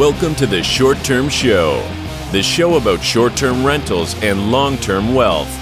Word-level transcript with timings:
Welcome 0.00 0.34
to 0.36 0.46
the 0.46 0.62
Short 0.62 0.96
Term 1.04 1.28
Show, 1.28 1.86
the 2.32 2.42
show 2.42 2.78
about 2.78 3.02
short 3.02 3.36
term 3.36 3.66
rentals 3.66 4.14
and 4.22 4.50
long 4.50 4.78
term 4.78 5.14
wealth. 5.14 5.54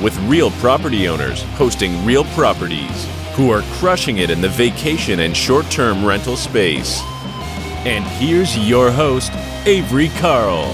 With 0.00 0.16
real 0.28 0.52
property 0.52 1.08
owners 1.08 1.42
hosting 1.56 2.06
real 2.06 2.22
properties 2.36 3.08
who 3.32 3.50
are 3.50 3.62
crushing 3.80 4.18
it 4.18 4.30
in 4.30 4.40
the 4.40 4.48
vacation 4.48 5.18
and 5.18 5.36
short 5.36 5.68
term 5.72 6.04
rental 6.04 6.36
space. 6.36 7.02
And 7.84 8.04
here's 8.04 8.56
your 8.56 8.92
host, 8.92 9.32
Avery 9.66 10.08
Carl. 10.20 10.72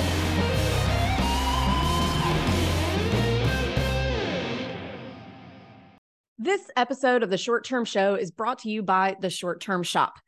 This 6.39 6.71
episode 6.77 7.23
of 7.23 7.31
the 7.31 7.39
Short 7.39 7.65
Term 7.65 7.87
Show 7.87 8.15
is 8.15 8.31
brought 8.31 8.59
to 8.59 8.69
you 8.69 8.83
by 8.83 9.17
the 9.19 9.31
Short 9.31 9.63
Term 9.63 9.83
Shop. 9.83 10.19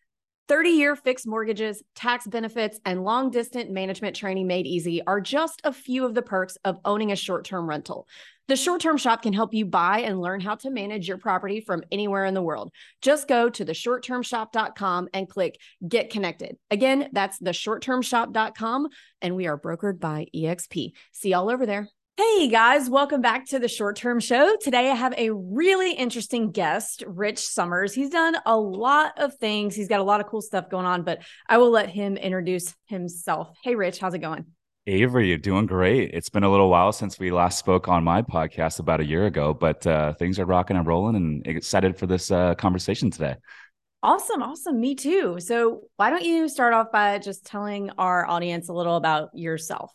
30 0.48 0.70
year 0.70 0.96
fixed 0.96 1.26
mortgages, 1.26 1.82
tax 1.94 2.26
benefits, 2.26 2.80
and 2.84 3.04
long 3.04 3.30
distance 3.30 3.70
management 3.70 4.16
training 4.16 4.46
made 4.46 4.66
easy 4.66 5.02
are 5.06 5.20
just 5.20 5.60
a 5.64 5.72
few 5.72 6.04
of 6.04 6.14
the 6.14 6.22
perks 6.22 6.56
of 6.64 6.78
owning 6.84 7.12
a 7.12 7.16
short 7.16 7.44
term 7.44 7.68
rental. 7.68 8.06
The 8.48 8.56
short 8.56 8.80
term 8.80 8.96
shop 8.96 9.22
can 9.22 9.32
help 9.32 9.54
you 9.54 9.64
buy 9.64 10.00
and 10.00 10.20
learn 10.20 10.40
how 10.40 10.56
to 10.56 10.70
manage 10.70 11.08
your 11.08 11.16
property 11.16 11.60
from 11.60 11.84
anywhere 11.92 12.24
in 12.24 12.34
the 12.34 12.42
world. 12.42 12.72
Just 13.00 13.28
go 13.28 13.48
to 13.48 13.64
the 13.64 13.72
shorttermshop.com 13.72 15.08
and 15.14 15.28
click 15.28 15.58
get 15.86 16.10
connected. 16.10 16.56
Again, 16.70 17.08
that's 17.12 17.38
the 17.38 17.52
shorttermshop.com, 17.52 18.88
and 19.22 19.36
we 19.36 19.46
are 19.46 19.58
brokered 19.58 20.00
by 20.00 20.26
EXP. 20.34 20.92
See 21.12 21.30
y'all 21.30 21.50
over 21.50 21.66
there. 21.66 21.88
Hey 22.18 22.48
guys, 22.48 22.90
welcome 22.90 23.22
back 23.22 23.46
to 23.46 23.58
the 23.58 23.68
short 23.68 23.96
term 23.96 24.20
show. 24.20 24.54
Today 24.60 24.90
I 24.90 24.94
have 24.94 25.14
a 25.16 25.30
really 25.30 25.94
interesting 25.94 26.50
guest, 26.50 27.02
Rich 27.06 27.38
Somers. 27.38 27.94
He's 27.94 28.10
done 28.10 28.36
a 28.44 28.54
lot 28.54 29.14
of 29.16 29.34
things, 29.36 29.74
he's 29.74 29.88
got 29.88 29.98
a 29.98 30.02
lot 30.02 30.20
of 30.20 30.26
cool 30.26 30.42
stuff 30.42 30.68
going 30.68 30.84
on, 30.84 31.04
but 31.04 31.22
I 31.48 31.56
will 31.56 31.70
let 31.70 31.88
him 31.88 32.18
introduce 32.18 32.74
himself. 32.84 33.56
Hey, 33.64 33.76
Rich, 33.76 33.98
how's 33.98 34.12
it 34.12 34.18
going? 34.18 34.44
Avery, 34.86 35.28
you're 35.28 35.38
doing 35.38 35.64
great. 35.64 36.10
It's 36.12 36.28
been 36.28 36.44
a 36.44 36.50
little 36.50 36.68
while 36.68 36.92
since 36.92 37.18
we 37.18 37.30
last 37.30 37.58
spoke 37.58 37.88
on 37.88 38.04
my 38.04 38.20
podcast 38.20 38.78
about 38.78 39.00
a 39.00 39.06
year 39.06 39.24
ago, 39.24 39.54
but 39.54 39.86
uh, 39.86 40.12
things 40.12 40.38
are 40.38 40.44
rocking 40.44 40.76
and 40.76 40.86
rolling 40.86 41.16
and 41.16 41.46
excited 41.46 41.96
for 41.96 42.06
this 42.06 42.30
uh, 42.30 42.54
conversation 42.56 43.10
today. 43.10 43.36
Awesome. 44.02 44.42
Awesome. 44.42 44.78
Me 44.78 44.94
too. 44.96 45.40
So, 45.40 45.84
why 45.96 46.10
don't 46.10 46.24
you 46.24 46.48
start 46.48 46.74
off 46.74 46.92
by 46.92 47.20
just 47.20 47.46
telling 47.46 47.90
our 47.96 48.26
audience 48.26 48.68
a 48.68 48.74
little 48.74 48.96
about 48.96 49.30
yourself? 49.32 49.92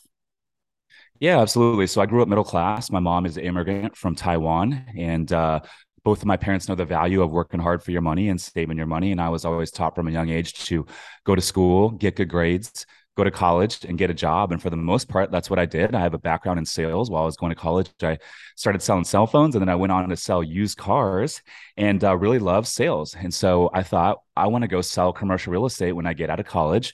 Yeah, 1.19 1.39
absolutely. 1.41 1.87
So 1.87 2.01
I 2.01 2.05
grew 2.05 2.21
up 2.21 2.27
middle 2.27 2.43
class. 2.43 2.91
My 2.91 2.99
mom 2.99 3.25
is 3.25 3.37
an 3.37 3.43
immigrant 3.43 3.95
from 3.97 4.15
Taiwan, 4.15 4.85
and 4.95 5.31
uh, 5.31 5.61
both 6.03 6.19
of 6.19 6.25
my 6.25 6.37
parents 6.37 6.69
know 6.69 6.75
the 6.75 6.85
value 6.85 7.21
of 7.21 7.31
working 7.31 7.59
hard 7.59 7.83
for 7.83 7.91
your 7.91 8.01
money 8.01 8.29
and 8.29 8.39
saving 8.39 8.77
your 8.77 8.85
money. 8.85 9.11
And 9.11 9.19
I 9.19 9.29
was 9.29 9.43
always 9.43 9.71
taught 9.71 9.95
from 9.95 10.07
a 10.07 10.11
young 10.11 10.29
age 10.29 10.53
to 10.65 10.85
go 11.25 11.33
to 11.35 11.41
school, 11.41 11.89
get 11.89 12.15
good 12.15 12.29
grades, 12.29 12.85
go 13.15 13.23
to 13.23 13.31
college, 13.31 13.83
and 13.83 13.97
get 13.97 14.11
a 14.11 14.13
job. 14.13 14.51
And 14.51 14.61
for 14.61 14.69
the 14.69 14.77
most 14.77 15.09
part, 15.09 15.31
that's 15.31 15.49
what 15.49 15.57
I 15.57 15.65
did. 15.65 15.95
I 15.95 16.01
have 16.01 16.13
a 16.13 16.19
background 16.19 16.59
in 16.59 16.65
sales. 16.65 17.09
While 17.09 17.23
I 17.23 17.25
was 17.25 17.35
going 17.35 17.49
to 17.49 17.55
college, 17.59 17.89
I 18.03 18.19
started 18.55 18.83
selling 18.83 19.03
cell 19.03 19.25
phones, 19.25 19.55
and 19.55 19.61
then 19.61 19.69
I 19.69 19.75
went 19.75 19.91
on 19.91 20.07
to 20.09 20.15
sell 20.17 20.43
used 20.43 20.77
cars, 20.77 21.41
and 21.77 22.03
uh, 22.03 22.15
really 22.15 22.39
love 22.39 22.67
sales. 22.67 23.15
And 23.15 23.33
so 23.33 23.71
I 23.73 23.81
thought 23.81 24.19
I 24.35 24.47
want 24.47 24.61
to 24.61 24.67
go 24.67 24.81
sell 24.81 25.13
commercial 25.13 25.51
real 25.51 25.65
estate 25.65 25.93
when 25.93 26.05
I 26.05 26.13
get 26.13 26.29
out 26.29 26.39
of 26.39 26.45
college 26.45 26.93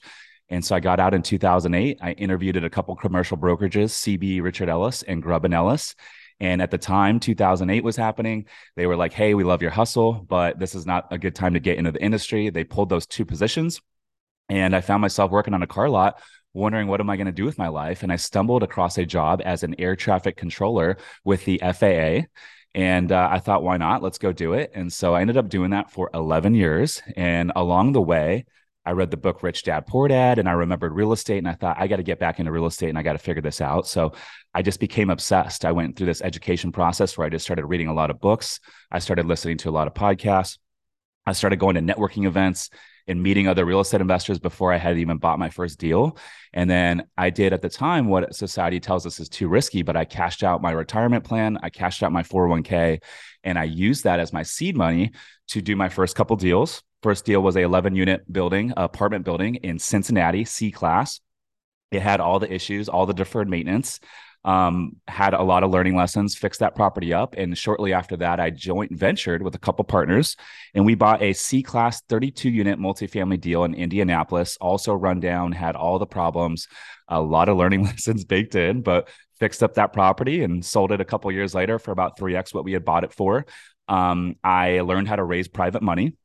and 0.50 0.64
so 0.64 0.76
I 0.76 0.80
got 0.80 1.00
out 1.00 1.14
in 1.14 1.22
2008. 1.22 1.98
I 2.02 2.12
interviewed 2.12 2.56
at 2.56 2.64
a 2.64 2.70
couple 2.70 2.94
commercial 2.96 3.36
brokerages, 3.36 3.92
CB 3.92 4.42
Richard 4.42 4.68
Ellis 4.68 5.02
and 5.02 5.22
Grubb 5.22 5.44
and 5.44 5.54
Ellis. 5.54 5.94
And 6.40 6.60
at 6.60 6.70
the 6.70 6.78
time, 6.78 7.20
2008 7.20 7.84
was 7.84 7.96
happening. 7.96 8.46
They 8.76 8.86
were 8.86 8.96
like, 8.96 9.12
hey, 9.12 9.34
we 9.34 9.44
love 9.44 9.62
your 9.62 9.70
hustle, 9.70 10.12
but 10.12 10.58
this 10.58 10.74
is 10.74 10.84
not 10.84 11.06
a 11.12 11.18
good 11.18 11.34
time 11.34 11.54
to 11.54 11.60
get 11.60 11.78
into 11.78 11.92
the 11.92 12.02
industry. 12.02 12.50
They 12.50 12.64
pulled 12.64 12.88
those 12.88 13.06
two 13.06 13.24
positions. 13.24 13.80
And 14.48 14.76
I 14.76 14.80
found 14.80 15.00
myself 15.00 15.30
working 15.30 15.54
on 15.54 15.62
a 15.62 15.66
car 15.66 15.88
lot, 15.88 16.20
wondering 16.52 16.88
what 16.88 17.00
am 17.00 17.08
I 17.08 17.16
going 17.16 17.26
to 17.26 17.32
do 17.32 17.44
with 17.44 17.56
my 17.56 17.68
life? 17.68 18.02
And 18.02 18.12
I 18.12 18.16
stumbled 18.16 18.62
across 18.62 18.98
a 18.98 19.06
job 19.06 19.40
as 19.44 19.62
an 19.62 19.76
air 19.78 19.96
traffic 19.96 20.36
controller 20.36 20.98
with 21.24 21.44
the 21.44 21.62
FAA. 21.62 22.26
And 22.74 23.12
uh, 23.12 23.28
I 23.30 23.38
thought, 23.38 23.62
why 23.62 23.76
not? 23.76 24.02
Let's 24.02 24.18
go 24.18 24.32
do 24.32 24.52
it. 24.52 24.72
And 24.74 24.92
so 24.92 25.14
I 25.14 25.20
ended 25.20 25.36
up 25.36 25.48
doing 25.48 25.70
that 25.70 25.92
for 25.92 26.10
11 26.12 26.54
years. 26.54 27.00
And 27.16 27.52
along 27.54 27.92
the 27.92 28.02
way, 28.02 28.44
I 28.86 28.92
read 28.92 29.10
the 29.10 29.16
book 29.16 29.42
Rich 29.42 29.62
Dad 29.62 29.86
Poor 29.86 30.08
Dad 30.08 30.38
and 30.38 30.48
I 30.48 30.52
remembered 30.52 30.92
real 30.92 31.12
estate 31.12 31.38
and 31.38 31.48
I 31.48 31.54
thought 31.54 31.76
I 31.78 31.86
got 31.86 31.96
to 31.96 32.02
get 32.02 32.18
back 32.18 32.38
into 32.38 32.52
real 32.52 32.66
estate 32.66 32.90
and 32.90 32.98
I 32.98 33.02
got 33.02 33.14
to 33.14 33.18
figure 33.18 33.42
this 33.42 33.60
out. 33.60 33.86
So 33.86 34.12
I 34.54 34.62
just 34.62 34.80
became 34.80 35.10
obsessed. 35.10 35.64
I 35.64 35.72
went 35.72 35.96
through 35.96 36.06
this 36.06 36.22
education 36.22 36.70
process 36.70 37.16
where 37.16 37.26
I 37.26 37.30
just 37.30 37.44
started 37.44 37.66
reading 37.66 37.88
a 37.88 37.94
lot 37.94 38.10
of 38.10 38.20
books. 38.20 38.60
I 38.90 38.98
started 38.98 39.26
listening 39.26 39.58
to 39.58 39.70
a 39.70 39.72
lot 39.72 39.86
of 39.86 39.94
podcasts. 39.94 40.58
I 41.26 41.32
started 41.32 41.58
going 41.58 41.76
to 41.76 41.80
networking 41.80 42.26
events 42.26 42.68
and 43.06 43.22
meeting 43.22 43.48
other 43.48 43.64
real 43.64 43.80
estate 43.80 44.00
investors 44.00 44.38
before 44.38 44.72
I 44.72 44.78
had 44.78 44.98
even 44.98 45.18
bought 45.18 45.38
my 45.38 45.50
first 45.50 45.78
deal. 45.78 46.16
And 46.52 46.68
then 46.68 47.04
I 47.16 47.30
did 47.30 47.52
at 47.52 47.62
the 47.62 47.68
time 47.68 48.08
what 48.08 48.34
society 48.34 48.80
tells 48.80 49.06
us 49.06 49.20
is 49.20 49.28
too 49.28 49.48
risky, 49.48 49.82
but 49.82 49.96
I 49.96 50.04
cashed 50.04 50.42
out 50.42 50.62
my 50.62 50.70
retirement 50.70 51.24
plan, 51.24 51.58
I 51.62 51.70
cashed 51.70 52.02
out 52.02 52.12
my 52.12 52.22
401k, 52.22 53.02
and 53.42 53.58
I 53.58 53.64
used 53.64 54.04
that 54.04 54.20
as 54.20 54.32
my 54.32 54.42
seed 54.42 54.76
money 54.76 55.12
to 55.48 55.60
do 55.60 55.76
my 55.76 55.90
first 55.90 56.16
couple 56.16 56.36
deals 56.36 56.82
First 57.04 57.26
deal 57.26 57.42
was 57.42 57.54
a 57.54 57.60
11 57.60 57.94
unit 57.94 58.32
building, 58.32 58.72
apartment 58.78 59.26
building 59.26 59.56
in 59.56 59.78
Cincinnati, 59.78 60.46
C 60.46 60.70
class. 60.70 61.20
It 61.90 62.00
had 62.00 62.18
all 62.18 62.38
the 62.38 62.50
issues, 62.50 62.88
all 62.88 63.04
the 63.04 63.12
deferred 63.12 63.46
maintenance. 63.46 64.00
Um, 64.42 64.96
had 65.06 65.34
a 65.34 65.42
lot 65.42 65.64
of 65.64 65.70
learning 65.70 65.96
lessons, 65.96 66.34
fixed 66.34 66.60
that 66.60 66.74
property 66.74 67.12
up. 67.12 67.34
And 67.36 67.58
shortly 67.58 67.92
after 67.92 68.16
that, 68.16 68.40
I 68.40 68.48
joint 68.48 68.96
ventured 68.96 69.42
with 69.42 69.54
a 69.54 69.58
couple 69.58 69.84
partners 69.84 70.36
and 70.72 70.86
we 70.86 70.94
bought 70.94 71.20
a 71.20 71.34
C 71.34 71.62
class 71.62 72.00
32 72.08 72.48
unit 72.48 72.78
multifamily 72.78 73.38
deal 73.38 73.64
in 73.64 73.74
Indianapolis. 73.74 74.56
Also 74.58 74.94
run 74.94 75.20
down, 75.20 75.52
had 75.52 75.76
all 75.76 75.98
the 75.98 76.06
problems, 76.06 76.68
a 77.08 77.20
lot 77.20 77.50
of 77.50 77.58
learning 77.58 77.84
lessons 77.84 78.24
baked 78.24 78.54
in, 78.54 78.80
but 78.80 79.10
fixed 79.38 79.62
up 79.62 79.74
that 79.74 79.92
property 79.92 80.42
and 80.42 80.64
sold 80.64 80.90
it 80.90 81.02
a 81.02 81.04
couple 81.04 81.30
years 81.30 81.54
later 81.54 81.78
for 81.78 81.90
about 81.90 82.18
3x 82.18 82.54
what 82.54 82.64
we 82.64 82.72
had 82.72 82.86
bought 82.86 83.04
it 83.04 83.12
for. 83.12 83.44
Um, 83.88 84.36
I 84.42 84.80
learned 84.80 85.06
how 85.06 85.16
to 85.16 85.24
raise 85.24 85.48
private 85.48 85.82
money 85.82 86.16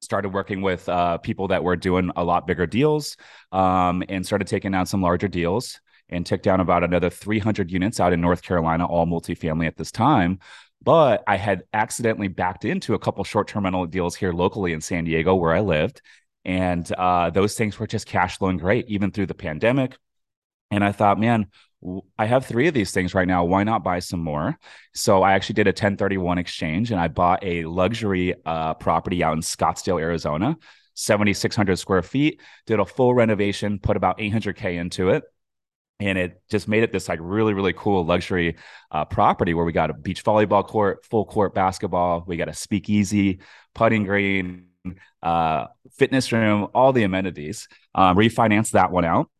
started 0.00 0.30
working 0.30 0.62
with 0.62 0.88
uh, 0.88 1.18
people 1.18 1.48
that 1.48 1.64
were 1.64 1.76
doing 1.76 2.10
a 2.16 2.24
lot 2.24 2.46
bigger 2.46 2.66
deals 2.66 3.16
um, 3.52 4.02
and 4.08 4.24
started 4.24 4.46
taking 4.46 4.72
down 4.72 4.86
some 4.86 5.02
larger 5.02 5.28
deals 5.28 5.80
and 6.08 6.24
took 6.24 6.42
down 6.42 6.60
about 6.60 6.84
another 6.84 7.10
300 7.10 7.70
units 7.70 7.98
out 7.98 8.12
in 8.12 8.20
North 8.20 8.42
Carolina, 8.42 8.86
all 8.86 9.06
multifamily 9.06 9.66
at 9.66 9.76
this 9.76 9.90
time. 9.90 10.38
But 10.82 11.24
I 11.26 11.36
had 11.36 11.64
accidentally 11.72 12.28
backed 12.28 12.64
into 12.64 12.94
a 12.94 12.98
couple 12.98 13.24
short 13.24 13.48
term 13.48 13.64
rental 13.64 13.86
deals 13.86 14.14
here 14.14 14.32
locally 14.32 14.72
in 14.72 14.80
San 14.80 15.04
Diego 15.04 15.34
where 15.34 15.52
I 15.52 15.60
lived. 15.60 16.00
And 16.44 16.90
uh, 16.92 17.30
those 17.30 17.56
things 17.56 17.78
were 17.78 17.88
just 17.88 18.06
cash 18.06 18.38
flowing 18.38 18.58
great, 18.58 18.86
even 18.88 19.10
through 19.10 19.26
the 19.26 19.34
pandemic. 19.34 19.96
And 20.70 20.84
I 20.84 20.92
thought, 20.92 21.18
man, 21.18 21.46
I 22.18 22.26
have 22.26 22.46
three 22.46 22.66
of 22.68 22.74
these 22.74 22.90
things 22.90 23.14
right 23.14 23.28
now. 23.28 23.44
Why 23.44 23.62
not 23.64 23.84
buy 23.84 24.00
some 24.00 24.20
more? 24.20 24.58
So 24.94 25.22
I 25.22 25.32
actually 25.34 25.54
did 25.54 25.66
a 25.66 25.70
1031 25.70 26.38
exchange 26.38 26.90
and 26.90 27.00
I 27.00 27.08
bought 27.08 27.44
a 27.44 27.64
luxury 27.64 28.34
uh, 28.44 28.74
property 28.74 29.22
out 29.22 29.34
in 29.34 29.40
Scottsdale, 29.40 30.00
Arizona, 30.00 30.56
7,600 30.94 31.76
square 31.76 32.02
feet, 32.02 32.40
did 32.66 32.80
a 32.80 32.84
full 32.84 33.14
renovation, 33.14 33.78
put 33.78 33.96
about 33.96 34.18
800K 34.18 34.78
into 34.78 35.10
it. 35.10 35.24
And 35.98 36.18
it 36.18 36.42
just 36.50 36.68
made 36.68 36.82
it 36.82 36.92
this 36.92 37.08
like 37.08 37.20
really, 37.22 37.54
really 37.54 37.72
cool 37.72 38.04
luxury 38.04 38.56
uh, 38.90 39.04
property 39.04 39.54
where 39.54 39.64
we 39.64 39.72
got 39.72 39.90
a 39.90 39.94
beach 39.94 40.24
volleyball 40.24 40.66
court, 40.66 41.06
full 41.06 41.24
court 41.24 41.54
basketball. 41.54 42.24
We 42.26 42.36
got 42.36 42.48
a 42.48 42.54
speakeasy, 42.54 43.40
putting 43.74 44.04
green, 44.04 44.66
uh, 45.22 45.66
fitness 45.92 46.32
room, 46.32 46.68
all 46.74 46.92
the 46.92 47.04
amenities. 47.04 47.68
Um, 47.94 48.16
refinanced 48.16 48.72
that 48.72 48.90
one 48.90 49.04
out. 49.04 49.30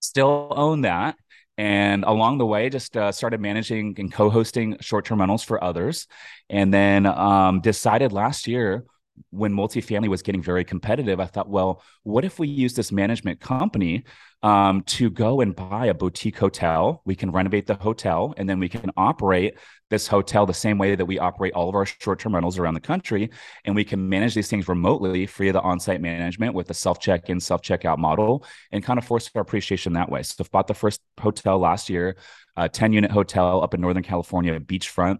Still 0.00 0.52
own 0.54 0.82
that 0.82 1.16
and 1.56 2.04
along 2.04 2.38
the 2.38 2.46
way 2.46 2.68
just 2.68 2.96
uh, 2.96 3.12
started 3.12 3.40
managing 3.40 3.94
and 3.98 4.12
co-hosting 4.12 4.76
short-term 4.80 5.20
rentals 5.20 5.44
for 5.44 5.62
others. 5.62 6.06
And 6.50 6.72
then 6.72 7.06
um, 7.06 7.60
decided 7.60 8.12
last 8.12 8.46
year 8.46 8.84
when 9.30 9.52
multifamily 9.52 10.08
was 10.08 10.22
getting 10.22 10.42
very 10.42 10.64
competitive 10.64 11.20
i 11.20 11.24
thought 11.24 11.48
well 11.48 11.80
what 12.02 12.24
if 12.24 12.40
we 12.40 12.48
use 12.48 12.74
this 12.74 12.90
management 12.90 13.38
company 13.38 14.02
um, 14.44 14.82
to 14.82 15.08
go 15.08 15.40
and 15.40 15.56
buy 15.56 15.86
a 15.86 15.94
boutique 15.94 16.38
hotel? 16.38 17.00
We 17.06 17.16
can 17.16 17.32
renovate 17.32 17.66
the 17.66 17.76
hotel 17.76 18.34
and 18.36 18.46
then 18.46 18.60
we 18.60 18.68
can 18.68 18.90
operate 18.94 19.56
this 19.94 20.08
hotel 20.08 20.44
the 20.44 20.52
same 20.52 20.76
way 20.76 20.96
that 20.96 21.04
we 21.04 21.20
operate 21.20 21.52
all 21.52 21.68
of 21.68 21.74
our 21.76 21.86
short-term 21.86 22.34
rentals 22.34 22.58
around 22.58 22.74
the 22.74 22.80
country 22.80 23.30
and 23.64 23.76
we 23.76 23.84
can 23.84 24.08
manage 24.08 24.34
these 24.34 24.48
things 24.48 24.66
remotely 24.68 25.24
free 25.24 25.48
of 25.48 25.52
the 25.52 25.60
on-site 25.60 26.00
management 26.00 26.52
with 26.52 26.66
the 26.66 26.74
self-check-in 26.74 27.38
self-checkout 27.38 27.98
model 27.98 28.44
and 28.72 28.82
kind 28.82 28.98
of 28.98 29.04
force 29.04 29.30
our 29.36 29.42
appreciation 29.42 29.92
that 29.92 30.10
way. 30.10 30.20
So 30.24 30.44
bought 30.50 30.66
the 30.66 30.74
first 30.74 31.00
hotel 31.20 31.60
last 31.60 31.88
year 31.88 32.16
a 32.56 32.68
10 32.68 32.92
unit 32.92 33.12
hotel 33.12 33.62
up 33.62 33.74
in 33.74 33.80
northern 33.80 34.02
california 34.02 34.58
beachfront 34.60 35.18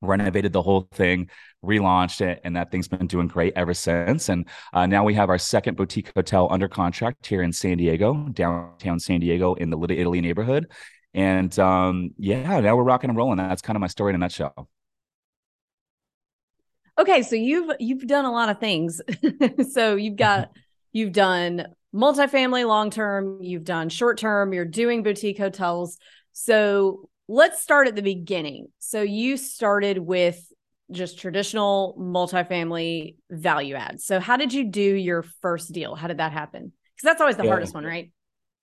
renovated 0.00 0.52
the 0.52 0.62
whole 0.62 0.88
thing 0.92 1.28
relaunched 1.64 2.20
it 2.20 2.40
and 2.44 2.54
that 2.56 2.70
thing's 2.70 2.88
been 2.88 3.06
doing 3.06 3.26
great 3.26 3.52
ever 3.56 3.74
since. 3.74 4.28
And 4.28 4.46
uh, 4.72 4.86
now 4.86 5.04
we 5.04 5.14
have 5.14 5.28
our 5.28 5.38
second 5.38 5.76
boutique 5.76 6.12
hotel 6.14 6.46
under 6.50 6.68
contract 6.68 7.26
here 7.26 7.42
in 7.42 7.52
san 7.52 7.78
diego 7.78 8.28
downtown 8.32 9.00
san 9.00 9.20
diego 9.20 9.54
in 9.54 9.70
the 9.70 9.76
little 9.76 9.98
italy 9.98 10.20
neighborhood 10.20 10.70
and 11.14 11.56
um, 11.58 12.10
yeah, 12.18 12.60
now 12.60 12.76
we're 12.76 12.84
rocking 12.84 13.10
and 13.10 13.16
rolling. 13.16 13.38
That's 13.38 13.62
kind 13.62 13.76
of 13.76 13.80
my 13.80 13.86
story 13.86 14.10
in 14.10 14.16
a 14.16 14.18
nutshell. 14.18 14.68
Okay, 16.98 17.22
so 17.22 17.36
you've 17.36 17.70
you've 17.78 18.06
done 18.06 18.24
a 18.24 18.32
lot 18.32 18.48
of 18.48 18.58
things. 18.58 19.00
so 19.72 19.96
you've 19.96 20.16
got 20.16 20.50
you've 20.92 21.12
done 21.12 21.66
multifamily 21.94 22.66
long 22.66 22.90
term, 22.90 23.42
you've 23.42 23.64
done 23.64 23.88
short 23.88 24.18
term, 24.18 24.52
you're 24.52 24.64
doing 24.64 25.02
boutique 25.02 25.38
hotels. 25.38 25.98
So 26.32 27.08
let's 27.28 27.62
start 27.62 27.88
at 27.88 27.94
the 27.94 28.02
beginning. 28.02 28.68
So 28.78 29.02
you 29.02 29.36
started 29.36 29.98
with 29.98 30.40
just 30.90 31.18
traditional 31.18 31.96
multifamily 31.98 33.16
value 33.30 33.74
add. 33.74 34.00
So 34.00 34.20
how 34.20 34.36
did 34.36 34.52
you 34.52 34.64
do 34.64 34.80
your 34.80 35.24
first 35.42 35.72
deal? 35.72 35.94
How 35.94 36.08
did 36.08 36.18
that 36.18 36.32
happen? 36.32 36.72
Because 36.96 37.04
that's 37.04 37.20
always 37.20 37.36
the 37.36 37.44
yeah. 37.44 37.50
hardest 37.50 37.74
one, 37.74 37.84
right? 37.84 38.10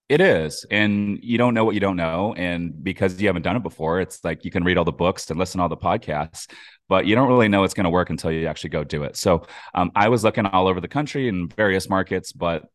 It 0.07 0.21
is. 0.21 0.65
And 0.69 1.19
you 1.23 1.39
don't 1.39 1.55
know 1.55 1.65
what 1.65 1.73
you 1.73 1.79
don't 1.79 1.95
know. 1.95 2.35
And 2.37 2.83
because 2.83 3.19
you 3.19 3.27
haven't 3.27 3.41
done 3.41 3.55
it 3.55 3.63
before, 3.63 3.99
it's 3.99 4.23
like 4.23 4.45
you 4.45 4.51
can 4.51 4.63
read 4.63 4.77
all 4.77 4.83
the 4.83 4.91
books 4.91 5.29
and 5.31 5.39
listen 5.39 5.57
to 5.57 5.63
all 5.63 5.69
the 5.69 5.77
podcasts, 5.77 6.47
but 6.87 7.07
you 7.07 7.15
don't 7.15 7.27
really 7.27 7.47
know 7.47 7.63
it's 7.63 7.73
going 7.73 7.85
to 7.85 7.89
work 7.89 8.11
until 8.11 8.31
you 8.31 8.45
actually 8.45 8.69
go 8.69 8.83
do 8.83 9.03
it. 9.03 9.15
So 9.17 9.47
um, 9.73 9.91
I 9.95 10.09
was 10.09 10.23
looking 10.23 10.45
all 10.45 10.67
over 10.67 10.79
the 10.79 10.87
country 10.87 11.27
in 11.27 11.47
various 11.47 11.89
markets, 11.89 12.31
but 12.31 12.65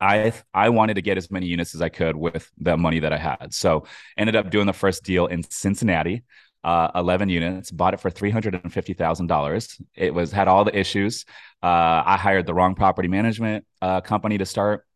I 0.00 0.32
I 0.54 0.70
wanted 0.70 0.94
to 0.94 1.02
get 1.02 1.18
as 1.18 1.30
many 1.30 1.46
units 1.46 1.74
as 1.74 1.82
I 1.82 1.90
could 1.90 2.16
with 2.16 2.50
the 2.58 2.76
money 2.76 3.00
that 3.00 3.12
I 3.12 3.18
had. 3.18 3.54
So 3.54 3.86
ended 4.16 4.36
up 4.36 4.50
doing 4.50 4.66
the 4.66 4.72
first 4.72 5.04
deal 5.04 5.26
in 5.26 5.42
Cincinnati. 5.44 6.24
Uh, 6.64 6.90
11 6.94 7.28
units, 7.28 7.70
bought 7.70 7.94
it 7.94 8.00
for 8.00 8.10
$350,000. 8.10 9.80
It 9.94 10.14
was 10.14 10.32
had 10.32 10.48
all 10.48 10.64
the 10.64 10.78
issues. 10.78 11.26
Uh, 11.62 12.02
I 12.06 12.16
hired 12.18 12.46
the 12.46 12.54
wrong 12.54 12.74
property 12.74 13.08
management 13.08 13.66
uh, 13.82 14.00
company 14.00 14.38
to 14.38 14.46
start. 14.46 14.86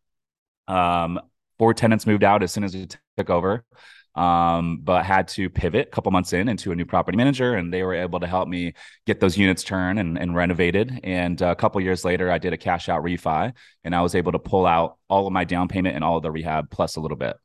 Um, 0.67 1.19
four 1.59 1.73
tenants 1.73 2.07
moved 2.07 2.23
out 2.23 2.41
as 2.41 2.51
soon 2.51 2.63
as 2.63 2.73
we 2.73 2.87
took 3.17 3.29
over 3.29 3.63
um, 4.15 4.79
but 4.83 5.05
had 5.05 5.27
to 5.29 5.49
pivot 5.49 5.87
a 5.87 5.91
couple 5.91 6.11
months 6.11 6.33
in 6.33 6.49
into 6.49 6.71
a 6.71 6.75
new 6.75 6.85
property 6.85 7.17
manager, 7.17 7.55
and 7.55 7.73
they 7.73 7.83
were 7.83 7.93
able 7.93 8.19
to 8.19 8.27
help 8.27 8.47
me 8.47 8.73
get 9.05 9.19
those 9.19 9.37
units 9.37 9.63
turned 9.63 9.99
and, 9.99 10.17
and 10.17 10.35
renovated. 10.35 10.99
And 11.03 11.41
a 11.41 11.55
couple 11.55 11.79
years 11.81 12.03
later, 12.03 12.31
I 12.31 12.37
did 12.37 12.53
a 12.53 12.57
cash 12.57 12.89
out 12.89 13.03
refi, 13.03 13.53
and 13.83 13.95
I 13.95 14.01
was 14.01 14.15
able 14.15 14.31
to 14.33 14.39
pull 14.39 14.65
out 14.65 14.97
all 15.09 15.27
of 15.27 15.33
my 15.33 15.45
down 15.45 15.67
payment 15.67 15.95
and 15.95 16.03
all 16.03 16.17
of 16.17 16.23
the 16.23 16.31
rehab 16.31 16.69
plus 16.69 16.95
a 16.95 17.01
little 17.01 17.17
bit. 17.17 17.37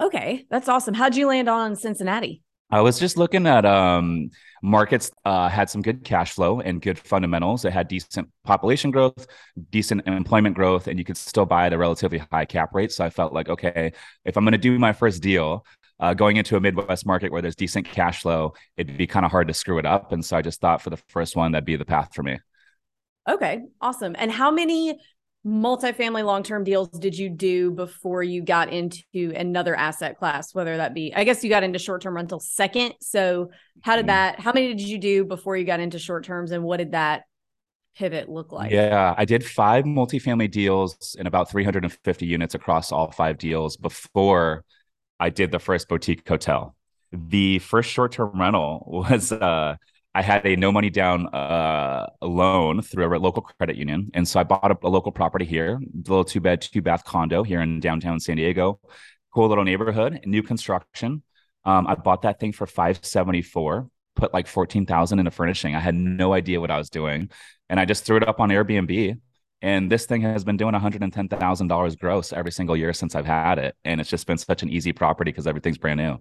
Okay, 0.00 0.44
that's 0.50 0.68
awesome. 0.68 0.94
How'd 0.94 1.16
you 1.16 1.28
land 1.28 1.48
on 1.48 1.76
Cincinnati? 1.76 2.42
I 2.72 2.80
was 2.80 2.98
just 2.98 3.18
looking 3.18 3.46
at 3.46 3.66
um, 3.66 4.30
markets 4.62 5.10
uh, 5.26 5.50
had 5.50 5.68
some 5.68 5.82
good 5.82 6.04
cash 6.04 6.32
flow 6.32 6.60
and 6.60 6.80
good 6.80 6.98
fundamentals. 6.98 7.66
It 7.66 7.72
had 7.74 7.86
decent 7.86 8.30
population 8.44 8.90
growth, 8.90 9.26
decent 9.68 10.08
employment 10.08 10.56
growth, 10.56 10.88
and 10.88 10.98
you 10.98 11.04
could 11.04 11.18
still 11.18 11.44
buy 11.44 11.66
at 11.66 11.74
a 11.74 11.78
relatively 11.78 12.16
high 12.32 12.46
cap 12.46 12.74
rate. 12.74 12.90
So 12.90 13.04
I 13.04 13.10
felt 13.10 13.34
like, 13.34 13.50
okay, 13.50 13.92
if 14.24 14.38
I'm 14.38 14.44
going 14.44 14.52
to 14.52 14.58
do 14.58 14.78
my 14.78 14.94
first 14.94 15.22
deal, 15.22 15.66
uh, 16.00 16.14
going 16.14 16.38
into 16.38 16.56
a 16.56 16.60
Midwest 16.60 17.04
market 17.04 17.30
where 17.30 17.42
there's 17.42 17.54
decent 17.54 17.86
cash 17.86 18.22
flow, 18.22 18.54
it'd 18.78 18.96
be 18.96 19.06
kind 19.06 19.26
of 19.26 19.30
hard 19.30 19.48
to 19.48 19.54
screw 19.54 19.78
it 19.78 19.84
up. 19.84 20.12
And 20.12 20.24
so 20.24 20.38
I 20.38 20.40
just 20.40 20.62
thought 20.62 20.80
for 20.80 20.88
the 20.88 20.96
first 21.08 21.36
one, 21.36 21.52
that'd 21.52 21.66
be 21.66 21.76
the 21.76 21.84
path 21.84 22.14
for 22.14 22.22
me. 22.22 22.38
Okay, 23.28 23.60
awesome. 23.82 24.16
And 24.18 24.32
how 24.32 24.50
many 24.50 24.98
multifamily 25.44 26.24
long-term 26.24 26.62
deals 26.62 26.88
did 26.88 27.18
you 27.18 27.28
do 27.28 27.72
before 27.72 28.22
you 28.22 28.40
got 28.42 28.72
into 28.72 29.32
another 29.34 29.74
asset 29.74 30.16
class 30.16 30.54
whether 30.54 30.76
that 30.76 30.94
be 30.94 31.12
i 31.16 31.24
guess 31.24 31.42
you 31.42 31.50
got 31.50 31.64
into 31.64 31.78
short-term 31.80 32.14
rental 32.14 32.38
second. 32.38 32.94
So 33.00 33.50
how 33.80 33.96
did 33.96 34.02
mm-hmm. 34.02 34.08
that 34.08 34.40
how 34.40 34.52
many 34.52 34.68
did 34.68 34.80
you 34.80 34.98
do 34.98 35.24
before 35.24 35.56
you 35.56 35.64
got 35.64 35.80
into 35.80 35.98
short 35.98 36.24
terms 36.24 36.52
and 36.52 36.62
what 36.62 36.76
did 36.76 36.92
that 36.92 37.24
pivot 37.96 38.28
look 38.28 38.52
like? 38.52 38.70
Yeah 38.70 39.14
i 39.18 39.24
did 39.24 39.44
five 39.44 39.84
multifamily 39.84 40.50
deals 40.50 41.16
and 41.18 41.26
about 41.26 41.50
350 41.50 42.24
units 42.24 42.54
across 42.54 42.92
all 42.92 43.10
five 43.10 43.36
deals 43.36 43.76
before 43.76 44.64
i 45.18 45.28
did 45.28 45.50
the 45.50 45.58
first 45.58 45.88
boutique 45.88 46.26
hotel. 46.26 46.76
The 47.10 47.58
first 47.58 47.90
short-term 47.90 48.40
rental 48.40 48.84
was 48.86 49.32
uh 49.32 49.74
I 50.14 50.22
had 50.22 50.44
a 50.44 50.56
no 50.56 50.70
money 50.70 50.90
down 50.90 51.26
uh, 51.28 52.06
loan 52.20 52.82
through 52.82 53.16
a 53.16 53.18
local 53.18 53.42
credit 53.42 53.76
union. 53.76 54.10
And 54.12 54.28
so 54.28 54.38
I 54.40 54.44
bought 54.44 54.70
a, 54.70 54.76
a 54.82 54.88
local 54.88 55.10
property 55.10 55.46
here, 55.46 55.76
a 55.76 56.08
little 56.08 56.24
two 56.24 56.40
bed, 56.40 56.60
two 56.60 56.82
bath 56.82 57.04
condo 57.04 57.42
here 57.42 57.62
in 57.62 57.80
downtown 57.80 58.20
San 58.20 58.36
Diego. 58.36 58.78
Cool 59.32 59.48
little 59.48 59.64
neighborhood, 59.64 60.20
new 60.26 60.42
construction. 60.42 61.22
Um, 61.64 61.86
I 61.86 61.94
bought 61.94 62.22
that 62.22 62.40
thing 62.40 62.52
for 62.52 62.66
574, 62.66 63.88
put 64.14 64.34
like 64.34 64.46
14,000 64.46 65.18
into 65.18 65.30
furnishing. 65.30 65.74
I 65.74 65.80
had 65.80 65.94
no 65.94 66.34
idea 66.34 66.60
what 66.60 66.70
I 66.70 66.76
was 66.76 66.90
doing. 66.90 67.30
And 67.70 67.80
I 67.80 67.86
just 67.86 68.04
threw 68.04 68.18
it 68.18 68.28
up 68.28 68.40
on 68.40 68.50
Airbnb. 68.50 69.18
And 69.62 69.90
this 69.90 70.06
thing 70.06 70.22
has 70.22 70.44
been 70.44 70.56
doing 70.56 70.74
$110,000 70.74 71.98
gross 71.98 72.32
every 72.32 72.52
single 72.52 72.76
year 72.76 72.92
since 72.92 73.14
I've 73.14 73.24
had 73.24 73.58
it. 73.58 73.76
And 73.84 74.00
it's 74.00 74.10
just 74.10 74.26
been 74.26 74.36
such 74.36 74.62
an 74.62 74.68
easy 74.68 74.92
property 74.92 75.30
because 75.30 75.46
everything's 75.46 75.78
brand 75.78 75.98
new. 75.98 76.18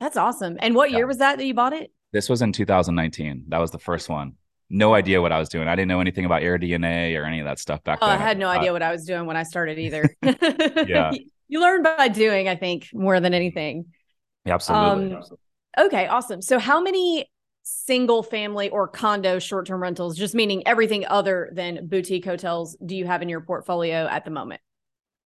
That's 0.00 0.16
awesome. 0.16 0.56
And 0.60 0.74
what 0.74 0.90
yeah. 0.90 0.98
year 0.98 1.06
was 1.06 1.18
that 1.18 1.38
that 1.38 1.44
you 1.44 1.54
bought 1.54 1.74
it? 1.74 1.92
This 2.12 2.28
was 2.28 2.42
in 2.42 2.52
2019. 2.52 3.44
That 3.48 3.58
was 3.58 3.70
the 3.70 3.78
first 3.78 4.08
one. 4.08 4.34
No 4.68 4.94
idea 4.94 5.20
what 5.20 5.32
I 5.32 5.38
was 5.38 5.48
doing. 5.48 5.68
I 5.68 5.74
didn't 5.74 5.88
know 5.88 6.00
anything 6.00 6.24
about 6.24 6.42
AirDNA 6.42 7.18
or 7.18 7.24
any 7.24 7.40
of 7.40 7.46
that 7.46 7.58
stuff 7.58 7.82
back 7.84 7.98
oh, 8.00 8.06
then. 8.06 8.18
I 8.18 8.22
had 8.22 8.38
no 8.38 8.48
uh, 8.48 8.52
idea 8.52 8.72
what 8.72 8.82
I 8.82 8.92
was 8.92 9.04
doing 9.04 9.26
when 9.26 9.36
I 9.36 9.42
started 9.42 9.78
either. 9.78 10.14
yeah. 10.22 11.12
You 11.48 11.60
learn 11.60 11.82
by 11.82 12.08
doing, 12.08 12.48
I 12.48 12.56
think, 12.56 12.88
more 12.92 13.20
than 13.20 13.34
anything. 13.34 13.86
Yeah, 14.44 14.54
absolutely. 14.54 15.14
Um, 15.14 15.22
okay, 15.78 16.06
awesome. 16.06 16.40
So 16.40 16.58
how 16.58 16.80
many 16.80 17.30
single 17.62 18.22
family 18.22 18.68
or 18.70 18.88
condo 18.88 19.38
short-term 19.38 19.80
rentals, 19.80 20.16
just 20.16 20.34
meaning 20.34 20.66
everything 20.66 21.06
other 21.06 21.50
than 21.52 21.86
boutique 21.86 22.24
hotels, 22.24 22.76
do 22.84 22.96
you 22.96 23.06
have 23.06 23.22
in 23.22 23.28
your 23.28 23.40
portfolio 23.40 24.06
at 24.06 24.24
the 24.24 24.30
moment? 24.30 24.60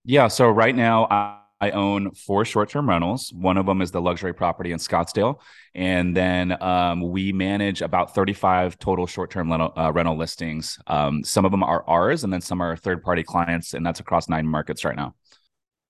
Yeah, 0.04 0.28
so 0.28 0.50
right 0.50 0.76
now 0.76 1.08
I 1.10 1.40
own 1.62 2.12
four 2.13 2.46
short-term 2.46 2.90
rentals. 2.90 3.31
One 3.34 3.57
of 3.57 3.66
them 3.66 3.81
is 3.81 3.92
the 3.92 4.02
luxury 4.02 4.34
property 4.34 4.72
in 4.72 4.80
Scottsdale, 4.80 5.40
and 5.74 6.16
then 6.16 6.62
um, 6.62 7.02
we 7.10 7.31
manage 7.31 7.81
about 7.81 8.13
35 8.13 8.78
total 8.78 9.07
short-term 9.07 9.50
rental, 9.50 9.74
uh, 9.78 9.92
rental 9.92 10.18
listings. 10.18 10.78
Um, 10.88 11.24
some 11.24 11.46
of 11.46 11.52
them 11.52 11.63
are 11.63 11.84
ours, 11.88 12.24
and 12.24 12.31
then 12.31 12.42
some 12.42 12.62
are 12.62 12.75
third-party 12.75 13.24
clients, 13.24 13.74
and 13.74 13.86
that's 13.86 14.00
across 14.00 14.30
nine 14.30 14.48
markets 14.48 14.84
right 14.86 14.96
now. 14.96 15.16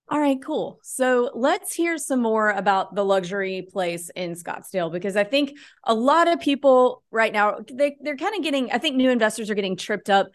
All 0.08 0.20
right, 0.20 0.40
cool. 0.40 0.78
So 0.84 1.32
let's 1.34 1.74
hear 1.74 1.98
some 1.98 2.22
more 2.22 2.50
about 2.50 2.94
the 2.94 3.04
luxury 3.04 3.66
place 3.72 4.08
in 4.14 4.34
Scottsdale 4.34 4.92
because 4.92 5.16
I 5.16 5.24
think 5.24 5.58
a 5.82 5.94
lot 5.94 6.28
of 6.28 6.38
people 6.38 7.02
right 7.10 7.32
now 7.32 7.58
they 7.72 7.96
they're 8.00 8.16
kind 8.16 8.36
of 8.36 8.42
getting 8.44 8.70
I 8.70 8.78
think 8.78 8.94
new 8.94 9.10
investors 9.10 9.50
are 9.50 9.56
getting 9.56 9.76
tripped 9.76 10.08
up 10.08 10.28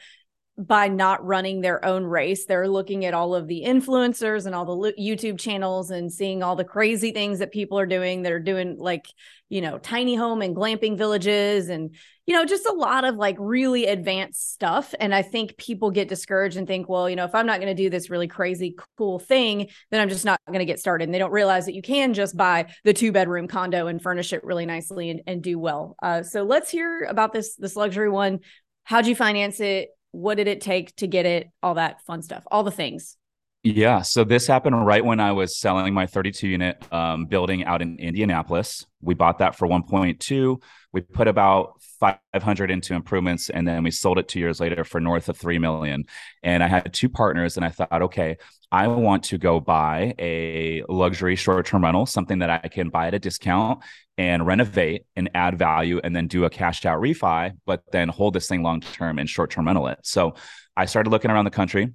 by 0.67 0.87
not 0.87 1.25
running 1.25 1.61
their 1.61 1.83
own 1.83 2.03
race. 2.03 2.45
They're 2.45 2.67
looking 2.67 3.03
at 3.05 3.15
all 3.15 3.33
of 3.33 3.47
the 3.47 3.63
influencers 3.65 4.45
and 4.45 4.53
all 4.53 4.65
the 4.65 4.93
YouTube 4.93 5.39
channels 5.39 5.89
and 5.89 6.13
seeing 6.13 6.43
all 6.43 6.55
the 6.55 6.63
crazy 6.63 7.11
things 7.11 7.39
that 7.39 7.51
people 7.51 7.79
are 7.79 7.87
doing 7.87 8.21
that 8.21 8.31
are 8.31 8.39
doing 8.39 8.77
like, 8.77 9.07
you 9.49 9.59
know, 9.61 9.79
tiny 9.79 10.15
home 10.15 10.43
and 10.43 10.55
glamping 10.55 10.97
villages 10.97 11.69
and, 11.69 11.95
you 12.27 12.35
know, 12.35 12.45
just 12.45 12.67
a 12.67 12.73
lot 12.73 13.05
of 13.05 13.15
like 13.15 13.37
really 13.39 13.87
advanced 13.87 14.53
stuff. 14.53 14.93
And 14.99 15.15
I 15.15 15.23
think 15.23 15.57
people 15.57 15.89
get 15.89 16.07
discouraged 16.07 16.57
and 16.57 16.67
think, 16.67 16.87
well, 16.87 17.09
you 17.09 17.15
know, 17.15 17.25
if 17.25 17.33
I'm 17.33 17.47
not 17.47 17.59
going 17.59 17.75
to 17.75 17.83
do 17.83 17.89
this 17.89 18.11
really 18.11 18.27
crazy 18.27 18.75
cool 18.99 19.17
thing, 19.17 19.67
then 19.89 19.99
I'm 19.99 20.09
just 20.09 20.25
not 20.25 20.39
going 20.45 20.59
to 20.59 20.65
get 20.65 20.79
started. 20.79 21.05
And 21.05 21.13
they 21.13 21.19
don't 21.19 21.31
realize 21.31 21.65
that 21.65 21.73
you 21.73 21.81
can 21.81 22.13
just 22.13 22.37
buy 22.37 22.67
the 22.83 22.93
two 22.93 23.11
bedroom 23.11 23.47
condo 23.47 23.87
and 23.87 23.99
furnish 23.99 24.31
it 24.31 24.43
really 24.43 24.67
nicely 24.67 25.09
and, 25.09 25.21
and 25.25 25.41
do 25.41 25.57
well. 25.57 25.95
Uh, 26.03 26.21
so 26.21 26.43
let's 26.43 26.69
hear 26.69 27.07
about 27.09 27.33
this, 27.33 27.55
this 27.55 27.75
luxury 27.75 28.09
one. 28.09 28.41
How'd 28.83 29.07
you 29.07 29.15
finance 29.15 29.59
it? 29.59 29.89
What 30.11 30.35
did 30.35 30.47
it 30.47 30.61
take 30.61 30.95
to 30.97 31.07
get 31.07 31.25
it 31.25 31.49
all 31.63 31.75
that 31.75 32.01
fun 32.01 32.21
stuff 32.21 32.43
all 32.51 32.63
the 32.63 32.71
things 32.71 33.17
yeah 33.63 34.01
so 34.01 34.23
this 34.23 34.47
happened 34.47 34.85
right 34.85 35.05
when 35.05 35.19
i 35.19 35.31
was 35.31 35.57
selling 35.57 35.93
my 35.93 36.07
32 36.07 36.47
unit 36.47 36.83
um, 36.91 37.25
building 37.25 37.63
out 37.65 37.81
in 37.81 37.97
indianapolis. 37.99 38.85
We 39.01 39.15
bought 39.15 39.39
that 39.39 39.55
for 39.55 39.67
1.2 39.67 40.61
we 40.93 41.01
put 41.01 41.27
about 41.27 41.81
500 41.99 42.71
into 42.71 42.93
improvements 42.93 43.49
and 43.49 43.67
then 43.67 43.83
we 43.83 43.91
sold 43.91 44.17
it 44.17 44.27
two 44.27 44.39
years 44.39 44.59
later 44.59 44.83
for 44.83 44.99
north 44.99 45.29
of 45.29 45.37
3 45.37 45.59
million. 45.59 46.05
And 46.43 46.63
i 46.63 46.67
had 46.67 46.93
two 46.93 47.09
partners 47.09 47.57
and 47.57 47.65
i 47.65 47.69
thought 47.69 48.01
okay 48.01 48.37
i 48.71 48.87
want 48.87 49.23
to 49.25 49.37
go 49.37 49.59
buy 49.59 50.15
a 50.19 50.83
luxury 50.89 51.35
short-term 51.35 51.83
rental 51.83 52.05
something 52.05 52.39
that 52.39 52.49
i 52.49 52.67
can 52.67 52.89
buy 52.89 53.07
at 53.07 53.13
a 53.13 53.19
discount 53.19 53.83
and 54.17 54.45
renovate 54.45 55.05
and 55.15 55.29
add 55.33 55.57
value 55.57 55.99
and 56.03 56.15
then 56.15 56.27
do 56.27 56.45
a 56.45 56.49
cash 56.49 56.85
out 56.85 56.99
refi 56.99 57.51
but 57.65 57.83
then 57.91 58.09
hold 58.09 58.33
this 58.33 58.47
thing 58.47 58.63
long 58.63 58.81
term 58.81 59.19
and 59.19 59.29
short-term 59.29 59.65
rental 59.65 59.87
it. 59.87 59.99
So 60.03 60.35
i 60.75 60.85
started 60.85 61.09
looking 61.09 61.31
around 61.31 61.45
the 61.45 61.51
country 61.51 61.93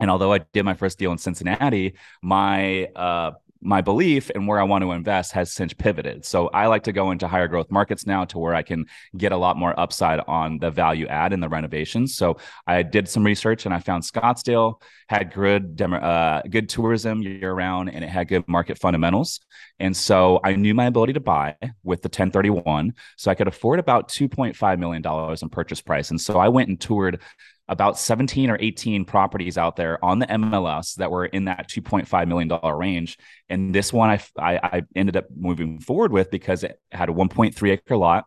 and 0.00 0.10
although 0.10 0.32
I 0.32 0.38
did 0.38 0.64
my 0.64 0.74
first 0.74 0.98
deal 0.98 1.12
in 1.12 1.18
Cincinnati, 1.18 1.94
my 2.22 2.86
uh, 2.96 3.32
my 3.64 3.80
belief 3.80 4.30
and 4.34 4.46
where 4.46 4.60
I 4.60 4.62
want 4.62 4.82
to 4.82 4.92
invest 4.92 5.32
has 5.32 5.52
since 5.52 5.72
pivoted. 5.72 6.24
So 6.24 6.48
I 6.48 6.66
like 6.66 6.84
to 6.84 6.92
go 6.92 7.10
into 7.10 7.26
higher 7.26 7.48
growth 7.48 7.70
markets 7.70 8.06
now 8.06 8.26
to 8.26 8.38
where 8.38 8.54
I 8.54 8.62
can 8.62 8.84
get 9.16 9.32
a 9.32 9.36
lot 9.36 9.56
more 9.56 9.78
upside 9.80 10.20
on 10.28 10.58
the 10.58 10.70
value 10.70 11.06
add 11.06 11.32
and 11.32 11.42
the 11.42 11.48
renovations. 11.48 12.14
So 12.14 12.36
I 12.66 12.82
did 12.82 13.08
some 13.08 13.24
research 13.24 13.64
and 13.64 13.74
I 13.74 13.78
found 13.78 14.02
Scottsdale 14.02 14.82
had 15.08 15.32
good 15.32 15.76
demo, 15.76 15.96
uh, 15.96 16.42
good 16.42 16.68
tourism 16.68 17.22
year 17.22 17.52
round 17.52 17.90
and 17.90 18.04
it 18.04 18.08
had 18.08 18.28
good 18.28 18.46
market 18.46 18.78
fundamentals. 18.78 19.40
And 19.80 19.96
so 19.96 20.40
I 20.44 20.54
knew 20.56 20.74
my 20.74 20.84
ability 20.84 21.14
to 21.14 21.20
buy 21.20 21.56
with 21.82 22.02
the 22.02 22.08
1031. 22.08 22.92
So 23.16 23.30
I 23.30 23.34
could 23.34 23.48
afford 23.48 23.78
about 23.78 24.08
$2.5 24.08 24.78
million 24.78 25.02
in 25.40 25.48
purchase 25.48 25.80
price. 25.80 26.10
And 26.10 26.20
so 26.20 26.38
I 26.38 26.48
went 26.48 26.68
and 26.68 26.78
toured 26.78 27.20
about 27.68 27.98
17 27.98 28.50
or 28.50 28.58
18 28.60 29.04
properties 29.04 29.56
out 29.56 29.76
there 29.76 30.02
on 30.04 30.18
the 30.18 30.26
MLS 30.26 30.96
that 30.96 31.10
were 31.10 31.26
in 31.26 31.46
that 31.46 31.68
2.5 31.70 32.28
million 32.28 32.48
dollar 32.48 32.76
range. 32.76 33.18
And 33.48 33.74
this 33.74 33.92
one 33.92 34.10
I, 34.10 34.20
I, 34.38 34.56
I 34.62 34.82
ended 34.94 35.16
up 35.16 35.26
moving 35.34 35.80
forward 35.80 36.12
with 36.12 36.30
because 36.30 36.62
it 36.64 36.78
had 36.92 37.08
a 37.08 37.12
1.3 37.12 37.70
acre 37.70 37.96
lot. 37.96 38.24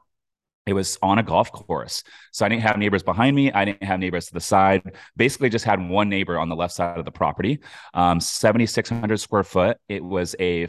it 0.66 0.74
was 0.74 0.98
on 1.02 1.18
a 1.18 1.24
golf 1.24 1.52
course. 1.52 2.04
So 2.32 2.46
I 2.46 2.50
didn't 2.50 2.64
have 2.64 2.78
neighbors 2.78 3.04
behind 3.04 3.36
me. 3.36 3.52
I 3.52 3.64
didn't 3.64 3.84
have 3.84 4.00
neighbors 4.00 4.28
to 4.28 4.34
the 4.34 4.42
side. 4.42 4.82
Basically, 5.16 5.50
just 5.50 5.66
had 5.66 5.88
one 5.88 6.10
neighbor 6.10 6.38
on 6.38 6.50
the 6.50 6.56
left 6.56 6.74
side 6.74 6.98
of 6.98 7.06
the 7.06 7.12
property. 7.12 7.60
Um, 7.94 8.20
7,600 8.20 9.18
square 9.18 9.44
foot. 9.44 9.78
It 9.88 10.04
was 10.04 10.36
a 10.40 10.68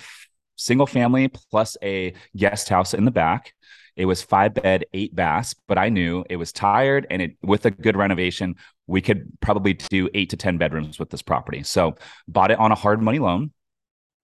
single 0.57 0.87
family 0.87 1.29
plus 1.29 1.77
a 1.83 2.15
guest 2.37 2.69
house 2.69 2.95
in 2.95 3.05
the 3.05 3.11
back. 3.11 3.55
It 3.99 4.07
was 4.07 4.23
five 4.23 4.55
bed, 4.55 4.87
eight 4.95 5.14
baths, 5.14 5.55
but 5.67 5.76
I 5.76 5.88
knew 5.88 6.25
it 6.31 6.37
was 6.37 6.52
tired 6.52 7.07
and 7.11 7.21
it 7.21 7.37
with 7.43 7.67
a 7.67 7.71
good 7.71 7.97
renovation, 7.97 8.55
we 8.87 9.02
could 9.02 9.28
probably 9.40 9.75
do 9.75 10.09
eight 10.14 10.31
to 10.31 10.37
10 10.37 10.57
bedrooms 10.57 10.99
with 10.99 11.11
this 11.11 11.21
property. 11.21 11.64
So 11.64 11.97
bought 12.28 12.52
it 12.52 12.59
on 12.59 12.71
a 12.71 12.76
hard 12.76 13.02
money 13.02 13.19
loan. 13.19 13.52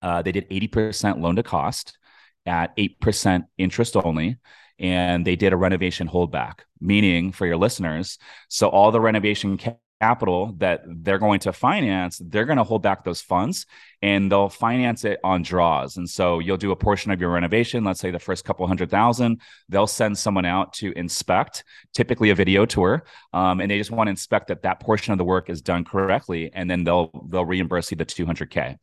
Uh, 0.00 0.22
they 0.22 0.32
did 0.32 0.48
80% 0.48 1.20
loan 1.20 1.36
to 1.36 1.42
cost 1.42 1.98
at 2.46 2.76
8% 2.76 3.42
interest 3.58 3.96
only 3.96 4.38
and 4.78 5.26
they 5.26 5.36
did 5.36 5.52
a 5.52 5.56
renovation 5.56 6.08
holdback, 6.08 6.60
meaning 6.80 7.32
for 7.32 7.46
your 7.46 7.56
listeners, 7.56 8.18
so 8.48 8.68
all 8.68 8.90
the 8.90 9.00
renovation 9.00 9.58
capital 10.04 10.52
that 10.58 10.82
they're 10.86 11.18
going 11.18 11.40
to 11.40 11.50
finance, 11.50 12.20
they're 12.30 12.44
going 12.44 12.58
to 12.58 12.68
hold 12.70 12.82
back 12.82 13.04
those 13.04 13.22
funds 13.22 13.64
and 14.02 14.30
they'll 14.30 14.50
finance 14.50 15.02
it 15.04 15.18
on 15.24 15.42
draws. 15.42 15.96
And 15.96 16.08
so 16.08 16.40
you'll 16.40 16.58
do 16.66 16.72
a 16.72 16.76
portion 16.76 17.10
of 17.10 17.20
your 17.22 17.30
renovation, 17.30 17.84
let's 17.84 18.00
say 18.00 18.10
the 18.10 18.18
first 18.18 18.44
couple 18.44 18.66
hundred 18.66 18.90
thousand, 18.90 19.40
they'll 19.70 19.86
send 19.86 20.18
someone 20.18 20.44
out 20.44 20.74
to 20.74 20.92
inspect, 20.92 21.64
typically 21.94 22.28
a 22.28 22.34
video 22.34 22.66
tour, 22.66 23.04
um, 23.32 23.60
and 23.60 23.70
they 23.70 23.78
just 23.78 23.90
want 23.90 24.08
to 24.08 24.10
inspect 24.10 24.48
that 24.48 24.60
that 24.62 24.78
portion 24.78 25.12
of 25.12 25.18
the 25.18 25.24
work 25.24 25.48
is 25.48 25.62
done 25.62 25.84
correctly, 25.84 26.50
and 26.52 26.70
then 26.70 26.84
they'll 26.84 27.10
they'll 27.30 27.46
reimburse 27.46 27.90
you 27.90 27.96
the 27.96 28.04
200k. 28.04 28.76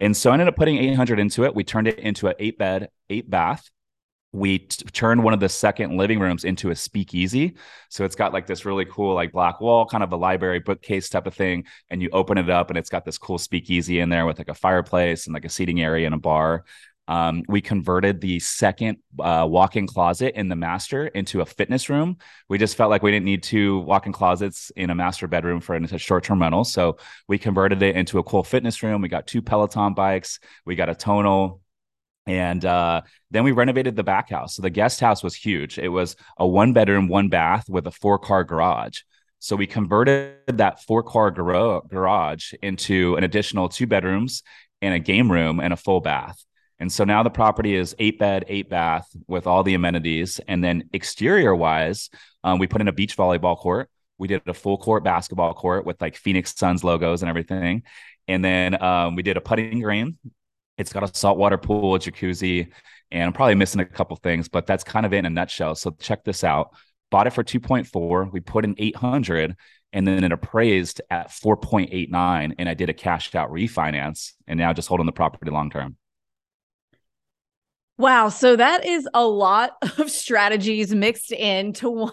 And 0.00 0.16
so 0.16 0.30
I 0.30 0.32
ended 0.32 0.48
up 0.48 0.56
putting 0.56 0.78
800 0.78 1.18
into 1.18 1.44
it. 1.44 1.54
We 1.54 1.64
turned 1.64 1.86
it 1.86 1.98
into 1.98 2.28
an 2.28 2.34
eight 2.38 2.56
bed, 2.56 2.88
eight 3.10 3.28
bath 3.28 3.70
we 4.32 4.60
t- 4.60 4.84
turned 4.92 5.22
one 5.22 5.34
of 5.34 5.40
the 5.40 5.48
second 5.48 5.96
living 5.96 6.18
rooms 6.18 6.44
into 6.44 6.70
a 6.70 6.74
speakeasy. 6.74 7.54
So 7.90 8.04
it's 8.04 8.16
got 8.16 8.32
like 8.32 8.46
this 8.46 8.64
really 8.64 8.86
cool, 8.86 9.14
like 9.14 9.32
black 9.32 9.60
wall, 9.60 9.86
kind 9.86 10.02
of 10.02 10.12
a 10.12 10.16
library 10.16 10.60
bookcase 10.60 11.08
type 11.10 11.26
of 11.26 11.34
thing. 11.34 11.64
And 11.90 12.00
you 12.00 12.08
open 12.12 12.38
it 12.38 12.48
up 12.48 12.70
and 12.70 12.78
it's 12.78 12.90
got 12.90 13.04
this 13.04 13.18
cool 13.18 13.38
speakeasy 13.38 14.00
in 14.00 14.08
there 14.08 14.26
with 14.26 14.38
like 14.38 14.48
a 14.48 14.54
fireplace 14.54 15.26
and 15.26 15.34
like 15.34 15.44
a 15.44 15.50
seating 15.50 15.82
area 15.82 16.06
and 16.06 16.14
a 16.14 16.18
bar. 16.18 16.64
Um, 17.08 17.42
we 17.48 17.60
converted 17.60 18.20
the 18.20 18.38
second 18.38 18.98
uh, 19.18 19.46
walk-in 19.48 19.86
closet 19.86 20.34
in 20.36 20.48
the 20.48 20.56
master 20.56 21.08
into 21.08 21.40
a 21.40 21.46
fitness 21.46 21.90
room. 21.90 22.16
We 22.48 22.58
just 22.58 22.76
felt 22.76 22.90
like 22.90 23.02
we 23.02 23.10
didn't 23.10 23.26
need 23.26 23.42
two 23.42 23.80
walk-in 23.80 24.12
closets 24.12 24.70
in 24.76 24.88
a 24.88 24.94
master 24.94 25.26
bedroom 25.26 25.60
for 25.60 25.74
a 25.74 25.98
short-term 25.98 26.40
rental, 26.40 26.64
so 26.64 26.98
we 27.26 27.38
converted 27.38 27.82
it 27.82 27.96
into 27.96 28.18
a 28.18 28.22
cool 28.22 28.44
fitness 28.44 28.82
room. 28.84 29.02
We 29.02 29.08
got 29.08 29.26
two 29.26 29.42
Peloton 29.42 29.94
bikes. 29.94 30.38
We 30.64 30.76
got 30.76 30.88
a 30.88 30.94
tonal 30.94 31.60
and 32.26 32.64
uh, 32.64 33.02
then 33.30 33.44
we 33.44 33.52
renovated 33.52 33.96
the 33.96 34.04
back 34.04 34.30
house. 34.30 34.56
So 34.56 34.62
the 34.62 34.70
guest 34.70 35.00
house 35.00 35.22
was 35.22 35.34
huge. 35.34 35.78
It 35.78 35.88
was 35.88 36.16
a 36.38 36.46
one 36.46 36.72
bedroom, 36.72 37.08
one 37.08 37.28
bath 37.28 37.68
with 37.68 37.86
a 37.86 37.90
four 37.90 38.18
car 38.18 38.44
garage. 38.44 39.00
So 39.40 39.56
we 39.56 39.66
converted 39.66 40.36
that 40.46 40.82
four 40.84 41.02
car 41.02 41.32
gar- 41.32 41.82
garage 41.88 42.52
into 42.62 43.16
an 43.16 43.24
additional 43.24 43.68
two 43.68 43.88
bedrooms 43.88 44.44
and 44.80 44.94
a 44.94 45.00
game 45.00 45.30
room 45.30 45.58
and 45.58 45.72
a 45.72 45.76
full 45.76 46.00
bath. 46.00 46.44
And 46.78 46.92
so 46.92 47.04
now 47.04 47.22
the 47.22 47.30
property 47.30 47.74
is 47.74 47.94
eight 47.98 48.18
bed, 48.18 48.44
eight 48.48 48.68
bath 48.68 49.08
with 49.26 49.46
all 49.46 49.62
the 49.62 49.74
amenities. 49.74 50.40
And 50.46 50.62
then 50.62 50.88
exterior 50.92 51.54
wise, 51.54 52.08
um, 52.44 52.58
we 52.58 52.66
put 52.66 52.80
in 52.80 52.88
a 52.88 52.92
beach 52.92 53.16
volleyball 53.16 53.56
court. 53.56 53.88
We 54.18 54.28
did 54.28 54.42
a 54.46 54.54
full 54.54 54.78
court 54.78 55.02
basketball 55.02 55.54
court 55.54 55.84
with 55.84 56.00
like 56.00 56.16
Phoenix 56.16 56.54
Suns 56.56 56.84
logos 56.84 57.22
and 57.22 57.28
everything. 57.28 57.82
And 58.28 58.44
then 58.44 58.80
um, 58.80 59.16
we 59.16 59.22
did 59.22 59.36
a 59.36 59.40
putting 59.40 59.80
green 59.80 60.18
it's 60.82 60.92
got 60.92 61.02
a 61.02 61.16
saltwater 61.16 61.56
pool, 61.56 61.94
a 61.94 61.98
jacuzzi, 61.98 62.70
and 63.10 63.22
I'm 63.24 63.32
probably 63.32 63.54
missing 63.54 63.80
a 63.80 63.86
couple 63.86 64.16
things, 64.16 64.48
but 64.48 64.66
that's 64.66 64.84
kind 64.84 65.06
of 65.06 65.12
it 65.12 65.18
in 65.18 65.26
a 65.26 65.30
nutshell. 65.30 65.74
So 65.74 65.90
check 65.98 66.24
this 66.24 66.44
out. 66.44 66.70
Bought 67.10 67.26
it 67.26 67.32
for 67.32 67.44
2.4. 67.44 68.32
We 68.32 68.40
put 68.40 68.64
in 68.64 68.74
800 68.78 69.56
and 69.92 70.06
then 70.06 70.24
it 70.24 70.32
appraised 70.32 71.00
at 71.10 71.28
4.89 71.28 72.54
and 72.58 72.68
I 72.68 72.74
did 72.74 72.88
a 72.88 72.94
cash 72.94 73.34
out 73.34 73.50
refinance 73.50 74.32
and 74.46 74.58
now 74.58 74.72
just 74.72 74.88
holding 74.88 75.06
the 75.06 75.12
property 75.12 75.50
long 75.50 75.70
term. 75.70 75.96
Wow. 77.98 78.30
So 78.30 78.56
that 78.56 78.84
is 78.84 79.08
a 79.14 79.24
lot 79.24 79.76
of 79.98 80.10
strategies 80.10 80.94
mixed 80.94 81.32
into 81.32 81.90
one. 81.90 82.10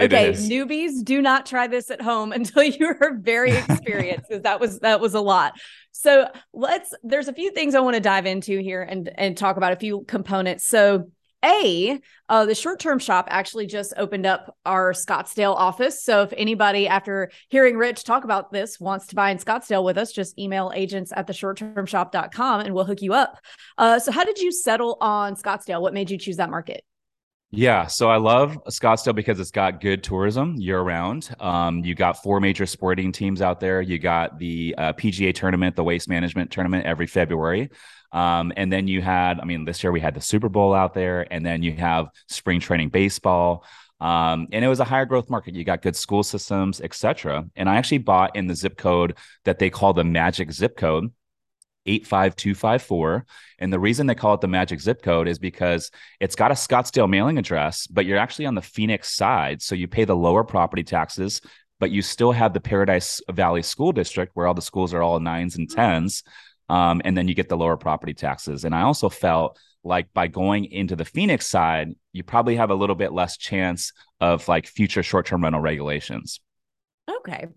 okay. 0.00 0.32
Newbies 0.32 1.04
do 1.04 1.22
not 1.22 1.46
try 1.46 1.66
this 1.66 1.90
at 1.90 2.02
home 2.02 2.32
until 2.32 2.62
you 2.62 2.86
are 3.00 3.16
very 3.18 3.52
experienced 3.52 4.28
because 4.28 4.42
that 4.42 4.60
was 4.60 4.80
that 4.80 5.00
was 5.00 5.14
a 5.14 5.20
lot. 5.20 5.54
So 5.92 6.28
let's 6.52 6.92
there's 7.02 7.28
a 7.28 7.32
few 7.32 7.50
things 7.52 7.74
I 7.74 7.80
want 7.80 7.94
to 7.94 8.00
dive 8.00 8.26
into 8.26 8.58
here 8.60 8.82
and 8.82 9.10
and 9.16 9.36
talk 9.36 9.56
about 9.56 9.72
a 9.72 9.76
few 9.76 10.04
components. 10.06 10.66
So 10.66 11.10
a, 11.44 12.00
uh, 12.28 12.46
the 12.46 12.54
short 12.54 12.80
term 12.80 12.98
shop 12.98 13.26
actually 13.30 13.66
just 13.66 13.92
opened 13.96 14.26
up 14.26 14.56
our 14.66 14.92
Scottsdale 14.92 15.54
office. 15.54 16.02
So 16.02 16.22
if 16.22 16.32
anybody, 16.36 16.86
after 16.86 17.30
hearing 17.48 17.76
Rich 17.76 18.04
talk 18.04 18.24
about 18.24 18.52
this, 18.52 18.78
wants 18.78 19.06
to 19.08 19.14
buy 19.14 19.30
in 19.30 19.38
Scottsdale 19.38 19.84
with 19.84 19.98
us, 19.98 20.12
just 20.12 20.38
email 20.38 20.72
agents 20.74 21.12
at 21.14 21.26
the 21.26 21.32
shorttermshop.com 21.32 22.60
and 22.60 22.74
we'll 22.74 22.84
hook 22.84 23.02
you 23.02 23.14
up. 23.14 23.38
Uh, 23.78 23.98
so, 23.98 24.12
how 24.12 24.24
did 24.24 24.38
you 24.38 24.52
settle 24.52 24.98
on 25.00 25.34
Scottsdale? 25.34 25.80
What 25.80 25.94
made 25.94 26.10
you 26.10 26.18
choose 26.18 26.36
that 26.36 26.50
market? 26.50 26.84
Yeah, 27.52 27.88
so 27.88 28.08
I 28.08 28.18
love 28.18 28.62
Scottsdale 28.68 29.14
because 29.14 29.40
it's 29.40 29.50
got 29.50 29.80
good 29.80 30.04
tourism 30.04 30.54
year 30.56 30.80
round. 30.80 31.34
Um, 31.40 31.84
you 31.84 31.96
got 31.96 32.22
four 32.22 32.38
major 32.38 32.64
sporting 32.64 33.10
teams 33.10 33.42
out 33.42 33.58
there. 33.58 33.82
You 33.82 33.98
got 33.98 34.38
the 34.38 34.72
uh, 34.78 34.92
PGA 34.92 35.34
tournament, 35.34 35.74
the 35.74 35.82
Waste 35.82 36.08
Management 36.08 36.52
tournament 36.52 36.86
every 36.86 37.08
February. 37.08 37.70
Um, 38.12 38.52
and 38.56 38.72
then 38.72 38.86
you 38.86 39.02
had, 39.02 39.40
I 39.40 39.44
mean, 39.44 39.64
this 39.64 39.82
year 39.82 39.90
we 39.90 39.98
had 39.98 40.14
the 40.14 40.20
Super 40.20 40.48
Bowl 40.48 40.72
out 40.72 40.94
there, 40.94 41.26
and 41.32 41.44
then 41.44 41.64
you 41.64 41.72
have 41.72 42.08
spring 42.28 42.60
training 42.60 42.90
baseball. 42.90 43.64
Um, 44.00 44.46
and 44.52 44.64
it 44.64 44.68
was 44.68 44.80
a 44.80 44.84
higher 44.84 45.04
growth 45.04 45.28
market. 45.28 45.56
You 45.56 45.64
got 45.64 45.82
good 45.82 45.96
school 45.96 46.22
systems, 46.22 46.80
etc. 46.80 47.46
And 47.56 47.68
I 47.68 47.76
actually 47.76 47.98
bought 47.98 48.36
in 48.36 48.46
the 48.46 48.54
zip 48.54 48.76
code 48.76 49.16
that 49.44 49.58
they 49.58 49.70
call 49.70 49.92
the 49.92 50.04
magic 50.04 50.52
zip 50.52 50.76
code. 50.76 51.12
85254. 51.86 53.24
And 53.58 53.72
the 53.72 53.80
reason 53.80 54.06
they 54.06 54.14
call 54.14 54.34
it 54.34 54.40
the 54.40 54.48
magic 54.48 54.80
zip 54.80 55.02
code 55.02 55.28
is 55.28 55.38
because 55.38 55.90
it's 56.20 56.36
got 56.36 56.50
a 56.50 56.54
Scottsdale 56.54 57.08
mailing 57.08 57.38
address, 57.38 57.86
but 57.86 58.06
you're 58.06 58.18
actually 58.18 58.46
on 58.46 58.54
the 58.54 58.62
Phoenix 58.62 59.14
side. 59.14 59.62
So 59.62 59.74
you 59.74 59.88
pay 59.88 60.04
the 60.04 60.16
lower 60.16 60.44
property 60.44 60.84
taxes, 60.84 61.40
but 61.78 61.90
you 61.90 62.02
still 62.02 62.32
have 62.32 62.52
the 62.52 62.60
Paradise 62.60 63.20
Valley 63.30 63.62
School 63.62 63.92
District 63.92 64.32
where 64.34 64.46
all 64.46 64.54
the 64.54 64.62
schools 64.62 64.94
are 64.94 65.02
all 65.02 65.18
nines 65.20 65.56
and 65.56 65.70
tens 65.70 66.22
um, 66.70 67.02
and 67.04 67.18
then 67.18 67.26
you 67.26 67.34
get 67.34 67.48
the 67.48 67.56
lower 67.56 67.76
property 67.76 68.14
taxes. 68.14 68.64
And 68.64 68.74
I 68.74 68.82
also 68.82 69.08
felt 69.08 69.58
like 69.82 70.12
by 70.14 70.28
going 70.28 70.66
into 70.66 70.94
the 70.94 71.04
Phoenix 71.04 71.48
side, 71.48 71.96
you 72.12 72.22
probably 72.22 72.54
have 72.56 72.70
a 72.70 72.76
little 72.76 72.94
bit 72.94 73.12
less 73.12 73.36
chance 73.36 73.92
of 74.20 74.46
like 74.46 74.68
future 74.68 75.02
short 75.02 75.26
term 75.26 75.42
rental 75.42 75.60
regulations. 75.60 76.38
Okay. 77.10 77.48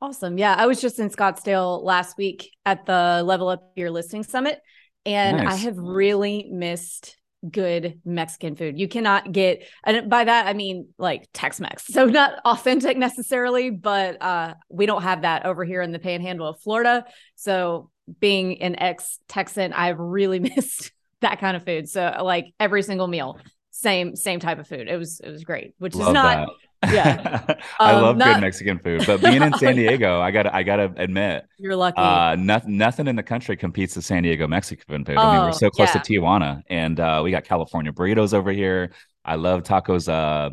Awesome. 0.00 0.38
Yeah. 0.38 0.54
I 0.56 0.66
was 0.66 0.80
just 0.80 0.98
in 0.98 1.08
Scottsdale 1.10 1.82
last 1.82 2.18
week 2.18 2.50
at 2.64 2.84
the 2.86 3.22
Level 3.24 3.48
Up 3.48 3.72
Your 3.76 3.90
Listing 3.90 4.22
Summit, 4.22 4.60
and 5.04 5.38
nice. 5.38 5.54
I 5.54 5.56
have 5.56 5.78
really 5.78 6.48
missed 6.50 7.16
good 7.48 8.00
Mexican 8.04 8.56
food. 8.56 8.78
You 8.78 8.88
cannot 8.88 9.32
get, 9.32 9.66
and 9.84 10.10
by 10.10 10.24
that 10.24 10.46
I 10.46 10.52
mean 10.52 10.88
like 10.98 11.28
Tex-Mex. 11.32 11.86
So 11.86 12.06
not 12.06 12.40
authentic 12.44 12.96
necessarily, 12.96 13.70
but 13.70 14.20
uh, 14.20 14.54
we 14.68 14.86
don't 14.86 15.02
have 15.02 15.22
that 15.22 15.46
over 15.46 15.64
here 15.64 15.82
in 15.82 15.92
the 15.92 15.98
Panhandle 15.98 16.48
of 16.48 16.60
Florida. 16.60 17.04
So 17.36 17.90
being 18.20 18.62
an 18.62 18.78
ex 18.78 19.18
Texan, 19.28 19.72
I've 19.72 19.98
really 19.98 20.38
missed 20.56 20.92
that 21.20 21.40
kind 21.40 21.56
of 21.56 21.64
food. 21.64 21.88
So 21.88 22.18
like 22.22 22.52
every 22.60 22.82
single 22.82 23.06
meal, 23.06 23.38
same 23.70 24.16
same 24.16 24.40
type 24.40 24.58
of 24.58 24.66
food. 24.66 24.88
It 24.88 24.96
was 24.96 25.20
it 25.20 25.30
was 25.30 25.44
great, 25.44 25.74
which 25.78 25.94
Love 25.94 26.08
is 26.08 26.14
not. 26.14 26.46
That. 26.46 26.54
Yeah, 26.92 27.44
I 27.80 27.92
um, 27.92 28.02
love 28.02 28.16
not... 28.16 28.34
good 28.34 28.40
Mexican 28.40 28.78
food, 28.78 29.04
but 29.06 29.20
being 29.20 29.42
in 29.42 29.52
San 29.58 29.76
Diego, 29.76 30.20
I 30.20 30.30
gotta 30.30 30.54
I 30.54 30.62
gotta 30.62 30.92
admit, 30.96 31.44
you're 31.58 31.76
lucky. 31.76 31.98
Uh, 31.98 32.36
nothing 32.36 32.76
nothing 32.76 33.06
in 33.06 33.16
the 33.16 33.22
country 33.22 33.56
competes 33.56 33.96
with 33.96 34.04
San 34.04 34.22
Diego 34.22 34.46
Mexican 34.46 35.04
food. 35.04 35.16
Oh, 35.16 35.20
I 35.20 35.32
mean, 35.34 35.42
we're 35.42 35.48
oh, 35.48 35.52
so 35.52 35.70
close 35.70 35.94
yeah. 35.94 36.00
to 36.00 36.12
Tijuana, 36.12 36.62
and 36.68 36.98
uh, 36.98 37.20
we 37.24 37.30
got 37.30 37.44
California 37.44 37.92
burritos 37.92 38.34
over 38.34 38.52
here. 38.52 38.92
I 39.24 39.36
love 39.36 39.62
tacos. 39.62 40.08
Uh, 40.08 40.50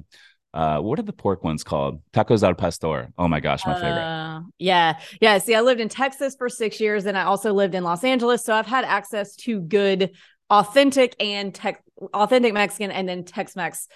uh, 0.53 0.79
what 0.79 0.99
are 0.99 1.03
the 1.03 1.13
pork 1.13 1.43
ones 1.43 1.63
called? 1.63 2.01
Tacos 2.11 2.43
al 2.43 2.53
pastor. 2.53 3.11
Oh 3.17 3.27
my 3.27 3.39
gosh, 3.39 3.65
my 3.65 3.73
favorite. 3.73 4.01
Uh, 4.01 4.41
yeah. 4.59 4.99
Yeah. 5.19 5.39
See, 5.39 5.55
I 5.55 5.61
lived 5.61 5.81
in 5.81 5.89
Texas 5.89 6.35
for 6.37 6.47
six 6.47 6.79
years 6.79 7.05
and 7.05 7.17
I 7.17 7.23
also 7.23 7.53
lived 7.53 7.73
in 7.73 7.83
Los 7.83 8.03
Angeles. 8.03 8.43
So 8.43 8.53
I've 8.53 8.67
had 8.67 8.85
access 8.85 9.35
to 9.37 9.59
good, 9.59 10.11
authentic 10.51 11.15
and 11.19 11.55
tech, 11.55 11.83
authentic 12.13 12.53
Mexican 12.53 12.91
and 12.91 13.09
then 13.09 13.23
Tex 13.23 13.55
Mex. 13.55 13.87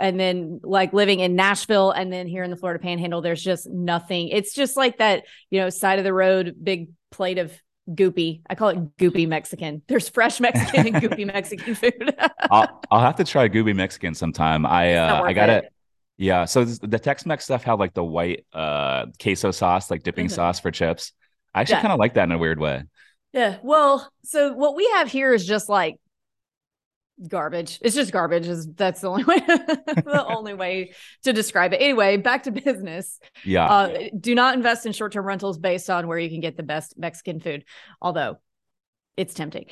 And 0.00 0.18
then 0.18 0.60
like 0.62 0.92
living 0.92 1.20
in 1.20 1.36
Nashville 1.36 1.90
and 1.90 2.12
then 2.12 2.26
here 2.26 2.42
in 2.42 2.50
the 2.50 2.56
Florida 2.56 2.82
panhandle, 2.82 3.20
there's 3.20 3.42
just 3.42 3.68
nothing. 3.68 4.28
It's 4.28 4.54
just 4.54 4.76
like 4.76 4.98
that, 4.98 5.24
you 5.50 5.60
know, 5.60 5.70
side 5.70 5.98
of 5.98 6.04
the 6.04 6.12
road, 6.12 6.56
big 6.62 6.88
plate 7.10 7.38
of 7.38 7.52
goopy. 7.90 8.42
I 8.48 8.54
call 8.54 8.70
it 8.70 8.96
goopy 8.96 9.28
Mexican. 9.28 9.82
There's 9.86 10.08
fresh 10.08 10.40
Mexican 10.40 10.88
and 10.88 10.96
goopy 10.96 11.26
Mexican 11.32 11.74
food. 11.74 12.14
I'll, 12.50 12.82
I'll 12.90 13.00
have 13.00 13.16
to 13.16 13.24
try 13.24 13.48
goopy 13.48 13.74
Mexican 13.74 14.14
sometime. 14.14 14.66
I 14.66 14.94
uh, 14.94 15.22
I 15.22 15.32
got 15.32 15.48
it. 15.48 15.72
Yeah. 16.18 16.46
So 16.46 16.64
the 16.64 16.98
Tex-Mex 16.98 17.44
stuff 17.44 17.62
had 17.62 17.74
like 17.74 17.92
the 17.92 18.04
white 18.04 18.46
uh 18.52 19.06
queso 19.20 19.50
sauce, 19.50 19.90
like 19.90 20.02
dipping 20.02 20.26
mm-hmm. 20.26 20.34
sauce 20.34 20.60
for 20.60 20.70
chips. 20.70 21.12
I 21.54 21.60
actually 21.60 21.76
yeah. 21.76 21.82
kind 21.82 21.92
of 21.92 21.98
like 21.98 22.14
that 22.14 22.24
in 22.24 22.32
a 22.32 22.38
weird 22.38 22.58
way. 22.58 22.84
Yeah. 23.32 23.58
Well, 23.62 24.10
so 24.24 24.52
what 24.52 24.76
we 24.76 24.86
have 24.94 25.10
here 25.10 25.34
is 25.34 25.46
just 25.46 25.68
like 25.68 25.96
garbage. 27.28 27.78
It's 27.82 27.94
just 27.94 28.12
garbage. 28.12 28.46
Is 28.46 28.66
that's 28.74 29.00
the 29.00 29.08
only 29.08 29.24
way 29.24 29.38
the 29.38 30.24
only 30.36 30.54
way 30.54 30.92
to 31.24 31.32
describe 31.32 31.72
it. 31.72 31.76
Anyway, 31.76 32.16
back 32.16 32.44
to 32.44 32.50
business. 32.66 33.18
Yeah. 33.44 33.66
Uh, 33.66 33.98
do 34.18 34.34
not 34.34 34.54
invest 34.54 34.86
in 34.86 34.92
short-term 34.92 35.26
rentals 35.26 35.58
based 35.58 35.90
on 35.90 36.06
where 36.06 36.18
you 36.18 36.30
can 36.30 36.40
get 36.40 36.56
the 36.56 36.62
best 36.62 36.98
Mexican 36.98 37.40
food, 37.40 37.64
although 38.00 38.38
it's 39.16 39.34
tempting. 39.34 39.66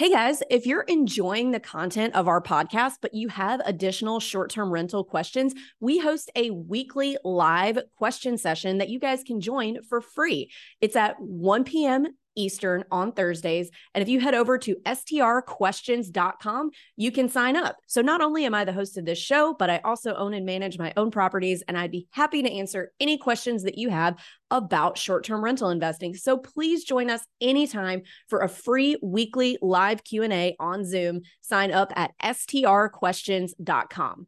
Hey 0.00 0.08
guys, 0.08 0.42
if 0.48 0.64
you're 0.64 0.80
enjoying 0.80 1.50
the 1.50 1.60
content 1.60 2.14
of 2.14 2.26
our 2.26 2.40
podcast, 2.40 2.94
but 3.02 3.12
you 3.12 3.28
have 3.28 3.60
additional 3.66 4.18
short 4.18 4.50
term 4.50 4.70
rental 4.70 5.04
questions, 5.04 5.52
we 5.78 5.98
host 5.98 6.30
a 6.34 6.50
weekly 6.50 7.18
live 7.22 7.78
question 7.98 8.38
session 8.38 8.78
that 8.78 8.88
you 8.88 8.98
guys 8.98 9.22
can 9.22 9.42
join 9.42 9.82
for 9.82 10.00
free. 10.00 10.50
It's 10.80 10.96
at 10.96 11.20
1 11.20 11.64
p.m. 11.64 12.06
Eastern 12.36 12.84
on 12.90 13.12
Thursdays. 13.12 13.70
And 13.94 14.02
if 14.02 14.08
you 14.08 14.18
head 14.20 14.34
over 14.34 14.58
to 14.58 14.76
strquestions.com, 14.86 16.70
you 16.96 17.12
can 17.12 17.28
sign 17.28 17.56
up. 17.56 17.76
So 17.86 18.00
not 18.00 18.20
only 18.20 18.44
am 18.44 18.54
I 18.54 18.64
the 18.64 18.72
host 18.72 18.98
of 18.98 19.04
this 19.04 19.18
show, 19.18 19.54
but 19.58 19.70
I 19.70 19.80
also 19.84 20.14
own 20.14 20.34
and 20.34 20.46
manage 20.46 20.78
my 20.78 20.92
own 20.96 21.10
properties 21.10 21.62
and 21.66 21.76
I'd 21.78 21.90
be 21.90 22.06
happy 22.10 22.42
to 22.42 22.50
answer 22.50 22.92
any 23.00 23.18
questions 23.18 23.64
that 23.64 23.78
you 23.78 23.90
have 23.90 24.16
about 24.50 24.98
short-term 24.98 25.44
rental 25.44 25.70
investing. 25.70 26.14
So 26.14 26.38
please 26.38 26.84
join 26.84 27.10
us 27.10 27.24
anytime 27.40 28.02
for 28.28 28.40
a 28.40 28.48
free 28.48 28.96
weekly 29.02 29.58
live 29.62 30.04
Q&A 30.04 30.56
on 30.58 30.84
Zoom. 30.84 31.22
Sign 31.40 31.72
up 31.72 31.92
at 31.96 32.12
strquestions.com. 32.22 34.26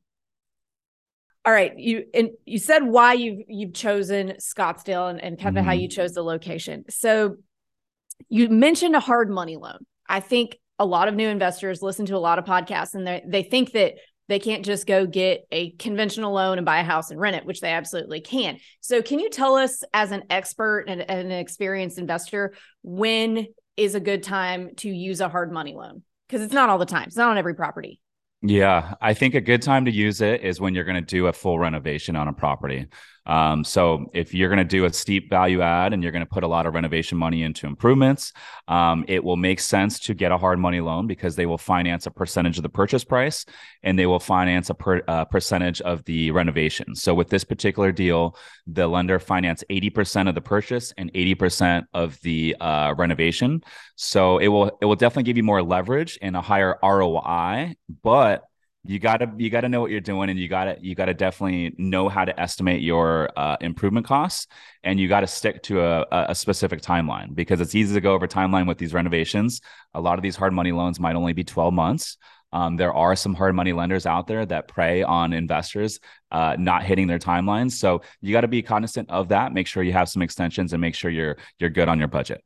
All 1.44 1.52
right, 1.52 1.76
you 1.76 2.04
and 2.14 2.30
you 2.44 2.60
said 2.60 2.84
why 2.84 3.14
you've 3.14 3.40
you've 3.48 3.74
chosen 3.74 4.34
Scottsdale 4.38 5.10
and, 5.10 5.20
and 5.20 5.36
kind 5.36 5.58
of 5.58 5.62
mm-hmm. 5.62 5.70
how 5.70 5.74
you 5.74 5.88
chose 5.88 6.12
the 6.12 6.22
location. 6.22 6.84
So 6.88 7.38
you 8.28 8.48
mentioned 8.48 8.96
a 8.96 9.00
hard 9.00 9.30
money 9.30 9.56
loan. 9.56 9.84
I 10.08 10.20
think 10.20 10.58
a 10.78 10.86
lot 10.86 11.08
of 11.08 11.14
new 11.14 11.28
investors 11.28 11.82
listen 11.82 12.06
to 12.06 12.16
a 12.16 12.18
lot 12.18 12.38
of 12.38 12.44
podcasts 12.44 12.94
and 12.94 13.06
they 13.06 13.22
they 13.26 13.42
think 13.42 13.72
that 13.72 13.94
they 14.28 14.38
can't 14.38 14.64
just 14.64 14.86
go 14.86 15.04
get 15.04 15.46
a 15.52 15.72
conventional 15.72 16.32
loan 16.32 16.58
and 16.58 16.64
buy 16.64 16.80
a 16.80 16.84
house 16.84 17.10
and 17.10 17.20
rent 17.20 17.36
it, 17.36 17.44
which 17.44 17.60
they 17.60 17.72
absolutely 17.72 18.20
can. 18.20 18.58
So, 18.80 19.02
can 19.02 19.18
you 19.18 19.28
tell 19.28 19.56
us, 19.56 19.82
as 19.92 20.10
an 20.10 20.24
expert 20.30 20.84
and, 20.88 21.02
and 21.02 21.30
an 21.30 21.38
experienced 21.38 21.98
investor, 21.98 22.54
when 22.82 23.48
is 23.76 23.94
a 23.94 24.00
good 24.00 24.22
time 24.22 24.74
to 24.76 24.88
use 24.88 25.20
a 25.20 25.28
hard 25.28 25.52
money 25.52 25.74
loan? 25.74 26.02
Because 26.28 26.42
it's 26.42 26.54
not 26.54 26.70
all 26.70 26.78
the 26.78 26.86
time, 26.86 27.08
it's 27.08 27.16
not 27.16 27.30
on 27.30 27.38
every 27.38 27.54
property. 27.54 28.00
Yeah, 28.42 28.94
I 29.00 29.14
think 29.14 29.34
a 29.34 29.40
good 29.40 29.62
time 29.62 29.84
to 29.84 29.90
use 29.90 30.20
it 30.20 30.42
is 30.42 30.60
when 30.60 30.74
you're 30.74 30.84
going 30.84 30.96
to 30.96 31.02
do 31.02 31.26
a 31.26 31.32
full 31.32 31.58
renovation 31.58 32.16
on 32.16 32.26
a 32.26 32.32
property. 32.32 32.86
Um, 33.26 33.64
so 33.64 34.06
if 34.12 34.34
you're 34.34 34.48
going 34.48 34.58
to 34.58 34.64
do 34.64 34.84
a 34.84 34.92
steep 34.92 35.30
value 35.30 35.62
add 35.62 35.92
and 35.92 36.02
you're 36.02 36.12
going 36.12 36.24
to 36.24 36.30
put 36.30 36.42
a 36.42 36.48
lot 36.48 36.66
of 36.66 36.74
renovation 36.74 37.16
money 37.18 37.42
into 37.42 37.66
improvements, 37.66 38.32
um, 38.68 39.04
it 39.08 39.22
will 39.22 39.36
make 39.36 39.60
sense 39.60 40.00
to 40.00 40.14
get 40.14 40.32
a 40.32 40.38
hard 40.38 40.58
money 40.58 40.80
loan 40.80 41.06
because 41.06 41.36
they 41.36 41.46
will 41.46 41.58
finance 41.58 42.06
a 42.06 42.10
percentage 42.10 42.56
of 42.56 42.62
the 42.62 42.68
purchase 42.68 43.04
price 43.04 43.44
and 43.82 43.98
they 43.98 44.06
will 44.06 44.20
finance 44.20 44.70
a 44.70 44.74
per, 44.74 45.02
uh, 45.06 45.24
percentage 45.26 45.80
of 45.82 46.04
the 46.04 46.30
renovation. 46.32 46.94
So 46.94 47.14
with 47.14 47.28
this 47.28 47.44
particular 47.44 47.92
deal, 47.92 48.36
the 48.66 48.86
lender 48.86 49.18
financed 49.18 49.64
80% 49.70 50.28
of 50.28 50.34
the 50.34 50.40
purchase 50.40 50.92
and 50.96 51.12
80% 51.12 51.84
of 51.94 52.20
the 52.22 52.56
uh, 52.60 52.94
renovation. 52.96 53.62
So 53.96 54.38
it 54.38 54.48
will 54.48 54.76
it 54.80 54.86
will 54.86 54.96
definitely 54.96 55.24
give 55.24 55.36
you 55.36 55.42
more 55.42 55.62
leverage 55.62 56.18
and 56.20 56.36
a 56.36 56.40
higher 56.40 56.76
ROI, 56.82 57.76
but 58.02 58.42
you 58.84 58.98
gotta 58.98 59.30
you 59.36 59.48
gotta 59.48 59.68
know 59.68 59.80
what 59.80 59.90
you're 59.90 60.00
doing 60.00 60.28
and 60.28 60.38
you 60.38 60.48
gotta 60.48 60.76
you 60.80 60.94
gotta 60.94 61.14
definitely 61.14 61.72
know 61.78 62.08
how 62.08 62.24
to 62.24 62.38
estimate 62.40 62.82
your 62.82 63.30
uh, 63.36 63.56
improvement 63.60 64.06
costs 64.06 64.48
and 64.82 64.98
you 64.98 65.08
gotta 65.08 65.26
stick 65.26 65.62
to 65.62 65.80
a, 65.80 66.06
a 66.10 66.34
specific 66.34 66.82
timeline 66.82 67.34
because 67.34 67.60
it's 67.60 67.74
easy 67.74 67.94
to 67.94 68.00
go 68.00 68.12
over 68.12 68.26
timeline 68.26 68.66
with 68.66 68.78
these 68.78 68.92
renovations. 68.92 69.60
A 69.94 70.00
lot 70.00 70.18
of 70.18 70.22
these 70.22 70.34
hard 70.34 70.52
money 70.52 70.72
loans 70.72 70.98
might 70.98 71.14
only 71.14 71.32
be 71.32 71.44
12 71.44 71.72
months. 71.72 72.16
Um, 72.52 72.76
there 72.76 72.92
are 72.92 73.16
some 73.16 73.34
hard 73.34 73.54
money 73.54 73.72
lenders 73.72 74.04
out 74.04 74.26
there 74.26 74.44
that 74.46 74.68
prey 74.68 75.02
on 75.02 75.32
investors 75.32 76.00
uh, 76.30 76.56
not 76.58 76.82
hitting 76.82 77.06
their 77.06 77.18
timelines. 77.18 77.72
So 77.72 78.02
you 78.20 78.32
got 78.32 78.42
to 78.42 78.48
be 78.48 78.60
cognizant 78.62 79.08
of 79.10 79.28
that. 79.28 79.54
Make 79.54 79.66
sure 79.66 79.82
you 79.82 79.94
have 79.94 80.08
some 80.08 80.20
extensions 80.20 80.74
and 80.74 80.80
make 80.80 80.94
sure 80.94 81.10
you're 81.10 81.38
you're 81.58 81.70
good 81.70 81.88
on 81.88 81.98
your 81.98 82.08
budget. 82.08 82.42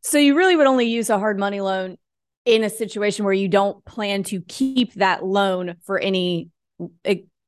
So 0.00 0.18
you 0.18 0.34
really 0.34 0.56
would 0.56 0.66
only 0.66 0.86
use 0.86 1.08
a 1.08 1.18
hard 1.18 1.38
money 1.38 1.60
loan 1.60 1.98
in 2.44 2.62
a 2.62 2.70
situation 2.70 3.24
where 3.24 3.34
you 3.34 3.48
don't 3.48 3.84
plan 3.84 4.22
to 4.24 4.40
keep 4.42 4.94
that 4.94 5.24
loan 5.24 5.76
for 5.84 5.98
any 5.98 6.50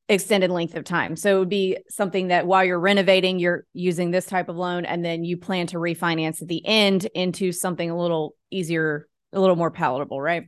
extended 0.09 0.51
length 0.51 0.75
of 0.77 0.85
time. 0.85 1.17
So 1.17 1.37
it 1.37 1.39
would 1.41 1.49
be 1.49 1.79
something 1.89 2.29
that 2.29 2.47
while 2.47 2.65
you're 2.65 2.81
renovating, 2.81 3.39
you're 3.39 3.65
using 3.73 4.11
this 4.11 4.27
type 4.27 4.49
of 4.49 4.57
loan, 4.57 4.85
and 4.85 5.05
then 5.05 5.25
you 5.25 5.37
plan 5.37 5.67
to 5.69 5.79
refinance 5.79 6.41
at 6.43 6.49
the 6.49 6.65
end 6.65 7.07
into 7.15 7.53
something 7.53 7.91
a 7.91 7.97
little 7.97 8.35
easier, 8.51 9.09
a 9.33 9.41
little 9.41 9.57
more 9.57 9.71
palatable, 9.71 10.21
right? 10.21 10.45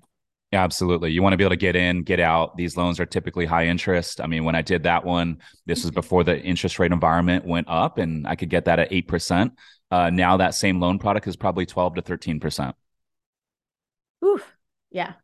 Yeah, 0.53 0.65
absolutely. 0.65 1.11
You 1.11 1.23
want 1.23 1.35
to 1.35 1.37
be 1.37 1.45
able 1.45 1.51
to 1.51 1.57
get 1.57 1.77
in, 1.77 2.05
get 2.05 2.21
out. 2.21 2.57
These 2.57 2.77
loans 2.77 2.99
are 3.01 3.05
typically 3.05 3.45
high 3.45 3.67
interest. 3.67 4.19
I 4.21 4.27
mean, 4.27 4.45
when 4.45 4.55
I 4.55 4.63
did 4.63 4.85
that 4.85 5.05
one, 5.05 5.39
this 5.67 5.83
was 5.83 5.91
before 5.91 6.25
the 6.25 6.41
interest 6.41 6.79
rate 6.79 6.91
environment 6.91 7.45
went 7.45 7.69
up, 7.69 7.99
and 7.99 8.27
I 8.27 8.35
could 8.35 8.49
get 8.49 8.65
that 8.65 8.79
at 8.79 8.91
8%. 8.91 9.51
Uh, 9.91 10.11
now 10.11 10.39
that 10.39 10.55
same 10.55 10.81
loan 10.81 10.99
product 10.99 11.27
is 11.27 11.37
probably 11.37 11.67
12 11.67 11.97
to 11.97 12.03
13%. 12.03 12.73
Ooh, 14.25 14.41
yeah. 14.91 15.15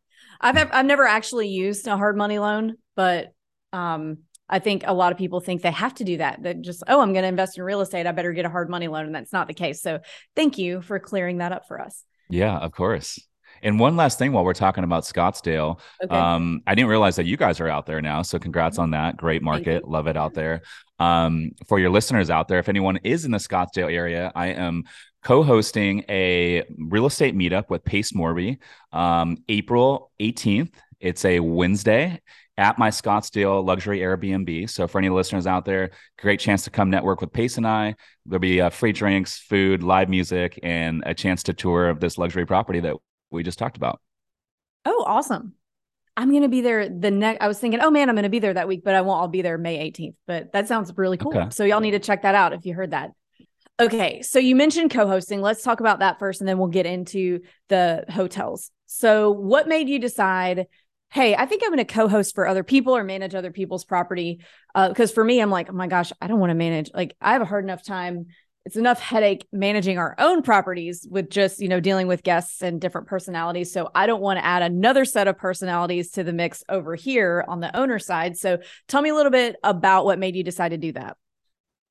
I've 0.41 0.57
I've 0.71 0.85
never 0.85 1.05
actually 1.05 1.47
used 1.47 1.87
a 1.87 1.97
hard 1.97 2.17
money 2.17 2.39
loan, 2.39 2.75
but 2.95 3.33
um, 3.73 4.19
I 4.49 4.59
think 4.59 4.83
a 4.85 4.93
lot 4.93 5.11
of 5.11 5.17
people 5.17 5.39
think 5.39 5.61
they 5.61 5.71
have 5.71 5.95
to 5.95 6.03
do 6.03 6.17
that. 6.17 6.43
That 6.43 6.61
just, 6.61 6.83
oh, 6.87 7.01
I'm 7.01 7.13
going 7.13 7.23
to 7.23 7.29
invest 7.29 7.57
in 7.57 7.63
real 7.63 7.81
estate. 7.81 8.05
I 8.05 8.11
better 8.11 8.31
get 8.31 8.45
a 8.45 8.49
hard 8.49 8.69
money 8.69 8.87
loan. 8.87 9.05
And 9.05 9.15
that's 9.15 9.33
not 9.33 9.47
the 9.47 9.53
case. 9.53 9.81
So 9.81 9.99
thank 10.35 10.57
you 10.57 10.81
for 10.81 10.99
clearing 10.99 11.39
that 11.39 11.51
up 11.51 11.67
for 11.67 11.81
us. 11.81 12.03
Yeah, 12.29 12.57
of 12.57 12.71
course. 12.71 13.19
And 13.63 13.79
one 13.79 13.95
last 13.95 14.19
thing 14.19 14.33
while 14.33 14.43
we're 14.43 14.53
talking 14.53 14.83
about 14.83 15.03
Scottsdale, 15.03 15.79
okay. 16.03 16.15
um, 16.15 16.61
I 16.67 16.75
didn't 16.75 16.89
realize 16.89 17.15
that 17.15 17.25
you 17.25 17.37
guys 17.37 17.59
are 17.59 17.67
out 17.67 17.87
there 17.87 18.01
now. 18.01 18.21
So 18.21 18.37
congrats 18.37 18.77
on 18.77 18.91
that. 18.91 19.17
Great 19.17 19.41
market. 19.41 19.87
Love 19.87 20.07
it 20.07 20.17
out 20.17 20.33
there. 20.35 20.61
Um, 20.99 21.51
for 21.67 21.79
your 21.79 21.89
listeners 21.89 22.29
out 22.29 22.47
there, 22.47 22.59
if 22.59 22.69
anyone 22.69 22.97
is 22.97 23.25
in 23.25 23.31
the 23.31 23.37
Scottsdale 23.39 23.91
area, 23.91 24.31
I 24.35 24.47
am 24.47 24.83
co-hosting 25.25 26.05
a 26.07 26.63
real 26.77 27.07
estate 27.07 27.35
meetup 27.35 27.67
with 27.67 27.83
Pace 27.83 28.11
Morby 28.11 28.59
um, 28.93 29.37
April 29.49 30.11
18th. 30.21 30.71
It's 30.99 31.25
a 31.25 31.39
Wednesday 31.39 32.21
at 32.57 32.77
my 32.77 32.89
Scottsdale 32.89 33.65
luxury 33.65 33.99
Airbnb. 33.99 34.69
So 34.69 34.87
for 34.87 34.99
any 34.99 35.09
listeners 35.09 35.47
out 35.47 35.65
there, 35.65 35.89
great 36.19 36.39
chance 36.39 36.63
to 36.65 36.69
come 36.69 36.91
network 36.91 37.21
with 37.21 37.33
Pace 37.33 37.57
and 37.57 37.67
I. 37.67 37.95
There'll 38.27 38.39
be 38.39 38.61
uh, 38.61 38.69
free 38.69 38.91
drinks, 38.91 39.39
food, 39.39 39.81
live 39.81 40.09
music, 40.09 40.59
and 40.61 41.01
a 41.07 41.15
chance 41.15 41.41
to 41.43 41.53
tour 41.53 41.89
of 41.89 41.99
this 41.99 42.19
luxury 42.19 42.45
property 42.45 42.81
that 42.81 42.95
we 43.31 43.41
just 43.41 43.57
talked 43.57 43.77
about. 43.77 43.99
Oh, 44.85 45.03
awesome. 45.07 45.53
I'm 46.15 46.29
going 46.29 46.43
to 46.43 46.49
be 46.49 46.61
there 46.61 46.87
the 46.87 47.09
next. 47.09 47.41
I 47.41 47.47
was 47.47 47.59
thinking, 47.59 47.81
oh 47.81 47.89
man, 47.89 48.09
I'm 48.09 48.15
going 48.15 48.23
to 48.23 48.29
be 48.29 48.39
there 48.39 48.53
that 48.53 48.67
week, 48.67 48.83
but 48.85 48.93
I 48.93 49.01
won't. 49.01 49.19
I'll 49.19 49.27
be 49.27 49.41
there 49.41 49.57
May 49.57 49.91
18th. 49.91 50.13
But 50.27 50.53
that 50.53 50.67
sounds 50.67 50.93
really 50.95 51.17
cool. 51.17 51.35
Okay. 51.35 51.49
So 51.49 51.65
y'all 51.65 51.81
need 51.81 51.91
to 51.91 51.99
check 51.99 52.21
that 52.21 52.35
out 52.35 52.53
if 52.53 52.63
you 52.67 52.75
heard 52.75 52.91
that. 52.91 53.09
Okay, 53.77 54.21
so 54.21 54.39
you 54.39 54.55
mentioned 54.55 54.91
co-hosting. 54.91 55.41
Let's 55.41 55.61
talk 55.61 55.81
about 55.81 55.99
that 55.99 56.17
first, 56.17 56.39
and 56.39 56.47
then 56.47 56.57
we'll 56.57 56.69
get 56.69 56.85
into 56.85 57.41
the 57.67 58.05
hotels. 58.09 58.71
So, 58.85 59.31
what 59.31 59.67
made 59.67 59.89
you 59.89 59.99
decide? 59.99 60.67
Hey, 61.09 61.35
I 61.35 61.45
think 61.45 61.61
I'm 61.61 61.69
going 61.69 61.85
to 61.85 61.93
co-host 61.93 62.35
for 62.35 62.47
other 62.47 62.63
people 62.63 62.95
or 62.95 63.03
manage 63.03 63.35
other 63.35 63.51
people's 63.51 63.83
property. 63.83 64.39
Because 64.73 65.11
uh, 65.11 65.13
for 65.13 65.23
me, 65.23 65.41
I'm 65.41 65.49
like, 65.49 65.69
oh 65.69 65.73
my 65.73 65.87
gosh, 65.87 66.13
I 66.21 66.27
don't 66.27 66.39
want 66.39 66.51
to 66.51 66.55
manage. 66.55 66.89
Like, 66.93 67.17
I 67.19 67.33
have 67.33 67.41
a 67.41 67.45
hard 67.45 67.65
enough 67.65 67.83
time. 67.83 68.27
It's 68.65 68.77
enough 68.77 68.99
headache 68.99 69.45
managing 69.51 69.97
our 69.97 70.15
own 70.19 70.41
properties 70.41 71.05
with 71.11 71.29
just 71.29 71.59
you 71.59 71.67
know 71.67 71.81
dealing 71.81 72.07
with 72.07 72.23
guests 72.23 72.61
and 72.61 72.79
different 72.79 73.07
personalities. 73.07 73.73
So 73.73 73.89
I 73.93 74.07
don't 74.07 74.21
want 74.21 74.39
to 74.39 74.45
add 74.45 74.61
another 74.61 75.03
set 75.03 75.27
of 75.27 75.37
personalities 75.37 76.11
to 76.11 76.23
the 76.23 76.33
mix 76.33 76.63
over 76.69 76.95
here 76.95 77.43
on 77.45 77.59
the 77.59 77.75
owner 77.75 77.99
side. 77.99 78.37
So 78.37 78.59
tell 78.87 79.01
me 79.01 79.09
a 79.09 79.15
little 79.15 79.33
bit 79.33 79.57
about 79.65 80.05
what 80.05 80.17
made 80.17 80.37
you 80.37 80.43
decide 80.43 80.69
to 80.69 80.77
do 80.77 80.93
that. 80.93 81.17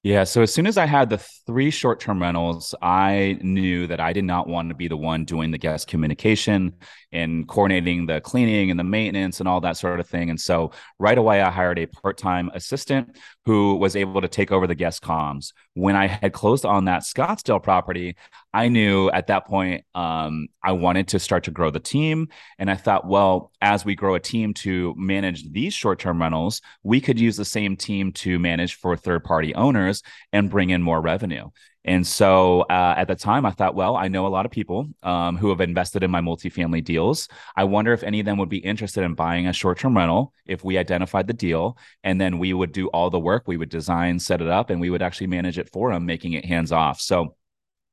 Yeah. 0.04 0.24
So 0.24 0.42
as 0.42 0.52
soon 0.52 0.66
as 0.66 0.76
I 0.76 0.84
had 0.84 1.08
the 1.08 1.16
three 1.16 1.70
short 1.70 1.98
term 1.98 2.20
rentals, 2.20 2.74
I 2.82 3.38
knew 3.40 3.86
that 3.86 4.00
I 4.00 4.12
did 4.12 4.24
not 4.24 4.46
want 4.46 4.68
to 4.68 4.74
be 4.74 4.86
the 4.86 4.98
one 4.98 5.24
doing 5.24 5.50
the 5.50 5.56
guest 5.56 5.88
communication 5.88 6.74
and 7.10 7.48
coordinating 7.48 8.04
the 8.04 8.20
cleaning 8.20 8.70
and 8.70 8.78
the 8.78 8.84
maintenance 8.84 9.40
and 9.40 9.48
all 9.48 9.62
that 9.62 9.78
sort 9.78 10.00
of 10.00 10.06
thing. 10.06 10.28
And 10.28 10.38
so 10.38 10.72
right 10.98 11.16
away, 11.16 11.40
I 11.40 11.50
hired 11.50 11.78
a 11.78 11.86
part 11.86 12.18
time 12.18 12.50
assistant 12.52 13.16
who 13.46 13.76
was 13.76 13.96
able 13.96 14.20
to 14.20 14.28
take 14.28 14.52
over 14.52 14.66
the 14.66 14.74
guest 14.74 15.02
comms. 15.02 15.54
When 15.72 15.96
I 15.96 16.06
had 16.08 16.34
closed 16.34 16.66
on 16.66 16.84
that 16.84 17.04
Scottsdale 17.04 17.62
property, 17.62 18.16
I 18.54 18.68
knew 18.68 19.10
at 19.10 19.26
that 19.26 19.48
point 19.48 19.84
um, 19.96 20.46
I 20.62 20.72
wanted 20.72 21.08
to 21.08 21.18
start 21.18 21.42
to 21.44 21.50
grow 21.50 21.70
the 21.70 21.80
team. 21.80 22.28
And 22.56 22.70
I 22.70 22.76
thought, 22.76 23.04
well, 23.04 23.50
as 23.60 23.84
we 23.84 23.96
grow 23.96 24.14
a 24.14 24.20
team 24.20 24.54
to 24.54 24.94
manage 24.96 25.50
these 25.50 25.74
short 25.74 25.98
term 25.98 26.22
rentals, 26.22 26.62
we 26.84 27.00
could 27.00 27.18
use 27.18 27.36
the 27.36 27.44
same 27.44 27.76
team 27.76 28.12
to 28.12 28.38
manage 28.38 28.76
for 28.76 28.96
third 28.96 29.24
party 29.24 29.56
owners 29.56 30.04
and 30.32 30.48
bring 30.48 30.70
in 30.70 30.82
more 30.82 31.00
revenue. 31.00 31.50
And 31.84 32.06
so 32.06 32.60
uh, 32.62 32.94
at 32.96 33.08
the 33.08 33.16
time, 33.16 33.44
I 33.44 33.50
thought, 33.50 33.74
well, 33.74 33.96
I 33.96 34.06
know 34.06 34.26
a 34.26 34.28
lot 34.28 34.46
of 34.46 34.52
people 34.52 34.88
um, 35.02 35.36
who 35.36 35.50
have 35.50 35.60
invested 35.60 36.04
in 36.04 36.10
my 36.10 36.20
multifamily 36.20 36.82
deals. 36.82 37.28
I 37.56 37.64
wonder 37.64 37.92
if 37.92 38.04
any 38.04 38.20
of 38.20 38.26
them 38.26 38.38
would 38.38 38.48
be 38.48 38.58
interested 38.58 39.02
in 39.02 39.14
buying 39.14 39.48
a 39.48 39.52
short 39.52 39.80
term 39.80 39.96
rental 39.96 40.32
if 40.46 40.62
we 40.62 40.78
identified 40.78 41.26
the 41.26 41.34
deal. 41.34 41.76
And 42.04 42.20
then 42.20 42.38
we 42.38 42.54
would 42.54 42.70
do 42.70 42.86
all 42.88 43.10
the 43.10 43.18
work. 43.18 43.42
We 43.46 43.56
would 43.56 43.68
design, 43.68 44.20
set 44.20 44.40
it 44.40 44.48
up, 44.48 44.70
and 44.70 44.80
we 44.80 44.90
would 44.90 45.02
actually 45.02 45.26
manage 45.26 45.58
it 45.58 45.70
for 45.70 45.92
them, 45.92 46.06
making 46.06 46.34
it 46.34 46.44
hands 46.44 46.70
off. 46.70 47.00
So 47.00 47.34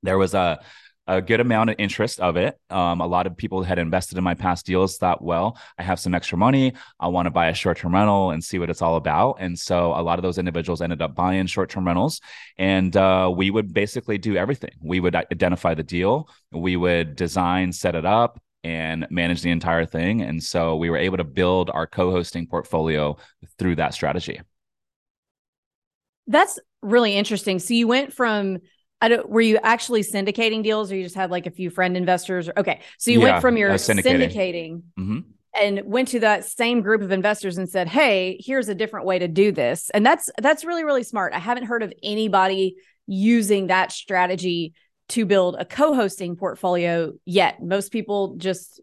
there 0.03 0.17
was 0.17 0.33
a 0.33 0.59
a 1.07 1.21
good 1.21 1.39
amount 1.39 1.69
of 1.69 1.75
interest 1.79 2.19
of 2.19 2.37
it. 2.37 2.57
Um, 2.69 3.01
a 3.01 3.07
lot 3.07 3.25
of 3.25 3.35
people 3.35 3.63
had 3.63 3.79
invested 3.79 4.17
in 4.17 4.23
my 4.23 4.33
past 4.33 4.65
deals, 4.65 4.97
thought, 4.97 5.21
well, 5.23 5.57
I 5.77 5.83
have 5.83 5.99
some 5.99 6.13
extra 6.13 6.37
money. 6.37 6.73
I 6.99 7.07
want 7.07 7.25
to 7.25 7.31
buy 7.31 7.49
a 7.49 7.53
short 7.53 7.77
term 7.77 7.93
rental 7.93 8.31
and 8.31 8.43
see 8.43 8.59
what 8.59 8.69
it's 8.69 8.81
all 8.81 8.95
about. 8.95 9.37
And 9.39 9.57
so 9.57 9.93
a 9.93 10.01
lot 10.01 10.19
of 10.19 10.23
those 10.23 10.37
individuals 10.37 10.81
ended 10.81 11.01
up 11.01 11.15
buying 11.15 11.47
short 11.47 11.69
term 11.69 11.87
rentals. 11.87 12.21
And 12.57 12.95
uh, 12.95 13.31
we 13.35 13.49
would 13.49 13.73
basically 13.73 14.19
do 14.19 14.37
everything. 14.37 14.71
We 14.79 14.99
would 14.99 15.15
identify 15.15 15.73
the 15.73 15.83
deal, 15.83 16.29
we 16.51 16.75
would 16.77 17.15
design, 17.15 17.73
set 17.73 17.95
it 17.95 18.05
up, 18.05 18.39
and 18.63 19.07
manage 19.09 19.41
the 19.41 19.49
entire 19.49 19.85
thing. 19.85 20.21
And 20.21 20.41
so 20.41 20.75
we 20.75 20.89
were 20.89 20.97
able 20.97 21.17
to 21.17 21.23
build 21.23 21.71
our 21.71 21.87
co 21.87 22.11
hosting 22.11 22.47
portfolio 22.47 23.17
through 23.57 23.77
that 23.77 23.93
strategy. 23.95 24.39
That's 26.27 26.59
really 26.81 27.15
interesting. 27.15 27.59
So 27.59 27.73
you 27.73 27.87
went 27.87 28.13
from 28.13 28.59
I 29.01 29.07
don't 29.07 29.27
were 29.29 29.41
you 29.41 29.57
actually 29.61 30.01
syndicating 30.01 30.63
deals 30.63 30.91
or 30.91 30.95
you 30.95 31.03
just 31.03 31.15
had 31.15 31.31
like 31.31 31.47
a 31.47 31.51
few 31.51 31.69
friend 31.69 31.97
investors? 31.97 32.49
Okay. 32.55 32.81
So 32.99 33.11
you 33.11 33.19
yeah, 33.19 33.31
went 33.31 33.41
from 33.41 33.57
your 33.57 33.71
syndicating, 33.71 34.03
syndicating 34.03 34.81
mm-hmm. 34.99 35.19
and 35.59 35.81
went 35.85 36.09
to 36.09 36.19
that 36.19 36.45
same 36.45 36.81
group 36.81 37.01
of 37.01 37.11
investors 37.11 37.57
and 37.57 37.67
said, 37.67 37.87
Hey, 37.87 38.39
here's 38.39 38.69
a 38.69 38.75
different 38.75 39.07
way 39.07 39.19
to 39.19 39.27
do 39.27 39.51
this. 39.51 39.89
And 39.89 40.05
that's 40.05 40.29
that's 40.39 40.63
really, 40.63 40.83
really 40.83 41.03
smart. 41.03 41.33
I 41.33 41.39
haven't 41.39 41.65
heard 41.65 41.83
of 41.83 41.91
anybody 42.03 42.75
using 43.07 43.67
that 43.67 43.91
strategy 43.91 44.73
to 45.09 45.25
build 45.25 45.57
a 45.59 45.65
co-hosting 45.65 46.35
portfolio 46.37 47.11
yet. 47.25 47.61
Most 47.61 47.91
people 47.91 48.35
just 48.37 48.79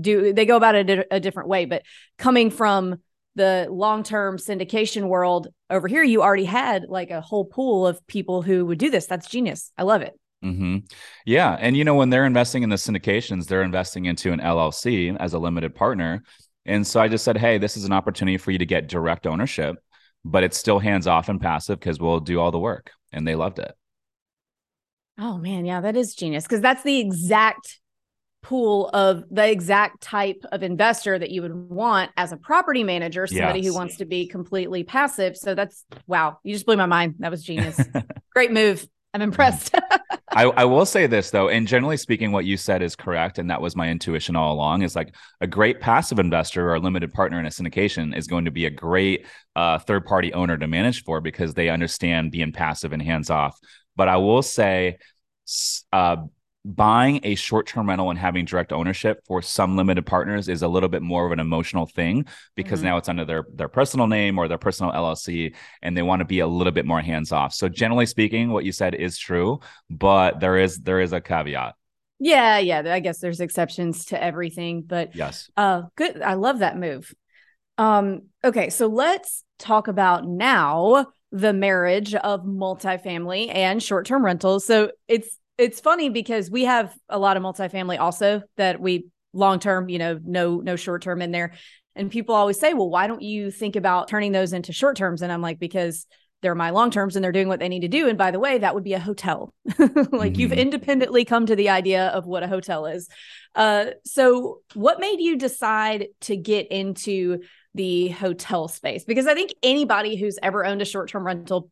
do 0.00 0.32
they 0.32 0.46
go 0.46 0.56
about 0.56 0.74
it 0.74 0.90
a, 0.90 1.16
a 1.16 1.20
different 1.20 1.48
way, 1.48 1.64
but 1.64 1.82
coming 2.18 2.50
from 2.50 2.96
the 3.34 3.66
long-term 3.68 4.36
syndication 4.36 5.08
world 5.08 5.48
over 5.74 5.88
here 5.88 6.02
you 6.02 6.22
already 6.22 6.44
had 6.44 6.84
like 6.88 7.10
a 7.10 7.20
whole 7.20 7.44
pool 7.44 7.86
of 7.86 8.04
people 8.06 8.42
who 8.42 8.64
would 8.66 8.78
do 8.78 8.90
this. 8.90 9.06
That's 9.06 9.28
genius. 9.28 9.72
I 9.76 9.82
love 9.82 10.02
it. 10.02 10.18
Mm-hmm. 10.44 10.78
yeah 11.24 11.56
and 11.58 11.74
you 11.74 11.84
know 11.84 11.94
when 11.94 12.10
they're 12.10 12.26
investing 12.26 12.62
in 12.62 12.68
the 12.68 12.76
syndications 12.76 13.46
they're 13.46 13.62
investing 13.62 14.04
into 14.04 14.30
an 14.30 14.40
llc 14.40 15.16
as 15.18 15.32
a 15.32 15.38
limited 15.38 15.74
partner. 15.74 16.22
And 16.66 16.86
so 16.86 17.00
i 17.00 17.08
just 17.08 17.24
said 17.24 17.38
hey 17.38 17.56
this 17.56 17.78
is 17.78 17.84
an 17.84 17.92
opportunity 17.92 18.36
for 18.36 18.50
you 18.50 18.58
to 18.58 18.66
get 18.66 18.86
direct 18.86 19.26
ownership 19.26 19.76
but 20.22 20.42
it's 20.44 20.58
still 20.58 20.78
hands 20.78 21.06
off 21.06 21.30
and 21.30 21.40
passive 21.40 21.80
because 21.80 21.98
we'll 21.98 22.20
do 22.20 22.40
all 22.40 22.50
the 22.50 22.58
work. 22.58 22.90
And 23.12 23.26
they 23.26 23.34
loved 23.34 23.58
it. 23.58 23.72
Oh 25.18 25.38
man. 25.38 25.64
Yeah 25.64 25.80
that 25.80 25.96
is 25.96 26.14
genius 26.14 26.44
because 26.44 26.60
that's 26.60 26.82
the 26.82 27.00
exact 27.00 27.80
pool 28.44 28.90
of 28.90 29.24
the 29.30 29.50
exact 29.50 30.02
type 30.02 30.44
of 30.52 30.62
investor 30.62 31.18
that 31.18 31.30
you 31.30 31.42
would 31.42 31.54
want 31.54 32.10
as 32.16 32.30
a 32.30 32.36
property 32.36 32.84
manager, 32.84 33.26
somebody 33.26 33.60
yes. 33.60 33.68
who 33.68 33.74
wants 33.74 33.96
to 33.96 34.04
be 34.04 34.28
completely 34.28 34.84
passive. 34.84 35.36
So 35.36 35.54
that's 35.54 35.84
wow, 36.06 36.38
you 36.44 36.52
just 36.52 36.66
blew 36.66 36.76
my 36.76 36.86
mind. 36.86 37.16
That 37.18 37.30
was 37.30 37.42
genius. 37.42 37.80
Great 38.34 38.52
move. 38.52 38.86
I'm 39.14 39.22
impressed. 39.22 39.74
I, 40.32 40.44
I 40.44 40.64
will 40.64 40.84
say 40.84 41.06
this 41.06 41.30
though, 41.30 41.48
and 41.48 41.66
generally 41.66 41.96
speaking, 41.96 42.32
what 42.32 42.44
you 42.44 42.56
said 42.56 42.82
is 42.82 42.96
correct, 42.96 43.38
and 43.38 43.48
that 43.48 43.62
was 43.62 43.76
my 43.76 43.88
intuition 43.88 44.36
all 44.36 44.52
along. 44.52 44.82
Is 44.82 44.96
like 44.96 45.14
a 45.40 45.46
great 45.46 45.80
passive 45.80 46.18
investor 46.18 46.68
or 46.68 46.74
a 46.74 46.80
limited 46.80 47.12
partner 47.12 47.38
in 47.40 47.46
a 47.46 47.50
syndication 47.50 48.14
is 48.14 48.26
going 48.26 48.44
to 48.44 48.50
be 48.50 48.66
a 48.66 48.70
great 48.70 49.26
uh, 49.56 49.78
third 49.78 50.04
party 50.04 50.34
owner 50.34 50.58
to 50.58 50.66
manage 50.66 51.04
for 51.04 51.20
because 51.20 51.54
they 51.54 51.68
understand 51.68 52.32
being 52.32 52.52
passive 52.52 52.92
and 52.92 53.00
hands 53.00 53.30
off. 53.30 53.58
But 53.96 54.08
I 54.08 54.16
will 54.16 54.42
say, 54.42 54.98
uh, 55.92 56.16
buying 56.64 57.20
a 57.24 57.34
short-term 57.34 57.88
rental 57.88 58.08
and 58.08 58.18
having 58.18 58.44
direct 58.46 58.72
ownership 58.72 59.22
for 59.26 59.42
some 59.42 59.76
limited 59.76 60.06
partners 60.06 60.48
is 60.48 60.62
a 60.62 60.68
little 60.68 60.88
bit 60.88 61.02
more 61.02 61.26
of 61.26 61.32
an 61.32 61.38
emotional 61.38 61.86
thing 61.86 62.24
because 62.54 62.80
mm-hmm. 62.80 62.88
now 62.88 62.96
it's 62.96 63.08
under 63.08 63.24
their 63.24 63.44
their 63.52 63.68
personal 63.68 64.06
name 64.06 64.38
or 64.38 64.48
their 64.48 64.58
personal 64.58 64.90
LLC 64.92 65.54
and 65.82 65.96
they 65.96 66.02
want 66.02 66.20
to 66.20 66.24
be 66.24 66.40
a 66.40 66.46
little 66.46 66.72
bit 66.72 66.86
more 66.86 67.02
hands 67.02 67.32
off. 67.32 67.52
So 67.52 67.68
generally 67.68 68.06
speaking 68.06 68.50
what 68.50 68.64
you 68.64 68.72
said 68.72 68.94
is 68.94 69.18
true, 69.18 69.60
but 69.90 70.40
there 70.40 70.56
is 70.56 70.78
there 70.78 71.00
is 71.00 71.12
a 71.12 71.20
caveat. 71.20 71.74
Yeah, 72.18 72.58
yeah, 72.58 72.82
I 72.86 73.00
guess 73.00 73.18
there's 73.18 73.40
exceptions 73.40 74.06
to 74.06 74.22
everything, 74.22 74.82
but 74.86 75.14
Yes. 75.14 75.50
Uh 75.56 75.82
good. 75.96 76.22
I 76.22 76.34
love 76.34 76.60
that 76.60 76.78
move. 76.78 77.12
Um 77.76 78.28
okay, 78.42 78.70
so 78.70 78.86
let's 78.86 79.44
talk 79.58 79.88
about 79.88 80.26
now 80.26 81.08
the 81.30 81.52
marriage 81.52 82.14
of 82.14 82.42
multifamily 82.44 83.52
and 83.54 83.82
short-term 83.82 84.24
rentals. 84.24 84.64
So 84.64 84.92
it's 85.08 85.36
it's 85.58 85.80
funny 85.80 86.08
because 86.08 86.50
we 86.50 86.64
have 86.64 86.94
a 87.08 87.18
lot 87.18 87.36
of 87.36 87.42
multifamily 87.42 87.98
also 87.98 88.42
that 88.56 88.80
we 88.80 89.06
long 89.32 89.58
term, 89.58 89.88
you 89.88 89.98
know, 89.98 90.18
no 90.22 90.58
no 90.60 90.76
short 90.76 91.02
term 91.02 91.22
in 91.22 91.30
there. 91.30 91.52
And 91.96 92.10
people 92.10 92.34
always 92.34 92.58
say, 92.58 92.74
"Well, 92.74 92.90
why 92.90 93.06
don't 93.06 93.22
you 93.22 93.50
think 93.50 93.76
about 93.76 94.08
turning 94.08 94.32
those 94.32 94.52
into 94.52 94.72
short 94.72 94.96
terms?" 94.96 95.22
And 95.22 95.32
I'm 95.32 95.42
like, 95.42 95.58
"Because 95.58 96.06
they're 96.44 96.54
my 96.54 96.70
long 96.70 96.90
terms 96.90 97.16
and 97.16 97.24
they're 97.24 97.32
doing 97.32 97.48
what 97.48 97.58
they 97.58 97.70
need 97.70 97.80
to 97.80 97.88
do. 97.88 98.06
And 98.06 98.18
by 98.18 98.30
the 98.30 98.38
way, 98.38 98.58
that 98.58 98.74
would 98.74 98.84
be 98.84 98.92
a 98.92 99.00
hotel. 99.00 99.54
like 99.78 99.80
mm-hmm. 99.88 100.40
you've 100.40 100.52
independently 100.52 101.24
come 101.24 101.46
to 101.46 101.56
the 101.56 101.70
idea 101.70 102.08
of 102.08 102.26
what 102.26 102.42
a 102.42 102.46
hotel 102.46 102.84
is. 102.84 103.08
Uh, 103.54 103.86
so, 104.04 104.60
what 104.74 105.00
made 105.00 105.20
you 105.20 105.38
decide 105.38 106.08
to 106.20 106.36
get 106.36 106.70
into 106.70 107.38
the 107.74 108.08
hotel 108.08 108.68
space? 108.68 109.04
Because 109.04 109.26
I 109.26 109.32
think 109.32 109.52
anybody 109.62 110.16
who's 110.16 110.38
ever 110.42 110.66
owned 110.66 110.82
a 110.82 110.84
short 110.84 111.08
term 111.08 111.26
rental 111.26 111.70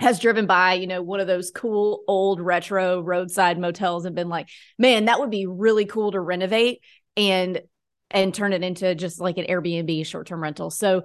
has 0.00 0.18
driven 0.18 0.46
by, 0.46 0.74
you 0.74 0.86
know, 0.86 1.02
one 1.02 1.20
of 1.20 1.26
those 1.26 1.50
cool 1.50 2.02
old 2.08 2.40
retro 2.40 3.00
roadside 3.00 3.58
motels 3.58 4.04
and 4.04 4.14
been 4.14 4.28
like, 4.28 4.48
man, 4.78 5.04
that 5.06 5.20
would 5.20 5.30
be 5.30 5.46
really 5.46 5.84
cool 5.84 6.12
to 6.12 6.20
renovate 6.20 6.80
and 7.16 7.60
and 8.10 8.34
turn 8.34 8.52
it 8.52 8.62
into 8.62 8.94
just 8.94 9.20
like 9.20 9.38
an 9.38 9.46
Airbnb 9.46 10.06
short-term 10.06 10.42
rental. 10.42 10.70
So 10.70 11.04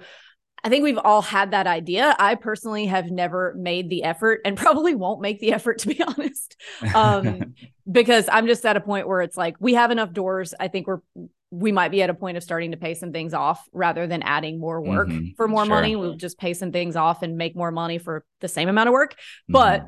I 0.63 0.69
think 0.69 0.83
we've 0.83 0.97
all 0.97 1.21
had 1.21 1.51
that 1.51 1.67
idea. 1.67 2.15
I 2.19 2.35
personally 2.35 2.87
have 2.87 3.09
never 3.09 3.55
made 3.57 3.89
the 3.89 4.03
effort 4.03 4.41
and 4.43 4.57
probably 4.57 4.95
won't 4.95 5.21
make 5.21 5.39
the 5.39 5.53
effort 5.53 5.79
to 5.79 5.87
be 5.87 6.01
honest. 6.07 6.55
Um, 6.93 7.55
because 7.91 8.27
I'm 8.31 8.47
just 8.47 8.65
at 8.65 8.77
a 8.77 8.81
point 8.81 9.07
where 9.07 9.21
it's 9.21 9.37
like 9.37 9.55
we 9.59 9.75
have 9.75 9.91
enough 9.91 10.13
doors. 10.13 10.53
I 10.59 10.67
think 10.67 10.87
we're 10.87 11.01
we 11.51 11.71
might 11.71 11.89
be 11.89 12.01
at 12.01 12.09
a 12.09 12.13
point 12.13 12.37
of 12.37 12.43
starting 12.43 12.71
to 12.71 12.77
pay 12.77 12.93
some 12.93 13.11
things 13.11 13.33
off 13.33 13.67
rather 13.73 14.05
than 14.05 14.21
adding 14.21 14.59
more 14.59 14.81
work 14.81 15.07
mm-hmm. 15.07 15.29
for 15.35 15.47
more 15.47 15.65
sure. 15.65 15.73
money. 15.73 15.95
We'll 15.95 16.15
just 16.15 16.37
pay 16.37 16.53
some 16.53 16.71
things 16.71 16.95
off 16.95 17.23
and 17.23 17.37
make 17.37 17.55
more 17.55 17.71
money 17.71 17.97
for 17.97 18.23
the 18.39 18.47
same 18.47 18.69
amount 18.69 18.89
of 18.89 18.93
work. 18.93 19.13
Mm-hmm. 19.13 19.53
But 19.53 19.85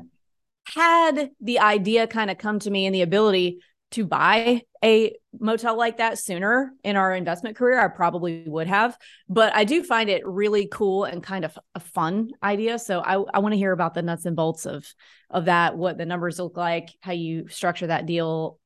had 0.66 1.30
the 1.40 1.60
idea 1.60 2.06
kind 2.06 2.30
of 2.30 2.38
come 2.38 2.58
to 2.60 2.70
me 2.70 2.86
and 2.86 2.94
the 2.94 3.02
ability 3.02 3.60
to 3.92 4.06
buy 4.06 4.62
a 4.82 5.14
motel 5.38 5.76
like 5.76 5.98
that 5.98 6.18
sooner 6.18 6.72
in 6.82 6.96
our 6.96 7.14
investment 7.14 7.56
career, 7.56 7.78
I 7.78 7.88
probably 7.88 8.42
would 8.46 8.66
have. 8.66 8.96
But 9.28 9.54
I 9.54 9.64
do 9.64 9.82
find 9.82 10.08
it 10.08 10.26
really 10.26 10.66
cool 10.66 11.04
and 11.04 11.22
kind 11.22 11.44
of 11.44 11.56
a 11.74 11.80
fun 11.80 12.30
idea. 12.42 12.78
So 12.78 13.00
I, 13.00 13.22
I 13.34 13.38
want 13.40 13.52
to 13.52 13.58
hear 13.58 13.72
about 13.72 13.94
the 13.94 14.02
nuts 14.02 14.24
and 14.24 14.34
bolts 14.34 14.66
of 14.66 14.86
of 15.30 15.44
that, 15.44 15.76
what 15.76 15.98
the 15.98 16.06
numbers 16.06 16.38
look 16.38 16.56
like, 16.56 16.90
how 17.00 17.12
you 17.12 17.48
structure 17.48 17.86
that 17.86 18.06
deal, 18.06 18.58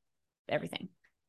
everything. 0.49 0.89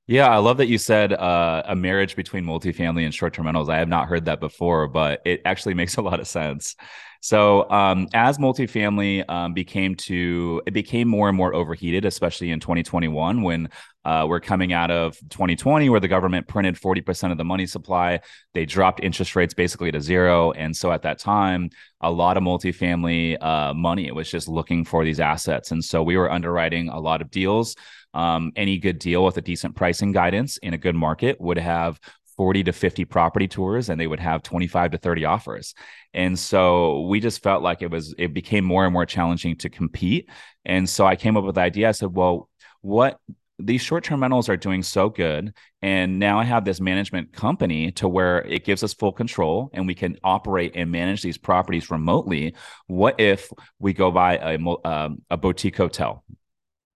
Yeah, 0.10 0.30
I 0.30 0.38
love 0.38 0.58
that 0.58 0.67
you 0.67 0.78
said 0.78 1.12
uh, 1.12 1.63
a 1.65 1.76
marriage 1.76 2.15
between 2.15 2.46
multifamily 2.46 3.04
and 3.04 3.13
short 3.13 3.34
term 3.34 3.46
rentals. 3.46 3.67
I 3.67 3.78
have 3.78 3.89
not 3.89 4.08
heard 4.08 4.26
that 4.26 4.39
before, 4.39 4.88
but 4.88 5.22
it 5.26 5.41
actually 5.43 5.74
makes 5.82 5.98
a 5.98 6.02
lot 6.02 6.22
of 6.22 6.28
sense. 6.28 6.76
So, 7.20 7.70
um, 7.70 8.08
as 8.13 8.38
multifamily 8.38 9.30
um, 9.30 9.54
became 9.54 9.96
to 9.96 10.62
it 10.65 10.72
became 10.72 11.10
more 11.10 11.28
and 11.28 11.36
more 11.36 11.54
overheated, 11.54 12.06
especially 12.06 12.52
in 12.52 12.62
2021 12.62 13.41
when 13.41 13.70
uh, 14.06 14.26
we're 14.30 14.39
coming 14.39 14.72
out 14.72 14.91
of 14.91 15.17
2020, 15.30 15.89
where 15.89 16.00
the 16.00 16.08
government 16.08 16.48
printed 16.48 16.76
40% 16.76 17.32
of 17.32 17.38
the 17.38 17.43
money 17.43 17.65
supply. 17.65 18.22
They 18.54 18.65
dropped 18.65 19.04
interest 19.04 19.36
rates 19.36 19.54
basically 19.54 19.91
to 19.91 20.00
zero, 20.00 20.52
and 20.52 20.74
so 20.74 20.89
at 20.93 21.02
that 21.02 21.20
time, 21.20 21.70
a 22.00 22.10
lot 22.10 22.38
of 22.38 22.43
multifamily 22.43 23.43
uh, 23.43 23.74
money 23.74 24.10
was 24.12 24.32
just 24.32 24.48
looking 24.48 24.86
for 24.86 25.04
these 25.04 25.20
assets, 25.20 25.72
and 25.72 25.84
so 25.84 26.02
we 26.02 26.15
were 26.15 26.32
underwriting 26.32 26.88
a 26.88 27.00
lot 27.00 27.22
of 27.22 27.30
deals 27.30 27.76
um, 28.17 28.51
any 28.56 28.80
good 28.80 28.97
deal 28.97 29.23
with 29.23 29.38
a 29.38 29.41
decent 29.41 29.75
pricing 29.75 30.12
guidance 30.12 30.58
in 30.58 30.73
a 30.73 30.77
good 30.77 30.95
market 30.95 31.39
would 31.39 31.60
have 31.60 31.99
40 32.36 32.63
to 32.63 32.73
50 32.73 33.06
property 33.06 33.47
tours 33.47 33.89
and 33.89 34.01
they 34.01 34.08
would 34.08 34.19
have 34.19 34.41
25 34.41 34.91
to 34.91 34.97
30 34.97 35.25
offers. 35.25 35.75
And 36.13 36.38
so 36.38 37.01
we 37.01 37.19
just 37.19 37.43
felt 37.43 37.62
like 37.62 37.84
it 37.84 37.91
was 37.91 38.15
it 38.17 38.34
became 38.34 38.65
more 38.65 38.86
and 38.86 38.93
more 38.93 39.06
challenging 39.06 39.56
to 39.58 39.69
compete. 39.69 40.30
And 40.65 40.89
so 40.89 41.06
I 41.06 41.15
came 41.15 41.38
up 41.38 41.43
with 41.43 41.56
the 41.56 41.62
idea. 41.62 41.89
I 41.89 41.91
said, 41.91 42.13
well, 42.13 42.49
what 42.82 43.19
these 43.60 43.82
short-term 43.82 44.21
rentals 44.21 44.49
are 44.49 44.58
doing 44.58 44.84
so 44.84 45.10
good 45.10 45.51
and 45.82 46.19
now 46.19 46.39
i 46.39 46.43
have 46.43 46.63
this 46.63 46.80
management 46.80 47.34
company 47.34 47.91
to 47.91 48.08
where 48.08 48.43
it 48.43 48.63
gives 48.63 48.84
us 48.84 48.93
full 48.93 49.12
control 49.12 49.71
and 49.73 49.88
we 49.88 49.95
can 49.95 50.15
operate 50.23 50.73
and 50.75 50.91
manage 50.91 51.23
these 51.23 51.39
properties 51.39 51.89
remotely 51.89 52.53
what 52.86 53.19
if 53.19 53.51
we 53.80 53.93
go 53.93 54.12
buy 54.12 54.38
a, 54.38 54.88
um, 54.88 55.23
a 55.32 55.38
boutique 55.38 55.75
hotel 55.75 56.23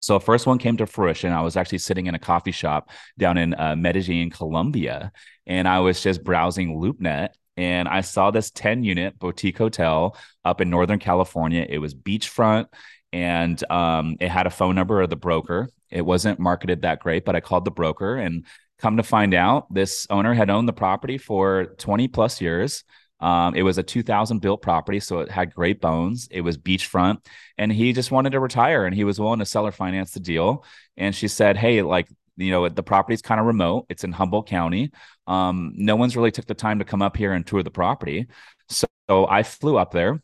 so 0.02 0.20
first 0.20 0.46
one 0.46 0.58
came 0.58 0.78
to 0.78 0.88
fruition. 0.88 1.32
I 1.32 1.42
was 1.42 1.56
actually 1.56 1.78
sitting 1.78 2.08
in 2.08 2.16
a 2.16 2.20
coffee 2.20 2.52
shop 2.52 2.90
down 3.18 3.38
in 3.38 3.54
uh, 3.54 3.76
Medellin, 3.76 4.30
Colombia, 4.30 5.12
and 5.48 5.68
I 5.68 5.80
was 5.80 6.02
just 6.02 6.24
browsing 6.24 6.76
LoopNet 6.76 7.30
and 7.58 7.88
I 7.88 8.02
saw 8.02 8.32
this 8.32 8.50
10 8.52 8.84
unit 8.84 9.20
boutique 9.20 9.58
hotel 9.58 10.18
up 10.44 10.62
in 10.62 10.70
Northern 10.70 11.00
California. 11.00 11.66
It 11.68 11.78
was 11.80 11.94
beachfront 11.94 12.68
and 13.14 13.62
um, 13.72 14.18
it 14.20 14.30
had 14.30 14.48
a 14.48 14.52
phone 14.52 14.76
number 14.76 15.02
of 15.02 15.10
the 15.10 15.16
broker. 15.16 15.70
It 15.90 16.02
wasn't 16.02 16.40
marketed 16.40 16.82
that 16.82 17.00
great, 17.00 17.26
but 17.26 17.36
I 17.36 17.42
called 17.42 17.66
the 17.66 17.72
broker 17.72 18.16
and 18.16 18.46
come 18.80 18.98
to 18.98 19.04
find 19.04 19.34
out, 19.34 19.72
this 19.72 20.08
owner 20.10 20.34
had 20.34 20.50
owned 20.50 20.68
the 20.68 20.74
property 20.74 21.18
for 21.18 21.76
20 21.78 22.08
plus 22.08 22.42
years. 22.42 22.84
Um, 23.22 23.56
it 23.56 23.62
was 23.64 23.78
a 23.78 23.84
2000 23.84 24.40
built 24.40 24.62
property, 24.62 25.00
so 25.00 25.20
it 25.20 25.30
had 25.32 25.54
great 25.54 25.80
bones. 25.80 26.28
It 26.32 26.42
was 26.42 26.58
beachfront, 26.58 27.26
and 27.58 27.72
he 27.72 27.94
just 27.94 28.12
wanted 28.12 28.32
to 28.32 28.40
retire, 28.40 28.86
and 28.86 28.96
he 28.96 29.04
was 29.04 29.20
willing 29.20 29.40
to 29.40 29.46
sell 29.46 29.68
or 29.68 29.72
finance 29.72 30.12
the 30.12 30.20
deal. 30.20 30.66
And 30.98 31.16
she 31.16 31.28
said, 31.28 31.58
"Hey, 31.58 31.82
like 31.82 32.08
you 32.38 32.52
know, 32.52 32.68
the 32.70 32.84
property's 32.84 33.22
kind 33.22 33.40
of 33.40 33.46
remote. 33.46 33.86
It's 33.90 34.04
in 34.04 34.12
Humboldt 34.12 34.48
County. 34.48 34.92
Um, 35.28 35.74
no 35.76 35.96
one's 35.96 36.16
really 36.18 36.32
took 36.32 36.46
the 36.48 36.54
time 36.56 36.80
to 36.80 36.86
come 36.86 37.02
up 37.02 37.16
here 37.16 37.34
and 37.34 37.46
tour 37.46 37.62
the 37.64 37.72
property. 37.72 38.28
So, 38.70 38.88
so 39.10 39.28
I 39.28 39.44
flew 39.44 39.78
up 39.78 39.92
there 39.92 40.22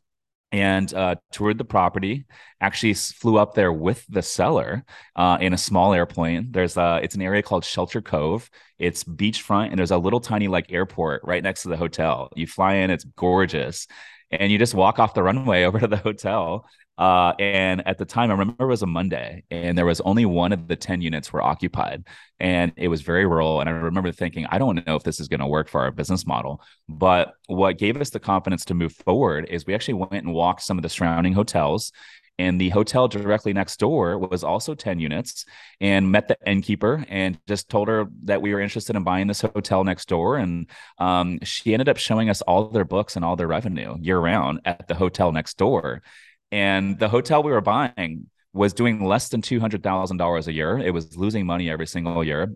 and 0.51 0.93
uh, 0.93 1.15
toured 1.31 1.57
the 1.57 1.65
property. 1.65 2.25
Actually, 2.61 2.93
flew 2.93 3.37
up 3.37 3.53
there 3.53 3.71
with 3.71 4.05
the 4.07 4.21
seller 4.21 4.83
uh, 5.15 5.37
in 5.41 5.53
a 5.53 5.57
small 5.57 5.93
airplane. 5.93 6.47
There's 6.51 6.77
a, 6.77 6.99
it's 7.03 7.15
an 7.15 7.21
area 7.21 7.41
called 7.41 7.65
Shelter 7.65 8.01
Cove. 8.01 8.49
It's 8.79 9.03
beachfront, 9.03 9.69
and 9.69 9.79
there's 9.79 9.91
a 9.91 9.97
little 9.97 10.19
tiny 10.19 10.47
like 10.47 10.71
airport 10.71 11.21
right 11.23 11.43
next 11.43 11.63
to 11.63 11.69
the 11.69 11.77
hotel. 11.77 12.29
You 12.35 12.47
fly 12.47 12.75
in, 12.75 12.91
it's 12.91 13.05
gorgeous, 13.15 13.87
and 14.31 14.51
you 14.51 14.57
just 14.57 14.73
walk 14.73 14.99
off 14.99 15.13
the 15.13 15.23
runway 15.23 15.63
over 15.65 15.79
to 15.79 15.87
the 15.87 15.97
hotel. 15.97 16.65
Uh, 16.97 17.33
and 17.37 17.85
at 17.87 17.97
the 17.97 18.05
time, 18.05 18.31
I 18.31 18.33
remember 18.33 18.63
it 18.63 18.67
was 18.67 18.81
a 18.81 18.87
Monday, 18.87 19.43
and 19.51 19.77
there 19.77 19.85
was 19.85 20.01
only 20.01 20.25
one 20.25 20.51
of 20.51 20.67
the 20.67 20.75
10 20.75 21.01
units 21.01 21.31
were 21.31 21.43
occupied. 21.43 22.05
And 22.39 22.73
it 22.75 22.87
was 22.87 23.01
very 23.01 23.25
rural. 23.25 23.61
And 23.61 23.69
I 23.69 23.73
remember 23.73 24.11
thinking, 24.11 24.47
I 24.49 24.57
don't 24.57 24.85
know 24.85 24.95
if 24.95 25.03
this 25.03 25.19
is 25.19 25.27
going 25.27 25.39
to 25.39 25.47
work 25.47 25.69
for 25.69 25.81
our 25.81 25.91
business 25.91 26.25
model. 26.25 26.61
But 26.89 27.33
what 27.47 27.77
gave 27.77 27.99
us 27.99 28.09
the 28.09 28.19
confidence 28.19 28.65
to 28.65 28.73
move 28.73 28.93
forward 28.93 29.47
is 29.49 29.65
we 29.65 29.75
actually 29.75 29.95
went 29.95 30.25
and 30.25 30.33
walked 30.33 30.61
some 30.63 30.77
of 30.77 30.83
the 30.83 30.89
surrounding 30.89 31.33
hotels. 31.33 31.91
And 32.39 32.61
the 32.61 32.69
hotel 32.69 33.07
directly 33.07 33.51
next 33.51 33.79
door 33.79 34.17
was 34.19 34.43
also 34.43 34.75
10 34.75 34.99
units 34.99 35.45
and 35.81 36.11
met 36.11 36.27
the 36.27 36.37
innkeeper 36.45 37.03
and 37.09 37.39
just 37.47 37.67
told 37.67 37.87
her 37.87 38.05
that 38.25 38.43
we 38.43 38.53
were 38.53 38.59
interested 38.59 38.95
in 38.95 39.03
buying 39.03 39.25
this 39.25 39.41
hotel 39.41 39.83
next 39.83 40.07
door. 40.07 40.37
And 40.37 40.67
um, 40.99 41.39
she 41.41 41.73
ended 41.73 41.89
up 41.89 41.97
showing 41.97 42.29
us 42.29 42.43
all 42.43 42.69
their 42.69 42.85
books 42.85 43.15
and 43.15 43.25
all 43.25 43.35
their 43.35 43.47
revenue 43.47 43.97
year 43.99 44.19
round 44.19 44.61
at 44.65 44.87
the 44.87 44.93
hotel 44.93 45.31
next 45.31 45.57
door. 45.57 46.03
And 46.51 46.97
the 46.97 47.09
hotel 47.09 47.43
we 47.43 47.51
were 47.51 47.61
buying 47.61 48.29
was 48.53 48.73
doing 48.73 49.03
less 49.03 49.29
than 49.29 49.41
$200,000 49.41 50.47
a 50.47 50.53
year. 50.53 50.77
It 50.79 50.93
was 50.93 51.17
losing 51.17 51.45
money 51.45 51.69
every 51.69 51.87
single 51.87 52.23
year. 52.23 52.53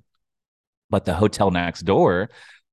But 0.89 1.05
the 1.05 1.13
hotel 1.13 1.51
next 1.51 1.81
door, 1.81 2.29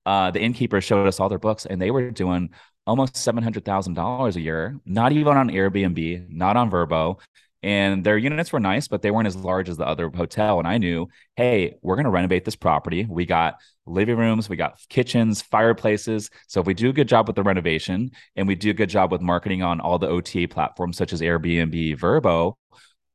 uh, 0.06 0.30
the 0.30 0.40
innkeeper 0.40 0.80
showed 0.80 1.06
us 1.06 1.20
all 1.20 1.28
their 1.28 1.38
books 1.38 1.66
and 1.66 1.80
they 1.80 1.90
were 1.90 2.10
doing 2.10 2.50
almost 2.86 3.14
$700,000 3.14 4.36
a 4.36 4.40
year, 4.40 4.80
not 4.86 5.12
even 5.12 5.36
on 5.36 5.50
Airbnb, 5.50 6.30
not 6.30 6.56
on 6.56 6.70
Vrbo. 6.70 7.20
And 7.62 8.04
their 8.04 8.16
units 8.16 8.52
were 8.52 8.60
nice, 8.60 8.86
but 8.86 9.02
they 9.02 9.10
weren't 9.10 9.26
as 9.26 9.34
large 9.36 9.68
as 9.68 9.76
the 9.76 9.86
other 9.86 10.08
hotel. 10.10 10.58
And 10.60 10.68
I 10.68 10.78
knew, 10.78 11.08
hey, 11.34 11.74
we're 11.82 11.96
going 11.96 12.04
to 12.04 12.10
renovate 12.10 12.44
this 12.44 12.54
property. 12.54 13.04
We 13.08 13.26
got 13.26 13.56
living 13.84 14.16
rooms, 14.16 14.48
we 14.48 14.56
got 14.56 14.78
kitchens, 14.88 15.42
fireplaces. 15.42 16.30
So 16.46 16.60
if 16.60 16.66
we 16.66 16.74
do 16.74 16.90
a 16.90 16.92
good 16.92 17.08
job 17.08 17.26
with 17.26 17.34
the 17.34 17.42
renovation 17.42 18.12
and 18.36 18.46
we 18.46 18.54
do 18.54 18.70
a 18.70 18.74
good 18.74 18.90
job 18.90 19.10
with 19.10 19.20
marketing 19.20 19.62
on 19.62 19.80
all 19.80 19.98
the 19.98 20.08
OTA 20.08 20.48
platforms 20.48 20.96
such 20.96 21.12
as 21.12 21.20
Airbnb, 21.20 21.98
Vrbo, 21.98 22.54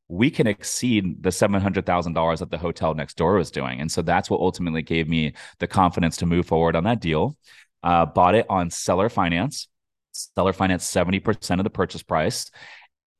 we 0.08 0.30
can 0.30 0.46
exceed 0.46 1.22
the 1.22 1.30
$700,000 1.30 2.38
that 2.38 2.50
the 2.50 2.58
hotel 2.58 2.94
next 2.94 3.16
door 3.16 3.36
was 3.36 3.50
doing. 3.50 3.80
And 3.80 3.90
so 3.90 4.02
that's 4.02 4.28
what 4.28 4.40
ultimately 4.40 4.82
gave 4.82 5.08
me 5.08 5.32
the 5.58 5.66
confidence 5.66 6.18
to 6.18 6.26
move 6.26 6.46
forward 6.46 6.76
on 6.76 6.84
that 6.84 7.00
deal. 7.00 7.38
Uh, 7.82 8.04
bought 8.04 8.34
it 8.34 8.44
on 8.50 8.70
seller 8.70 9.08
finance. 9.08 9.68
Seller 10.12 10.52
finance 10.52 10.88
70% 10.90 11.58
of 11.58 11.64
the 11.64 11.70
purchase 11.70 12.02
price 12.02 12.50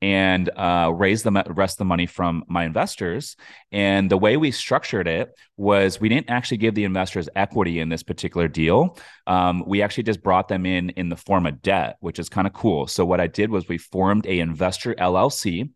and 0.05 0.51
uh, 0.55 0.91
raise 0.95 1.23
the 1.23 1.31
rest 1.47 1.73
of 1.73 1.77
the 1.79 1.85
money 1.85 2.05
from 2.05 2.43
my 2.47 2.63
investors. 2.63 3.35
And 3.71 4.07
the 4.07 4.19
way 4.19 4.37
we 4.37 4.51
structured 4.51 5.07
it 5.07 5.33
was 5.57 5.99
we 5.99 6.09
didn't 6.09 6.29
actually 6.29 6.57
give 6.57 6.75
the 6.75 6.83
investors 6.83 7.27
equity 7.35 7.79
in 7.79 7.89
this 7.89 8.03
particular 8.03 8.47
deal. 8.47 8.99
Um, 9.25 9.63
we 9.65 9.81
actually 9.81 10.03
just 10.03 10.21
brought 10.21 10.47
them 10.47 10.67
in 10.67 10.91
in 10.91 11.09
the 11.09 11.15
form 11.15 11.47
of 11.47 11.59
debt, 11.63 11.97
which 12.01 12.19
is 12.19 12.29
kind 12.29 12.45
of 12.45 12.53
cool. 12.53 12.85
So 12.85 13.03
what 13.03 13.19
I 13.19 13.25
did 13.25 13.49
was 13.49 13.67
we 13.67 13.79
formed 13.79 14.27
a 14.27 14.41
investor 14.41 14.93
LLC 14.93 15.71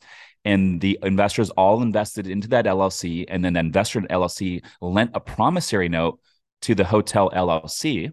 and 0.45 0.79
the 0.79 0.99
investors 1.01 1.49
all 1.49 1.81
invested 1.81 2.27
into 2.27 2.49
that 2.49 2.65
LLC, 2.65 3.25
and 3.27 3.43
then 3.43 3.53
the 3.53 3.59
investor 3.61 3.99
LLC 4.01 4.63
lent 4.79 5.09
a 5.15 5.19
promissory 5.19 5.89
note 5.89 6.19
to 6.61 6.75
the 6.75 6.85
hotel 6.85 7.31
LLC. 7.31 8.11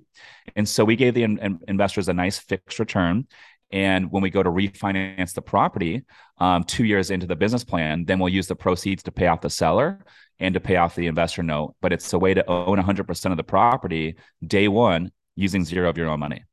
And 0.55 0.67
so 0.67 0.83
we 0.83 0.97
gave 0.97 1.13
the 1.13 1.25
in- 1.25 1.61
investors 1.69 2.09
a 2.09 2.15
nice 2.15 2.39
fixed 2.39 2.79
return. 2.79 3.27
And 3.73 4.13
when 4.13 4.23
we 4.23 4.31
go 4.31 4.43
to 4.43 4.51
refinance 4.51 5.35
the 5.35 5.43
property 5.43 6.05
um, 6.39 6.65
two 6.65 6.85
years 6.85 7.11
into 7.11 7.27
the 7.27 7.37
business 7.37 7.65
plan, 7.65 8.05
then 8.05 8.19
we'll 8.19 8.33
use 8.33 8.47
the 8.47 8.55
proceeds 8.55 9.03
to 9.05 9.13
pay 9.13 9.27
off 9.27 9.41
the 9.41 9.51
seller 9.51 10.05
and 10.39 10.55
to 10.55 10.61
pay 10.61 10.77
off 10.77 10.95
the 10.95 11.07
investor 11.07 11.43
note. 11.43 11.75
But 11.81 11.93
it's 11.93 12.13
a 12.13 12.19
way 12.19 12.35
to 12.35 12.49
own 12.49 12.79
100% 12.79 13.31
of 13.31 13.37
the 13.37 13.45
property 13.45 14.17
day 14.47 14.69
one 14.69 15.11
using 15.35 15.65
zero 15.65 15.91
of 15.91 15.99
your 15.99 16.09
own 16.09 16.21
money. 16.21 16.45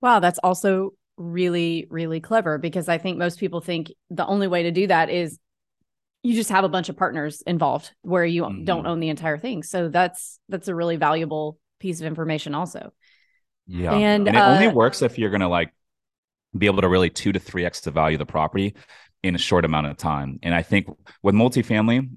Wow, 0.00 0.20
that's 0.20 0.38
also 0.38 0.94
really, 1.16 1.86
really 1.90 2.20
clever 2.20 2.58
because 2.58 2.88
I 2.88 2.98
think 2.98 3.18
most 3.18 3.38
people 3.38 3.60
think 3.60 3.92
the 4.10 4.26
only 4.26 4.46
way 4.46 4.62
to 4.64 4.70
do 4.70 4.86
that 4.86 5.10
is 5.10 5.38
you 6.22 6.34
just 6.34 6.50
have 6.50 6.64
a 6.64 6.68
bunch 6.68 6.88
of 6.88 6.96
partners 6.96 7.42
involved 7.46 7.92
where 8.02 8.24
you 8.24 8.42
mm-hmm. 8.42 8.64
don't 8.64 8.86
own 8.86 9.00
the 9.00 9.08
entire 9.08 9.38
thing. 9.38 9.62
So 9.62 9.88
that's 9.88 10.38
that's 10.48 10.68
a 10.68 10.74
really 10.74 10.96
valuable 10.96 11.58
piece 11.78 12.00
of 12.00 12.06
information 12.06 12.54
also. 12.54 12.92
Yeah. 13.68 13.92
And, 13.92 14.26
and 14.26 14.36
it 14.36 14.40
uh, 14.40 14.54
only 14.54 14.68
works 14.68 15.02
if 15.02 15.18
you're 15.18 15.30
going 15.30 15.42
to 15.42 15.48
like 15.48 15.72
be 16.56 16.66
able 16.66 16.80
to 16.80 16.88
really 16.88 17.10
two 17.10 17.32
to 17.32 17.38
three 17.38 17.64
X 17.64 17.80
the 17.80 17.90
value 17.90 18.16
of 18.16 18.18
the 18.20 18.26
property 18.26 18.74
in 19.22 19.34
a 19.34 19.38
short 19.38 19.64
amount 19.64 19.86
of 19.86 19.96
time. 19.96 20.38
And 20.42 20.54
I 20.54 20.62
think 20.62 20.88
with 21.22 21.34
multifamily, 21.34 22.08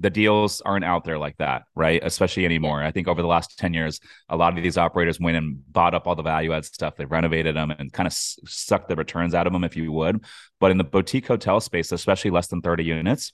the 0.00 0.10
deals 0.10 0.60
aren't 0.60 0.84
out 0.84 1.04
there 1.04 1.18
like 1.18 1.36
that, 1.38 1.62
right? 1.74 2.02
Especially 2.02 2.44
anymore. 2.44 2.82
I 2.82 2.90
think 2.90 3.06
over 3.06 3.22
the 3.22 3.28
last 3.28 3.58
10 3.58 3.74
years, 3.74 4.00
a 4.28 4.36
lot 4.36 4.56
of 4.56 4.62
these 4.62 4.76
operators 4.76 5.20
went 5.20 5.36
and 5.36 5.60
bought 5.72 5.94
up 5.94 6.06
all 6.06 6.16
the 6.16 6.22
value 6.22 6.52
add 6.52 6.64
stuff. 6.64 6.96
They 6.96 7.04
renovated 7.04 7.54
them 7.54 7.70
and 7.70 7.92
kind 7.92 8.06
of 8.06 8.12
sucked 8.12 8.88
the 8.88 8.96
returns 8.96 9.34
out 9.34 9.46
of 9.46 9.52
them, 9.52 9.62
if 9.62 9.76
you 9.76 9.92
would. 9.92 10.24
But 10.58 10.72
in 10.72 10.78
the 10.78 10.84
boutique 10.84 11.28
hotel 11.28 11.60
space, 11.60 11.92
especially 11.92 12.32
less 12.32 12.48
than 12.48 12.60
30 12.60 12.84
units, 12.84 13.32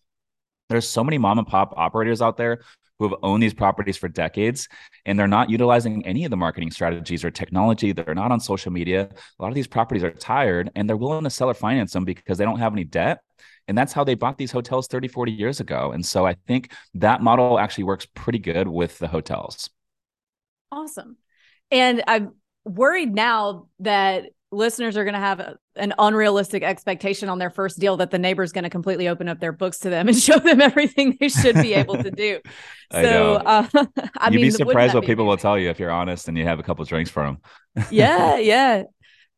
there's 0.68 0.88
so 0.88 1.02
many 1.02 1.18
mom 1.18 1.38
and 1.38 1.46
pop 1.46 1.74
operators 1.76 2.22
out 2.22 2.36
there 2.36 2.60
who 3.00 3.08
have 3.08 3.18
owned 3.22 3.42
these 3.42 3.54
properties 3.54 3.96
for 3.96 4.08
decades 4.08 4.68
and 5.06 5.18
they're 5.18 5.26
not 5.26 5.48
utilizing 5.48 6.04
any 6.06 6.26
of 6.26 6.30
the 6.30 6.36
marketing 6.36 6.70
strategies 6.70 7.24
or 7.24 7.30
technology. 7.30 7.92
They're 7.92 8.14
not 8.14 8.30
on 8.30 8.38
social 8.38 8.70
media. 8.70 9.08
A 9.38 9.42
lot 9.42 9.48
of 9.48 9.54
these 9.54 9.66
properties 9.66 10.04
are 10.04 10.10
tired 10.10 10.70
and 10.76 10.86
they're 10.86 10.98
willing 10.98 11.24
to 11.24 11.30
sell 11.30 11.48
or 11.48 11.54
finance 11.54 11.94
them 11.94 12.04
because 12.04 12.36
they 12.36 12.44
don't 12.44 12.58
have 12.58 12.74
any 12.74 12.84
debt. 12.84 13.22
And 13.68 13.78
that's 13.78 13.94
how 13.94 14.04
they 14.04 14.14
bought 14.14 14.36
these 14.36 14.52
hotels 14.52 14.86
30, 14.86 15.08
40 15.08 15.32
years 15.32 15.60
ago. 15.60 15.92
And 15.92 16.04
so 16.04 16.26
I 16.26 16.34
think 16.46 16.72
that 16.94 17.22
model 17.22 17.58
actually 17.58 17.84
works 17.84 18.06
pretty 18.14 18.38
good 18.38 18.68
with 18.68 18.98
the 18.98 19.08
hotels. 19.08 19.70
Awesome. 20.70 21.16
And 21.70 22.02
I'm 22.06 22.34
worried 22.66 23.14
now 23.14 23.68
that 23.78 24.26
listeners 24.52 24.98
are 24.98 25.04
going 25.04 25.14
to 25.14 25.20
have 25.20 25.40
a, 25.40 25.56
an 25.80 25.94
unrealistic 25.98 26.62
expectation 26.62 27.28
on 27.28 27.38
their 27.38 27.50
first 27.50 27.78
deal 27.78 27.96
that 27.96 28.10
the 28.10 28.18
neighbor's 28.18 28.52
going 28.52 28.64
to 28.64 28.70
completely 28.70 29.08
open 29.08 29.28
up 29.28 29.40
their 29.40 29.52
books 29.52 29.78
to 29.78 29.90
them 29.90 30.06
and 30.08 30.16
show 30.20 30.38
them 30.38 30.60
everything 30.60 31.16
they 31.18 31.28
should 31.28 31.56
be 31.56 31.74
able 31.74 32.00
to 32.00 32.10
do. 32.10 32.40
so, 32.92 33.34
uh, 33.36 33.66
I 34.18 34.26
You'd 34.26 34.36
mean, 34.36 34.40
be 34.42 34.50
surprised 34.50 34.94
what 34.94 35.04
people 35.04 35.24
amazing? 35.24 35.26
will 35.26 35.36
tell 35.36 35.58
you 35.58 35.70
if 35.70 35.80
you're 35.80 35.90
honest 35.90 36.28
and 36.28 36.38
you 36.38 36.44
have 36.44 36.60
a 36.60 36.62
couple 36.62 36.84
drinks 36.84 37.10
for 37.10 37.24
them. 37.24 37.38
yeah, 37.90 38.36
yeah. 38.36 38.84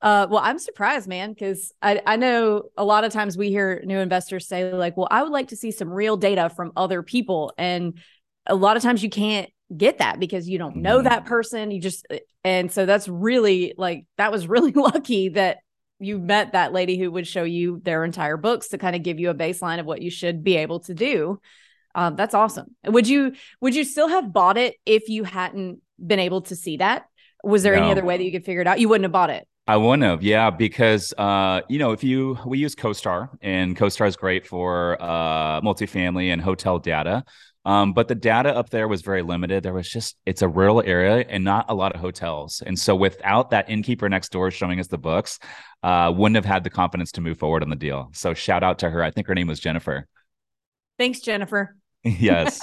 Uh, 0.02 0.26
well, 0.28 0.40
I'm 0.42 0.58
surprised, 0.58 1.06
man, 1.06 1.32
because 1.32 1.72
I, 1.80 2.02
I 2.04 2.16
know 2.16 2.64
a 2.76 2.84
lot 2.84 3.04
of 3.04 3.12
times 3.12 3.36
we 3.36 3.50
hear 3.50 3.80
new 3.84 3.98
investors 3.98 4.48
say, 4.48 4.72
like, 4.72 4.96
well, 4.96 5.06
I 5.08 5.22
would 5.22 5.30
like 5.30 5.48
to 5.48 5.56
see 5.56 5.70
some 5.70 5.88
real 5.88 6.16
data 6.16 6.50
from 6.50 6.72
other 6.76 7.04
people. 7.04 7.52
And 7.56 8.00
a 8.44 8.56
lot 8.56 8.76
of 8.76 8.82
times 8.82 9.04
you 9.04 9.10
can't 9.10 9.48
get 9.74 9.98
that 9.98 10.18
because 10.18 10.48
you 10.48 10.58
don't 10.58 10.76
know 10.76 10.96
mm-hmm. 10.98 11.08
that 11.08 11.24
person. 11.26 11.70
You 11.70 11.80
just, 11.80 12.04
uh, 12.10 12.16
and 12.42 12.72
so 12.72 12.84
that's 12.84 13.06
really 13.06 13.74
like, 13.78 14.06
that 14.18 14.32
was 14.32 14.48
really 14.48 14.72
lucky 14.72 15.28
that 15.30 15.58
you 16.02 16.18
met 16.18 16.52
that 16.52 16.72
lady 16.72 16.98
who 16.98 17.10
would 17.10 17.26
show 17.26 17.44
you 17.44 17.80
their 17.84 18.04
entire 18.04 18.36
books 18.36 18.68
to 18.68 18.78
kind 18.78 18.96
of 18.96 19.02
give 19.02 19.18
you 19.20 19.30
a 19.30 19.34
baseline 19.34 19.80
of 19.80 19.86
what 19.86 20.02
you 20.02 20.10
should 20.10 20.42
be 20.42 20.56
able 20.56 20.80
to 20.80 20.94
do. 20.94 21.40
Um, 21.94 22.16
that's 22.16 22.34
awesome. 22.34 22.74
Would 22.86 23.06
you, 23.06 23.32
would 23.60 23.74
you 23.74 23.84
still 23.84 24.08
have 24.08 24.32
bought 24.32 24.56
it 24.56 24.76
if 24.86 25.08
you 25.08 25.24
hadn't 25.24 25.80
been 26.04 26.18
able 26.18 26.42
to 26.42 26.56
see 26.56 26.78
that? 26.78 27.06
Was 27.44 27.62
there 27.62 27.76
no. 27.76 27.82
any 27.82 27.90
other 27.92 28.04
way 28.04 28.16
that 28.16 28.24
you 28.24 28.32
could 28.32 28.44
figure 28.44 28.60
it 28.60 28.66
out? 28.66 28.80
You 28.80 28.88
wouldn't 28.88 29.04
have 29.04 29.12
bought 29.12 29.30
it. 29.30 29.46
I 29.66 29.76
wouldn't 29.76 30.02
have, 30.02 30.22
yeah, 30.24 30.50
because 30.50 31.14
uh, 31.16 31.60
you 31.68 31.78
know, 31.78 31.92
if 31.92 32.02
you 32.02 32.36
we 32.44 32.58
use 32.58 32.74
CoStar 32.74 33.28
and 33.42 33.76
CoStar 33.76 34.08
is 34.08 34.16
great 34.16 34.44
for 34.44 35.00
uh, 35.00 35.60
multifamily 35.60 36.32
and 36.32 36.42
hotel 36.42 36.80
data, 36.80 37.24
um, 37.64 37.92
but 37.92 38.08
the 38.08 38.14
data 38.14 38.54
up 38.54 38.70
there 38.70 38.88
was 38.88 39.02
very 39.02 39.22
limited. 39.22 39.62
There 39.62 39.72
was 39.72 39.88
just 39.88 40.16
it's 40.26 40.42
a 40.42 40.48
rural 40.48 40.82
area 40.84 41.24
and 41.28 41.44
not 41.44 41.66
a 41.68 41.74
lot 41.74 41.94
of 41.94 42.00
hotels, 42.00 42.62
and 42.64 42.76
so 42.78 42.96
without 42.96 43.50
that 43.50 43.70
innkeeper 43.70 44.08
next 44.08 44.32
door 44.32 44.50
showing 44.50 44.80
us 44.80 44.88
the 44.88 44.98
books, 44.98 45.38
uh, 45.82 46.12
wouldn't 46.14 46.36
have 46.36 46.44
had 46.44 46.64
the 46.64 46.70
confidence 46.70 47.12
to 47.12 47.20
move 47.20 47.38
forward 47.38 47.62
on 47.62 47.70
the 47.70 47.76
deal. 47.76 48.10
So 48.14 48.34
shout 48.34 48.64
out 48.64 48.80
to 48.80 48.90
her. 48.90 49.02
I 49.02 49.12
think 49.12 49.28
her 49.28 49.34
name 49.34 49.46
was 49.46 49.60
Jennifer. 49.60 50.08
Thanks, 50.98 51.20
Jennifer. 51.20 51.76
yes. 52.04 52.60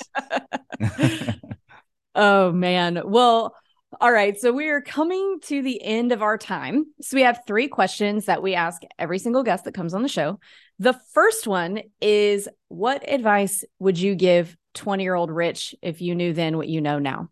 oh 2.15 2.51
man. 2.51 3.01
Well. 3.05 3.55
All 3.99 4.11
right. 4.11 4.39
So 4.39 4.51
we 4.51 4.69
are 4.69 4.81
coming 4.81 5.39
to 5.45 5.63
the 5.63 5.81
end 5.81 6.11
of 6.11 6.21
our 6.21 6.37
time. 6.37 6.85
So 7.01 7.15
we 7.15 7.23
have 7.23 7.41
three 7.47 7.67
questions 7.67 8.25
that 8.25 8.43
we 8.43 8.53
ask 8.53 8.83
every 8.99 9.17
single 9.17 9.41
guest 9.41 9.63
that 9.63 9.73
comes 9.73 9.95
on 9.95 10.03
the 10.03 10.07
show. 10.07 10.39
The 10.77 10.93
first 11.11 11.47
one 11.47 11.81
is 11.99 12.47
What 12.67 13.11
advice 13.11 13.63
would 13.79 13.97
you 13.97 14.13
give 14.13 14.55
20 14.79 15.03
year 15.03 15.15
old 15.15 15.31
Rich 15.31 15.75
if 15.81 16.01
you 16.01 16.15
knew 16.15 16.33
then 16.33 16.57
what 16.57 16.67
you 16.67 16.81
know 16.81 16.99
now? 16.99 17.29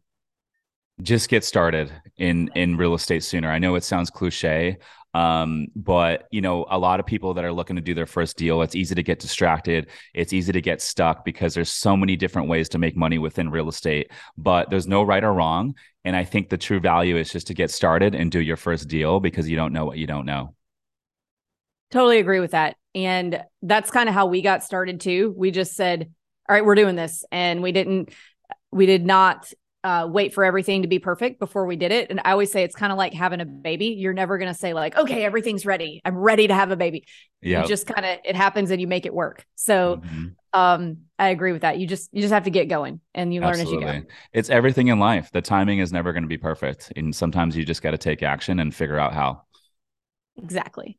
just 1.01 1.29
get 1.29 1.43
started 1.43 1.91
in 2.17 2.49
in 2.55 2.75
real 2.77 2.93
estate 2.93 3.23
sooner. 3.23 3.49
I 3.51 3.59
know 3.59 3.75
it 3.75 3.83
sounds 3.83 4.09
cliche, 4.09 4.77
um, 5.13 5.67
but 5.75 6.27
you 6.31 6.41
know, 6.41 6.65
a 6.69 6.77
lot 6.77 6.99
of 6.99 7.05
people 7.05 7.33
that 7.35 7.45
are 7.45 7.53
looking 7.53 7.75
to 7.75 7.81
do 7.81 7.93
their 7.93 8.05
first 8.05 8.37
deal, 8.37 8.61
it's 8.61 8.75
easy 8.75 8.95
to 8.95 9.03
get 9.03 9.19
distracted. 9.19 9.87
It's 10.13 10.33
easy 10.33 10.51
to 10.51 10.61
get 10.61 10.81
stuck 10.81 11.23
because 11.23 11.53
there's 11.53 11.71
so 11.71 11.95
many 11.95 12.15
different 12.15 12.47
ways 12.47 12.69
to 12.69 12.77
make 12.77 12.95
money 12.95 13.19
within 13.19 13.49
real 13.49 13.69
estate. 13.69 14.11
But 14.37 14.69
there's 14.69 14.87
no 14.87 15.03
right 15.03 15.23
or 15.23 15.33
wrong. 15.33 15.75
And 16.03 16.15
I 16.15 16.23
think 16.23 16.49
the 16.49 16.57
true 16.57 16.79
value 16.79 17.17
is 17.17 17.31
just 17.31 17.47
to 17.47 17.53
get 17.53 17.69
started 17.69 18.15
and 18.15 18.31
do 18.31 18.39
your 18.39 18.57
first 18.57 18.87
deal 18.87 19.19
because 19.19 19.47
you 19.49 19.55
don't 19.55 19.73
know 19.73 19.85
what 19.85 19.97
you 19.97 20.07
don't 20.07 20.25
know. 20.25 20.55
Totally 21.91 22.19
agree 22.19 22.39
with 22.39 22.51
that. 22.51 22.75
And 22.95 23.43
that's 23.61 23.91
kind 23.91 24.09
of 24.09 24.15
how 24.15 24.25
we 24.25 24.41
got 24.41 24.63
started 24.63 24.99
too. 24.99 25.33
We 25.37 25.51
just 25.51 25.75
said, 25.75 26.11
all 26.49 26.55
right, 26.55 26.65
we're 26.65 26.75
doing 26.75 26.95
this. 26.95 27.25
And 27.31 27.61
we 27.61 27.71
didn't, 27.71 28.13
we 28.71 28.85
did 28.85 29.05
not 29.05 29.51
uh, 29.83 30.07
wait 30.09 30.33
for 30.33 30.43
everything 30.43 30.81
to 30.81 30.87
be 30.87 30.99
perfect 30.99 31.39
before 31.39 31.65
we 31.65 31.75
did 31.75 31.91
it. 31.91 32.09
And 32.09 32.19
I 32.25 32.31
always 32.31 32.51
say 32.51 32.63
it's 32.63 32.75
kind 32.75 32.91
of 32.91 32.97
like 32.97 33.13
having 33.13 33.39
a 33.39 33.45
baby. 33.45 33.87
You're 33.87 34.13
never 34.13 34.37
going 34.37 34.51
to 34.51 34.57
say 34.57 34.73
like, 34.73 34.97
okay, 34.97 35.23
everything's 35.23 35.65
ready. 35.65 36.01
I'm 36.03 36.17
ready 36.17 36.47
to 36.47 36.53
have 36.53 36.71
a 36.71 36.75
baby. 36.75 37.05
Yeah. 37.41 37.61
You 37.61 37.67
just 37.67 37.87
kind 37.87 38.05
of, 38.05 38.17
it 38.25 38.35
happens 38.35 38.71
and 38.71 38.81
you 38.81 38.87
make 38.87 39.05
it 39.05 39.13
work. 39.13 39.45
So, 39.55 39.97
mm-hmm. 39.97 40.27
um, 40.51 40.97
I 41.19 41.29
agree 41.29 41.53
with 41.53 41.61
that. 41.61 41.77
You 41.79 41.87
just, 41.87 42.09
you 42.11 42.21
just 42.21 42.33
have 42.33 42.43
to 42.45 42.49
get 42.49 42.67
going 42.67 42.99
and 43.13 43.33
you 43.33 43.41
Absolutely. 43.41 43.85
learn 43.85 43.87
as 43.87 43.95
you 43.95 44.01
go. 44.01 44.07
It's 44.33 44.49
everything 44.49 44.87
in 44.87 44.99
life. 44.99 45.31
The 45.31 45.41
timing 45.41 45.79
is 45.79 45.93
never 45.93 46.11
going 46.11 46.23
to 46.23 46.29
be 46.29 46.37
perfect. 46.37 46.91
And 46.95 47.15
sometimes 47.15 47.55
you 47.55 47.63
just 47.63 47.81
got 47.81 47.91
to 47.91 47.97
take 47.97 48.23
action 48.23 48.59
and 48.59 48.75
figure 48.75 48.99
out 48.99 49.13
how. 49.13 49.43
Exactly. 50.37 50.97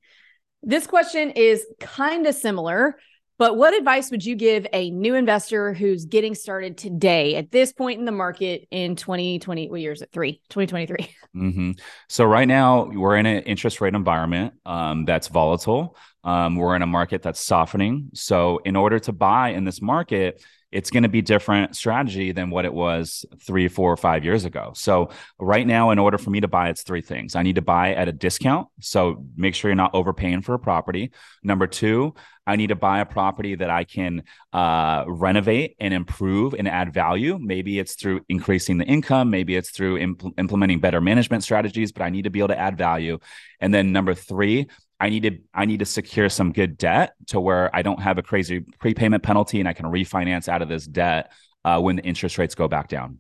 This 0.63 0.87
question 0.87 1.31
is 1.31 1.65
kind 1.79 2.27
of 2.27 2.35
similar, 2.35 2.99
but 3.39 3.57
what 3.57 3.73
advice 3.73 4.11
would 4.11 4.25
you 4.25 4.35
give 4.35 4.67
a 4.73 4.91
new 4.91 5.15
investor 5.15 5.73
who's 5.73 6.05
getting 6.05 6.35
started 6.35 6.77
today 6.77 7.37
at 7.37 7.53
this 7.53 7.73
point 7.73 8.01
in 8.01 8.05
the 8.05 8.13
market 8.13 8.67
in 8.71 8.97
2020? 8.97 9.71
What 9.71 9.81
year 9.81 9.93
is 9.93 10.03
it? 10.03 10.11
Three, 10.13 10.43
2023. 10.51 11.15
Mm-hmm. 11.37 11.71
So, 12.09 12.25
right 12.25 12.49
now, 12.49 12.85
we're 12.87 13.17
in 13.17 13.27
an 13.27 13.43
interest 13.45 13.81
rate 13.81 13.95
environment 13.95 14.55
um, 14.67 15.05
that's 15.05 15.29
volatile. 15.29 15.97
Um, 16.25 16.57
we're 16.57 16.75
in 16.75 16.83
a 16.83 16.87
market 16.87 17.23
that's 17.23 17.41
softening. 17.41 18.11
So, 18.15 18.59
in 18.65 18.77
order 18.77 18.99
to 19.01 19.13
buy 19.13 19.51
in 19.51 19.65
this 19.65 19.81
market, 19.81 20.43
it's 20.71 20.91
going 20.91 21.03
to 21.03 21.09
be 21.09 21.23
different 21.23 21.75
strategy 21.75 22.33
than 22.33 22.51
what 22.51 22.65
it 22.65 22.73
was 22.73 23.25
three, 23.41 23.69
four, 23.69 23.93
or 23.93 23.97
five 23.97 24.25
years 24.25 24.45
ago. 24.45 24.73
So 24.75 25.11
right 25.39 25.67
now, 25.67 25.91
in 25.91 25.99
order 25.99 26.19
for 26.19 26.31
me 26.31 26.41
to 26.41 26.49
buy, 26.49 26.69
it's 26.69 26.83
three 26.83 27.01
things. 27.01 27.35
I 27.35 27.43
need 27.43 27.55
to 27.55 27.63
buy 27.63 27.95
at 27.95 28.09
a 28.09 28.13
discount. 28.13 28.69
So 28.81 29.25
make 29.37 29.55
sure 29.55 29.71
you're 29.71 29.77
not 29.77 29.95
overpaying 29.95 30.43
for 30.43 30.55
a 30.55 30.59
property. 30.59 31.13
Number 31.43 31.67
two, 31.67 32.15
I 32.47 32.57
need 32.57 32.69
to 32.69 32.77
buy 32.77 33.01
a 33.01 33.07
property 33.07 33.55
that 33.55 33.71
I 33.71 33.85
can 33.85 34.23
uh, 34.53 35.05
renovate 35.07 35.77
and 35.81 35.93
improve 35.93 36.55
and 36.55 36.67
add 36.67 36.93
value. 36.95 37.39
Maybe 37.39 37.79
it's 37.79 37.95
through 37.95 38.23
increasing 38.29 38.79
the 38.79 38.87
income. 38.87 39.31
Maybe 39.31 39.55
it's 39.55 39.71
through 39.71 39.99
impl- 39.99 40.33
implementing 40.39 40.81
better 40.81 41.01
management 41.01 41.45
strategies, 41.45 41.93
but 41.93 42.03
I 42.03 42.11
need 42.11 42.23
to 42.23 42.31
be 42.31 42.39
able 42.39 42.49
to 42.49 42.59
add 42.59 42.79
value. 42.79 43.19
And 43.61 43.73
then 43.73 43.93
number 43.93 44.15
three, 44.15 44.69
I 45.01 45.11
need 45.11 45.23
to 45.25 45.39
I 45.55 45.65
need 45.65 45.79
to 45.79 45.87
secure 45.87 46.29
some 46.29 46.53
good 46.53 46.77
debt 46.77 47.15
to 47.29 47.41
where 47.41 47.75
I 47.75 47.83
don't 47.83 48.01
have 48.01 48.19
a 48.19 48.23
crazy 48.23 48.61
prepayment 48.81 49.23
penalty 49.23 49.61
and 49.61 49.69
I 49.69 49.73
can 49.73 49.87
refinance 49.87 50.49
out 50.49 50.63
of 50.63 50.69
this 50.69 50.87
debt 50.87 51.33
uh, 51.65 51.81
when 51.81 51.97
the 51.97 52.03
interest 52.03 52.39
rates 52.39 52.55
go 52.55 52.69
back 52.69 52.89
down. 52.89 53.19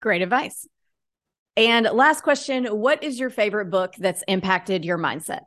Great 0.00 0.22
advice. 0.22 0.66
And 1.56 1.88
last 1.92 2.22
question, 2.22 2.66
what 2.66 3.02
is 3.02 3.18
your 3.18 3.30
favorite 3.30 3.70
book 3.70 3.94
that's 3.98 4.22
impacted 4.28 4.84
your 4.84 4.98
mindset? 4.98 5.40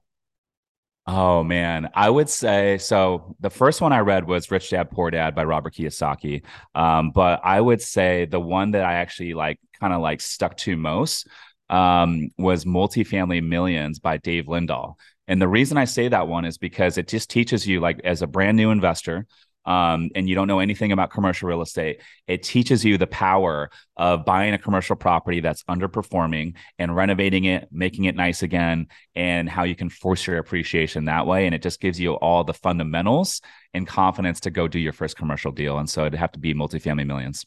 Oh 1.08 1.44
man, 1.44 1.90
I 1.96 2.10
would 2.10 2.30
say 2.30 2.78
so. 2.78 3.36
The 3.40 3.50
first 3.50 3.82
one 3.82 3.92
I 3.92 4.00
read 4.00 4.28
was 4.28 4.52
Rich 4.52 4.70
Dad 4.70 4.92
Poor 4.92 5.10
Dad 5.10 5.34
by 5.34 5.44
Robert 5.44 5.74
Kiyosaki. 5.74 6.44
Um, 6.76 7.12
but 7.12 7.42
I 7.44 7.60
would 7.60 7.82
say 7.82 8.26
the 8.26 8.40
one 8.40 8.72
that 8.72 8.84
I 8.84 8.94
actually 8.96 9.34
like 9.34 9.60
kind 9.80 9.94
of 9.94 10.02
like 10.02 10.22
stuck 10.22 10.56
to 10.58 10.78
most 10.78 11.28
um, 11.72 12.30
was 12.38 12.66
Multifamily 12.66 13.42
Millions 13.42 13.98
by 13.98 14.18
Dave 14.18 14.46
Lindahl. 14.46 14.96
And 15.28 15.42
the 15.42 15.48
reason 15.48 15.78
I 15.78 15.86
say 15.86 16.10
that 16.10 16.28
one 16.28 16.46
is 16.46 16.58
because 16.58 16.98
it 16.98 17.08
just 17.08 17.30
teaches 17.30 17.66
you, 17.66 17.80
like, 17.80 18.02
as 18.04 18.22
a 18.22 18.28
brand 18.28 18.58
new 18.58 18.70
investor, 18.70 19.26
um, 19.64 20.10
and 20.16 20.28
you 20.28 20.36
don't 20.36 20.48
know 20.48 20.60
anything 20.60 20.92
about 20.92 21.12
commercial 21.12 21.48
real 21.48 21.62
estate, 21.62 22.02
it 22.28 22.44
teaches 22.44 22.84
you 22.84 22.98
the 22.98 23.08
power 23.08 23.70
of 23.96 24.26
buying 24.26 24.54
a 24.54 24.58
commercial 24.58 24.96
property 24.96 25.40
that's 25.40 25.64
underperforming 25.66 26.56
and 26.80 26.96
renovating 26.96 27.46
it, 27.46 27.70
making 27.72 28.06
it 28.06 28.16
nice 28.16 28.44
again, 28.44 28.88
and 29.16 29.48
how 29.48 29.64
you 29.64 29.76
can 29.76 29.90
force 29.90 30.26
your 30.28 30.40
appreciation 30.40 31.06
that 31.06 31.28
way. 31.28 31.46
And 31.46 31.56
it 31.56 31.62
just 31.62 31.80
gives 31.80 32.00
you 32.00 32.14
all 32.16 32.44
the 32.44 32.56
fundamentals 32.56 33.42
and 33.74 33.88
confidence 33.88 34.42
to 34.42 34.50
go 34.50 34.68
do 34.68 34.80
your 34.80 34.94
first 34.94 35.16
commercial 35.16 35.52
deal. 35.52 35.78
And 35.78 35.90
so 35.90 36.02
it'd 36.02 36.20
have 36.20 36.32
to 36.34 36.40
be 36.40 36.54
multifamily 36.54 37.06
millions. 37.06 37.46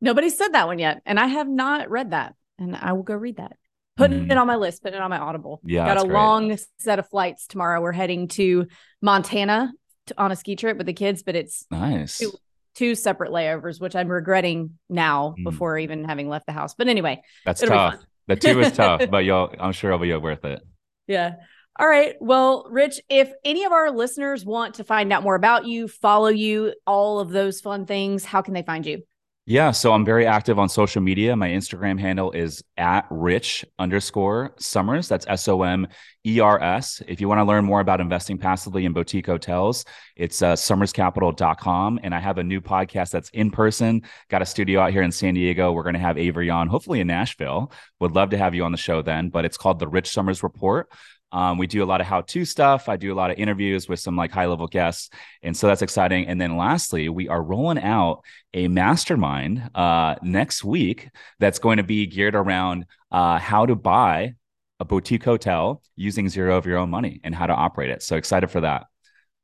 Nobody 0.00 0.28
said 0.28 0.48
that 0.48 0.68
one 0.68 0.78
yet. 0.78 1.00
And 1.06 1.18
I 1.18 1.26
have 1.26 1.48
not 1.48 1.90
read 1.90 2.10
that 2.10 2.34
and 2.58 2.76
I 2.76 2.92
will 2.92 3.02
go 3.02 3.14
read 3.14 3.36
that. 3.36 3.56
Putting 3.96 4.20
mm-hmm. 4.20 4.30
it 4.30 4.38
on 4.38 4.46
my 4.46 4.56
list, 4.56 4.82
putting 4.82 4.98
it 4.98 5.02
on 5.02 5.10
my 5.10 5.18
Audible. 5.18 5.60
Yeah, 5.64 5.84
got 5.86 5.96
a 5.96 6.06
great. 6.06 6.14
long 6.14 6.58
set 6.78 7.00
of 7.00 7.08
flights 7.08 7.48
tomorrow. 7.48 7.80
We're 7.80 7.90
heading 7.92 8.28
to 8.28 8.68
Montana 9.02 9.72
to, 10.06 10.14
on 10.16 10.30
a 10.30 10.36
ski 10.36 10.54
trip 10.54 10.76
with 10.76 10.86
the 10.86 10.92
kids, 10.92 11.24
but 11.24 11.34
it's 11.34 11.66
nice. 11.70 12.18
Two, 12.18 12.32
two 12.76 12.94
separate 12.94 13.32
layovers, 13.32 13.80
which 13.80 13.96
I'm 13.96 14.06
regretting 14.06 14.78
now 14.88 15.34
mm. 15.36 15.42
before 15.42 15.78
even 15.78 16.04
having 16.04 16.28
left 16.28 16.46
the 16.46 16.52
house. 16.52 16.74
But 16.74 16.86
anyway, 16.86 17.22
that's 17.44 17.60
tough. 17.60 17.96
The 18.28 18.36
two 18.36 18.60
is 18.60 18.72
tough, 18.72 19.02
but 19.10 19.18
y'all, 19.24 19.52
I'm 19.58 19.72
sure 19.72 19.90
it'll 19.90 20.00
be 20.00 20.14
worth 20.14 20.44
it. 20.44 20.60
Yeah. 21.08 21.32
All 21.78 21.88
right. 21.88 22.14
Well, 22.20 22.66
Rich, 22.70 23.00
if 23.08 23.32
any 23.44 23.64
of 23.64 23.72
our 23.72 23.90
listeners 23.90 24.44
want 24.44 24.74
to 24.74 24.84
find 24.84 25.12
out 25.12 25.22
more 25.22 25.34
about 25.34 25.66
you, 25.66 25.88
follow 25.88 26.28
you, 26.28 26.74
all 26.86 27.20
of 27.20 27.30
those 27.30 27.60
fun 27.60 27.86
things, 27.86 28.24
how 28.24 28.42
can 28.42 28.54
they 28.54 28.62
find 28.62 28.84
you? 28.84 29.02
Yeah, 29.50 29.70
so 29.70 29.94
I'm 29.94 30.04
very 30.04 30.26
active 30.26 30.58
on 30.58 30.68
social 30.68 31.00
media. 31.00 31.34
My 31.34 31.48
Instagram 31.48 31.98
handle 31.98 32.32
is 32.32 32.62
at 32.76 33.06
rich 33.08 33.64
underscore 33.78 34.52
somers. 34.58 35.08
That's 35.08 35.24
S 35.26 35.48
O 35.48 35.62
M 35.62 35.86
E 36.26 36.38
R 36.38 36.62
S. 36.62 37.00
If 37.08 37.18
you 37.18 37.28
want 37.28 37.38
to 37.38 37.44
learn 37.44 37.64
more 37.64 37.80
about 37.80 38.02
investing 38.02 38.36
passively 38.36 38.84
in 38.84 38.92
boutique 38.92 39.24
hotels, 39.24 39.86
it's 40.16 40.42
uh, 40.42 40.52
somerscapital.com. 40.52 41.98
And 42.02 42.14
I 42.14 42.18
have 42.20 42.36
a 42.36 42.44
new 42.44 42.60
podcast 42.60 43.10
that's 43.10 43.30
in 43.30 43.50
person. 43.50 44.02
Got 44.28 44.42
a 44.42 44.46
studio 44.46 44.80
out 44.80 44.92
here 44.92 45.00
in 45.00 45.10
San 45.10 45.32
Diego. 45.32 45.72
We're 45.72 45.82
going 45.82 45.94
to 45.94 45.98
have 45.98 46.18
Avery 46.18 46.50
on, 46.50 46.68
hopefully 46.68 47.00
in 47.00 47.06
Nashville. 47.06 47.72
Would 48.00 48.12
love 48.12 48.28
to 48.30 48.36
have 48.36 48.54
you 48.54 48.64
on 48.64 48.72
the 48.72 48.76
show 48.76 49.00
then, 49.00 49.30
but 49.30 49.46
it's 49.46 49.56
called 49.56 49.78
The 49.78 49.88
Rich 49.88 50.10
Somers 50.10 50.42
Report. 50.42 50.90
Um, 51.30 51.58
we 51.58 51.66
do 51.66 51.82
a 51.82 51.86
lot 51.86 52.00
of 52.00 52.06
how 52.06 52.22
to 52.22 52.44
stuff. 52.44 52.88
I 52.88 52.96
do 52.96 53.12
a 53.12 53.16
lot 53.16 53.30
of 53.30 53.38
interviews 53.38 53.88
with 53.88 54.00
some 54.00 54.16
like 54.16 54.30
high 54.30 54.46
level 54.46 54.66
guests. 54.66 55.10
And 55.42 55.56
so 55.56 55.66
that's 55.66 55.82
exciting. 55.82 56.26
And 56.26 56.40
then 56.40 56.56
lastly, 56.56 57.08
we 57.08 57.28
are 57.28 57.42
rolling 57.42 57.82
out 57.82 58.22
a 58.54 58.68
mastermind 58.68 59.70
uh, 59.74 60.16
next 60.22 60.64
week 60.64 61.08
that's 61.38 61.58
going 61.58 61.76
to 61.76 61.82
be 61.82 62.06
geared 62.06 62.34
around 62.34 62.86
uh, 63.10 63.38
how 63.38 63.66
to 63.66 63.74
buy 63.74 64.34
a 64.80 64.84
boutique 64.84 65.24
hotel 65.24 65.82
using 65.96 66.28
zero 66.28 66.56
of 66.56 66.64
your 66.64 66.78
own 66.78 66.90
money 66.90 67.20
and 67.24 67.34
how 67.34 67.46
to 67.46 67.52
operate 67.52 67.90
it. 67.90 68.02
So 68.02 68.16
excited 68.16 68.50
for 68.50 68.60
that. 68.62 68.86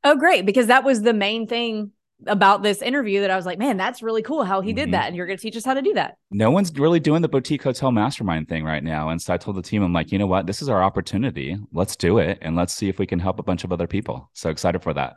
Oh, 0.04 0.16
great. 0.16 0.46
Because 0.46 0.68
that 0.68 0.84
was 0.84 1.02
the 1.02 1.14
main 1.14 1.46
thing 1.46 1.92
about 2.26 2.62
this 2.62 2.82
interview 2.82 3.20
that 3.20 3.30
I 3.30 3.36
was 3.36 3.46
like, 3.46 3.58
man, 3.58 3.76
that's 3.76 4.02
really 4.02 4.22
cool 4.22 4.44
how 4.44 4.60
he 4.60 4.72
did 4.72 4.84
mm-hmm. 4.84 4.90
that. 4.92 5.06
And 5.06 5.16
you're 5.16 5.26
going 5.26 5.38
to 5.38 5.42
teach 5.42 5.56
us 5.56 5.64
how 5.64 5.74
to 5.74 5.82
do 5.82 5.94
that. 5.94 6.16
No 6.30 6.50
one's 6.50 6.72
really 6.78 7.00
doing 7.00 7.22
the 7.22 7.28
boutique 7.28 7.62
hotel 7.62 7.92
mastermind 7.92 8.48
thing 8.48 8.64
right 8.64 8.82
now. 8.82 9.08
And 9.08 9.20
so 9.20 9.34
I 9.34 9.36
told 9.36 9.56
the 9.56 9.62
team, 9.62 9.82
I'm 9.82 9.92
like, 9.92 10.12
you 10.12 10.18
know 10.18 10.26
what? 10.26 10.46
This 10.46 10.62
is 10.62 10.68
our 10.68 10.82
opportunity. 10.82 11.56
Let's 11.72 11.96
do 11.96 12.18
it. 12.18 12.38
And 12.42 12.56
let's 12.56 12.72
see 12.72 12.88
if 12.88 12.98
we 12.98 13.06
can 13.06 13.18
help 13.18 13.38
a 13.38 13.42
bunch 13.42 13.64
of 13.64 13.72
other 13.72 13.86
people. 13.86 14.30
So 14.32 14.50
excited 14.50 14.82
for 14.82 14.94
that. 14.94 15.14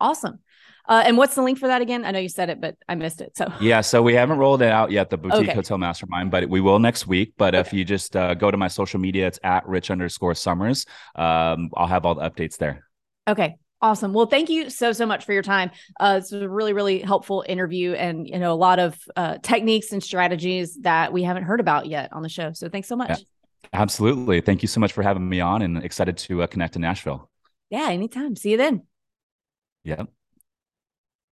Awesome. 0.00 0.40
Uh, 0.88 1.02
and 1.06 1.16
what's 1.16 1.36
the 1.36 1.42
link 1.42 1.58
for 1.58 1.68
that 1.68 1.80
again? 1.80 2.04
I 2.04 2.10
know 2.10 2.18
you 2.18 2.28
said 2.28 2.50
it, 2.50 2.60
but 2.60 2.76
I 2.88 2.96
missed 2.96 3.20
it. 3.20 3.36
So 3.36 3.52
yeah, 3.60 3.80
so 3.80 4.02
we 4.02 4.14
haven't 4.14 4.38
rolled 4.38 4.62
it 4.62 4.70
out 4.70 4.90
yet, 4.90 5.10
the 5.10 5.16
boutique 5.16 5.48
okay. 5.48 5.54
hotel 5.54 5.78
mastermind, 5.78 6.30
but 6.30 6.48
we 6.48 6.60
will 6.60 6.78
next 6.78 7.06
week. 7.06 7.34
But 7.36 7.54
okay. 7.54 7.60
if 7.60 7.72
you 7.72 7.84
just 7.84 8.16
uh, 8.16 8.34
go 8.34 8.50
to 8.50 8.56
my 8.56 8.68
social 8.68 8.98
media, 8.98 9.26
it's 9.28 9.38
at 9.44 9.66
rich 9.68 9.90
underscore 9.90 10.34
somers. 10.34 10.86
Um, 11.14 11.70
I'll 11.76 11.86
have 11.86 12.04
all 12.04 12.16
the 12.16 12.28
updates 12.28 12.56
there. 12.56 12.86
Okay, 13.28 13.56
Awesome. 13.82 14.12
Well, 14.12 14.26
thank 14.26 14.48
you 14.48 14.70
so 14.70 14.92
so 14.92 15.06
much 15.06 15.24
for 15.24 15.32
your 15.32 15.42
time. 15.42 15.72
Uh, 15.98 16.20
it's 16.22 16.30
a 16.30 16.48
really 16.48 16.72
really 16.72 17.00
helpful 17.00 17.44
interview, 17.48 17.92
and 17.94 18.28
you 18.28 18.38
know 18.38 18.52
a 18.52 18.54
lot 18.54 18.78
of 18.78 18.96
uh, 19.16 19.38
techniques 19.42 19.90
and 19.90 20.00
strategies 20.02 20.76
that 20.82 21.12
we 21.12 21.24
haven't 21.24 21.42
heard 21.42 21.58
about 21.58 21.86
yet 21.86 22.12
on 22.12 22.22
the 22.22 22.28
show. 22.28 22.52
So 22.52 22.68
thanks 22.68 22.86
so 22.86 22.94
much. 22.94 23.10
Yeah, 23.10 23.16
absolutely. 23.72 24.40
Thank 24.40 24.62
you 24.62 24.68
so 24.68 24.78
much 24.78 24.92
for 24.92 25.02
having 25.02 25.28
me 25.28 25.40
on, 25.40 25.62
and 25.62 25.84
excited 25.84 26.16
to 26.18 26.42
uh, 26.42 26.46
connect 26.46 26.76
in 26.76 26.82
Nashville. 26.82 27.28
Yeah, 27.70 27.88
anytime. 27.90 28.36
See 28.36 28.52
you 28.52 28.56
then. 28.56 28.82
Yep. 29.82 30.08